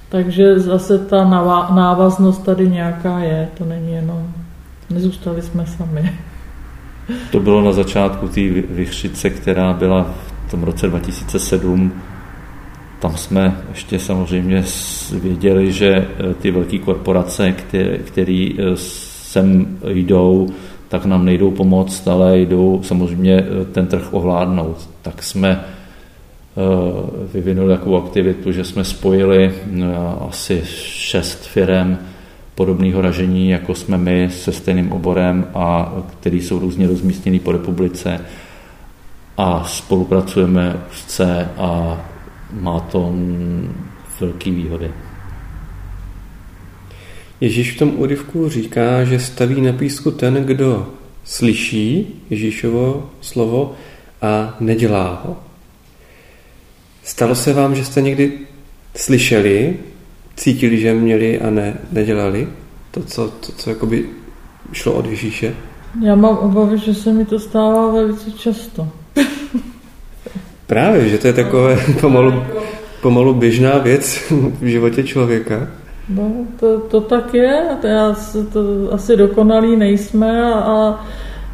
Takže 0.08 0.58
zase 0.58 0.98
ta 0.98 1.24
návaznost 1.74 2.44
tady 2.44 2.68
nějaká 2.68 3.18
je, 3.18 3.48
to 3.58 3.64
není 3.64 3.92
jenom, 3.92 4.32
nezůstali 4.90 5.42
jsme 5.42 5.66
sami. 5.66 6.12
To 7.30 7.40
bylo 7.40 7.62
na 7.62 7.72
začátku 7.72 8.28
té 8.28 8.40
vychřice, 8.70 9.30
která 9.30 9.72
byla 9.72 10.14
v 10.46 10.50
tom 10.50 10.62
roce 10.62 10.86
2007. 10.86 11.92
Tam 13.00 13.16
jsme 13.16 13.56
ještě 13.68 13.98
samozřejmě 13.98 14.64
věděli, 15.12 15.72
že 15.72 15.88
eh, 15.88 16.34
ty 16.34 16.50
velké 16.50 16.78
korporace, 16.78 17.54
které 18.04 18.48
eh, 18.58 18.62
sem 18.76 19.78
jdou, 19.88 20.48
tak 20.88 21.04
nám 21.04 21.24
nejdou 21.24 21.50
pomoct, 21.50 22.08
ale 22.08 22.38
jdou 22.38 22.80
samozřejmě 22.82 23.34
eh, 23.34 23.64
ten 23.64 23.86
trh 23.86 24.08
ovládnout. 24.10 24.88
Tak 25.02 25.22
jsme 25.22 25.64
vyvinuli 27.32 27.76
takovou 27.76 27.96
aktivitu, 27.96 28.52
že 28.52 28.64
jsme 28.64 28.84
spojili 28.84 29.52
asi 30.28 30.62
šest 30.64 31.46
firm 31.46 31.98
podobného 32.60 33.00
ražení, 33.00 33.50
jako 33.50 33.74
jsme 33.74 33.98
my, 33.98 34.28
se 34.32 34.52
stejným 34.52 34.92
oborem 34.92 35.46
a 35.54 35.92
který 36.12 36.42
jsou 36.42 36.58
různě 36.58 36.86
rozmístěný 36.86 37.38
po 37.40 37.52
republice 37.52 38.20
a 39.36 39.64
spolupracujeme 39.64 40.76
úzce 40.92 41.48
a 41.56 42.00
má 42.52 42.80
to 42.80 43.14
velké 44.20 44.50
výhody. 44.50 44.90
Ježíš 47.40 47.72
v 47.72 47.78
tom 47.78 47.92
úryvku 47.96 48.48
říká, 48.48 49.04
že 49.04 49.20
staví 49.20 49.60
na 49.60 49.72
písku 49.72 50.10
ten, 50.10 50.34
kdo 50.34 50.88
slyší 51.24 52.06
Ježíšovo 52.30 53.10
slovo 53.20 53.74
a 54.22 54.56
nedělá 54.60 55.22
ho. 55.24 55.36
Stalo 57.04 57.34
se 57.34 57.52
vám, 57.52 57.74
že 57.76 57.84
jste 57.84 58.00
někdy 58.00 58.32
slyšeli, 58.96 59.76
cítili, 60.40 60.78
že 60.78 60.94
měli 60.94 61.40
a 61.40 61.50
ne, 61.50 61.74
nedělali 61.92 62.48
to, 62.90 63.02
co, 63.02 63.28
to, 63.28 63.52
co 63.52 63.70
jakoby 63.70 64.06
šlo 64.72 64.92
od 64.92 65.06
Ježíše? 65.06 65.54
Já 66.02 66.14
mám 66.14 66.36
obavy, 66.38 66.78
že 66.78 66.94
se 66.94 67.12
mi 67.12 67.24
to 67.24 67.38
stává 67.38 67.92
velice 67.92 68.30
často. 68.30 68.88
Právě, 70.66 71.08
že 71.08 71.18
to 71.18 71.26
je 71.26 71.32
takové 71.32 71.78
pomalu, 72.00 72.42
pomalu 73.02 73.34
běžná 73.34 73.78
věc 73.78 74.32
v 74.60 74.64
životě 74.64 75.02
člověka. 75.02 75.68
No, 76.08 76.32
to, 76.60 76.80
to 76.80 77.00
tak 77.00 77.34
je, 77.34 77.62
to, 77.80 77.86
já, 77.86 78.16
to 78.52 78.60
asi 78.92 79.16
dokonalí 79.16 79.76
nejsme 79.76 80.42
a, 80.42 80.52
a 80.52 81.06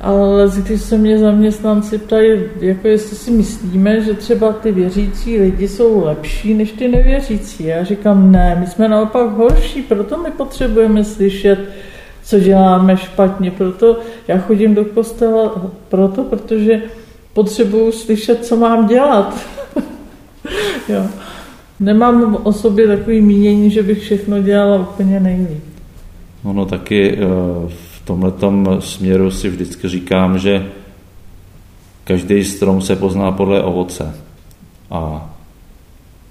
ale 0.07 0.51
když 0.57 0.81
se 0.81 0.99
mě 0.99 1.19
zaměstnanci 1.19 1.99
ptají, 1.99 2.41
jako 2.61 2.89
jestli 2.89 3.17
si 3.17 3.31
myslíme, 3.31 4.01
že 4.01 4.15
třeba 4.15 4.53
ty 4.53 4.73
věřící 4.73 5.39
lidi 5.39 5.69
jsou 5.69 6.05
lepší 6.05 6.55
než 6.55 6.73
ty 6.73 6.89
nevěřící. 6.89 7.65
Já 7.65 7.85
říkám, 7.85 8.33
ne, 8.33 8.57
my 8.61 8.67
jsme 8.67 8.89
naopak 8.89 9.31
horší, 9.31 9.83
proto 9.83 10.19
my 10.19 10.31
potřebujeme 10.31 11.05
slyšet, 11.05 11.59
co 12.25 12.41
děláme 12.41 12.97
špatně. 12.97 13.51
Proto 13.51 13.99
já 14.29 14.39
chodím 14.39 14.75
do 14.75 14.85
kostela, 14.85 15.71
proto, 15.89 16.25
protože 16.25 16.83
potřebuju 17.33 17.93
slyšet, 17.93 18.45
co 18.45 18.57
mám 18.57 18.87
dělat. 18.87 19.47
jo. 20.89 21.07
Nemám 21.81 22.39
o 22.43 22.53
sobě 22.53 22.87
takový 22.87 23.21
mínění, 23.21 23.71
že 23.71 23.83
bych 23.83 24.01
všechno 24.01 24.43
dělala 24.43 24.81
úplně 24.81 25.21
nejlíp. 25.21 25.65
Ono 26.45 26.67
taky 26.67 27.19
uh 27.65 27.71
tomhle 28.07 28.33
směru 28.81 29.31
si 29.31 29.49
vždycky 29.49 29.89
říkám, 29.89 30.39
že 30.39 30.67
každý 32.05 32.45
strom 32.45 32.83
se 32.83 32.97
pozná 32.97 33.33
podle 33.33 33.63
ovoce. 33.63 34.17
A 34.91 35.31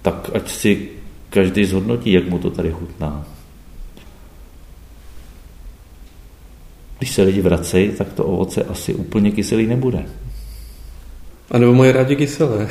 tak 0.02 0.30
ať 0.34 0.50
si 0.50 0.90
každý 1.30 1.66
zhodnotí, 1.66 2.12
jak 2.12 2.30
mu 2.30 2.40
to 2.40 2.50
tady 2.50 2.72
chutná. 2.72 3.26
Když 6.98 7.12
se 7.12 7.22
lidi 7.22 7.42
vracejí, 7.42 7.90
tak 7.92 8.14
to 8.14 8.26
ovoce 8.26 8.64
asi 8.64 8.94
úplně 8.94 9.32
kyselý 9.32 9.68
nebude. 9.68 10.06
A 11.52 11.58
nebo 11.58 11.74
mají 11.74 11.92
rádi 11.92 12.16
kyselé. 12.16 12.70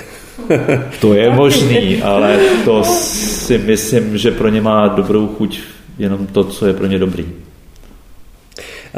to 1.01 1.15
je 1.15 1.31
možný, 1.31 2.03
ale 2.03 2.39
to 2.65 2.85
si 2.85 3.59
myslím, 3.59 4.19
že 4.19 4.31
pro 4.31 4.49
ně 4.49 4.61
má 4.61 4.89
dobrou 4.89 5.27
chuť 5.27 5.61
jenom 5.99 6.27
to, 6.27 6.45
co 6.45 6.67
je 6.67 6.73
pro 6.73 6.87
ně 6.87 6.99
dobrý. 6.99 7.27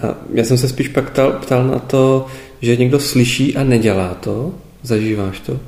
A 0.02 0.14
já 0.32 0.44
jsem 0.44 0.58
se 0.58 0.68
spíš 0.68 0.88
pak 0.88 1.10
ptal, 1.10 1.32
ptal 1.32 1.66
na 1.66 1.78
to, 1.78 2.26
že 2.60 2.76
někdo 2.76 3.00
slyší 3.00 3.56
a 3.56 3.64
nedělá 3.64 4.14
to. 4.14 4.54
Zažíváš 4.82 5.40
to? 5.40 5.60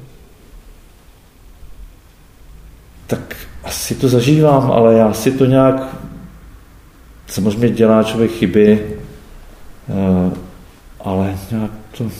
Tak 3.07 3.37
asi 3.64 3.95
to 3.95 4.09
zažívám, 4.09 4.70
ale 4.70 4.95
já 4.95 5.12
si 5.12 5.31
to 5.31 5.45
nějak... 5.45 5.97
Samozřejmě 7.26 7.68
dělá 7.68 8.03
člověk 8.03 8.31
chyby, 8.31 8.97
eh, 9.89 10.37
ale 11.01 11.39
nějak 11.51 11.70
to... 11.99 12.11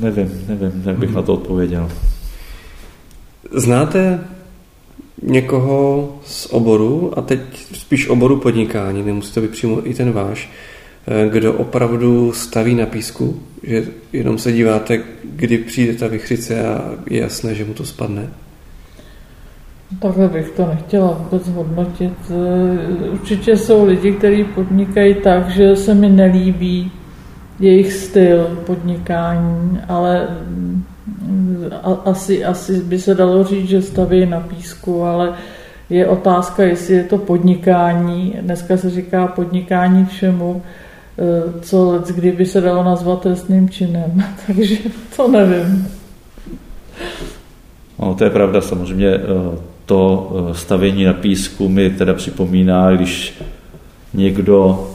Nevím, 0.00 0.44
nevím, 0.48 0.82
jak 0.86 0.98
bych 0.98 1.14
na 1.14 1.22
to 1.22 1.34
odpověděl. 1.34 1.90
Znáte 3.52 4.20
někoho 5.22 6.08
z 6.24 6.46
oboru, 6.46 7.18
a 7.18 7.20
teď 7.20 7.40
spíš 7.72 8.08
oboru 8.08 8.36
podnikání, 8.36 9.02
nemusí 9.02 9.34
to 9.34 9.40
být 9.40 9.50
přímo 9.50 9.88
i 9.88 9.94
ten 9.94 10.12
váš, 10.12 10.50
eh, 11.06 11.28
kdo 11.28 11.52
opravdu 11.52 12.32
staví 12.32 12.74
na 12.74 12.86
písku, 12.86 13.40
že 13.62 13.84
jenom 14.12 14.38
se 14.38 14.52
díváte, 14.52 15.02
kdy 15.24 15.58
přijde 15.58 15.94
ta 15.94 16.06
vychřice 16.06 16.68
a 16.68 16.94
je 17.10 17.20
jasné, 17.20 17.54
že 17.54 17.64
mu 17.64 17.74
to 17.74 17.84
spadne? 17.84 18.28
Takhle 19.98 20.28
bych 20.28 20.50
to 20.50 20.66
nechtěla 20.66 21.18
vůbec 21.24 21.48
hodnotit. 21.48 22.12
Eh, 22.30 23.10
určitě 23.10 23.56
jsou 23.56 23.86
lidi, 23.86 24.12
kteří 24.12 24.44
podnikají 24.44 25.14
tak, 25.14 25.48
že 25.48 25.76
se 25.76 25.94
mi 25.94 26.08
nelíbí 26.08 26.92
jejich 27.60 27.92
styl 27.92 28.58
podnikání, 28.66 29.78
ale 29.88 30.28
asi, 32.04 32.44
asi 32.44 32.82
by 32.82 32.98
se 32.98 33.14
dalo 33.14 33.44
říct, 33.44 33.68
že 33.68 33.82
staví 33.82 34.26
na 34.26 34.40
písku, 34.40 35.04
ale 35.04 35.34
je 35.90 36.06
otázka, 36.06 36.62
jestli 36.62 36.94
je 36.94 37.04
to 37.04 37.18
podnikání. 37.18 38.34
Dneska 38.40 38.76
se 38.76 38.90
říká 38.90 39.26
podnikání 39.26 40.06
všemu, 40.06 40.62
eh, 41.18 41.60
co 41.60 42.02
kdyby 42.14 42.46
se 42.46 42.60
dalo 42.60 42.84
nazvat 42.84 43.20
trestným 43.20 43.70
činem. 43.70 44.24
Takže 44.46 44.76
to 45.16 45.28
nevím. 45.28 45.88
No, 47.98 48.14
to 48.14 48.24
je 48.24 48.30
pravda, 48.30 48.60
samozřejmě 48.60 49.08
eh, 49.08 49.20
to 49.86 50.32
eh, 50.50 50.54
stavění 50.54 51.04
na 51.04 51.12
písku 51.12 51.68
mi 51.68 51.90
teda 51.90 52.14
připomíná, 52.14 52.90
když 52.90 53.34
někdo 54.14 54.90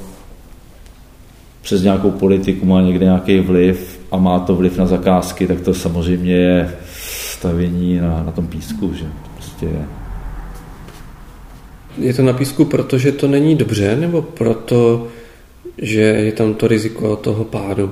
přes 1.61 1.83
nějakou 1.83 2.11
politiku 2.11 2.65
má 2.65 2.81
někde 2.81 3.05
nějaký 3.05 3.39
vliv 3.39 3.94
a 4.15 4.17
má 4.17 4.39
to 4.39 4.55
vliv 4.55 4.77
na 4.77 4.85
zakázky, 4.85 5.47
tak 5.47 5.61
to 5.61 5.73
samozřejmě 5.73 6.35
je 6.35 6.75
stavění 7.31 7.99
na, 7.99 8.23
na 8.23 8.31
tom 8.31 8.47
písku, 8.47 8.93
že 8.93 9.05
prostě 9.33 9.65
je. 9.65 9.85
Je 11.97 12.13
to 12.13 12.21
na 12.21 12.33
písku, 12.33 12.65
protože 12.65 13.11
to 13.11 13.27
není 13.27 13.55
dobře, 13.55 13.95
nebo 13.95 14.21
proto, 14.21 15.07
že 15.77 16.01
je 16.01 16.31
tam 16.31 16.53
to 16.53 16.67
riziko 16.67 17.15
toho 17.15 17.43
pádu? 17.43 17.91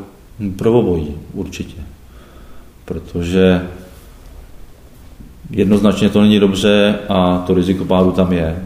Pro 0.55 0.73
obojí, 0.73 1.15
určitě. 1.33 1.81
Protože 2.85 3.67
jednoznačně 5.49 6.09
to 6.09 6.21
není 6.21 6.39
dobře 6.39 6.99
a 7.09 7.43
to 7.47 7.53
riziko 7.53 7.85
pádu 7.85 8.11
tam 8.11 8.33
je. 8.33 8.63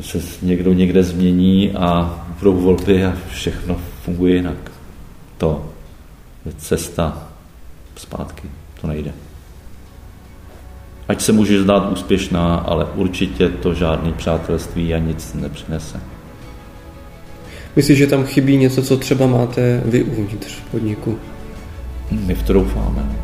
Že 0.00 0.02
se 0.02 0.18
někdo 0.42 0.72
někde 0.72 1.02
změní 1.02 1.72
a 1.72 2.20
budou 2.38 2.52
volby 2.52 3.04
a 3.04 3.16
všechno 3.28 3.76
funguje 4.04 4.34
jinak. 4.34 4.70
To 5.38 5.73
cesta 6.52 7.28
zpátky. 7.96 8.48
To 8.80 8.86
nejde. 8.86 9.12
Ať 11.08 11.20
se 11.20 11.32
může 11.32 11.62
zdát 11.62 11.92
úspěšná, 11.92 12.54
ale 12.54 12.84
určitě 12.84 13.48
to 13.48 13.74
žádný 13.74 14.12
přátelství 14.12 14.94
a 14.94 14.98
nic 14.98 15.34
nepřinese. 15.34 16.00
Myslíš, 17.76 17.98
že 17.98 18.06
tam 18.06 18.24
chybí 18.24 18.56
něco, 18.56 18.82
co 18.82 18.96
třeba 18.96 19.26
máte 19.26 19.82
vy 19.84 20.04
uvnitř 20.04 20.54
podniku? 20.70 21.18
My 22.10 22.34
v 22.34 22.42
to 22.42 22.52
doufáme, 22.52 23.16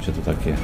že 0.00 0.12
to 0.12 0.20
tak 0.20 0.46
je. 0.46 0.58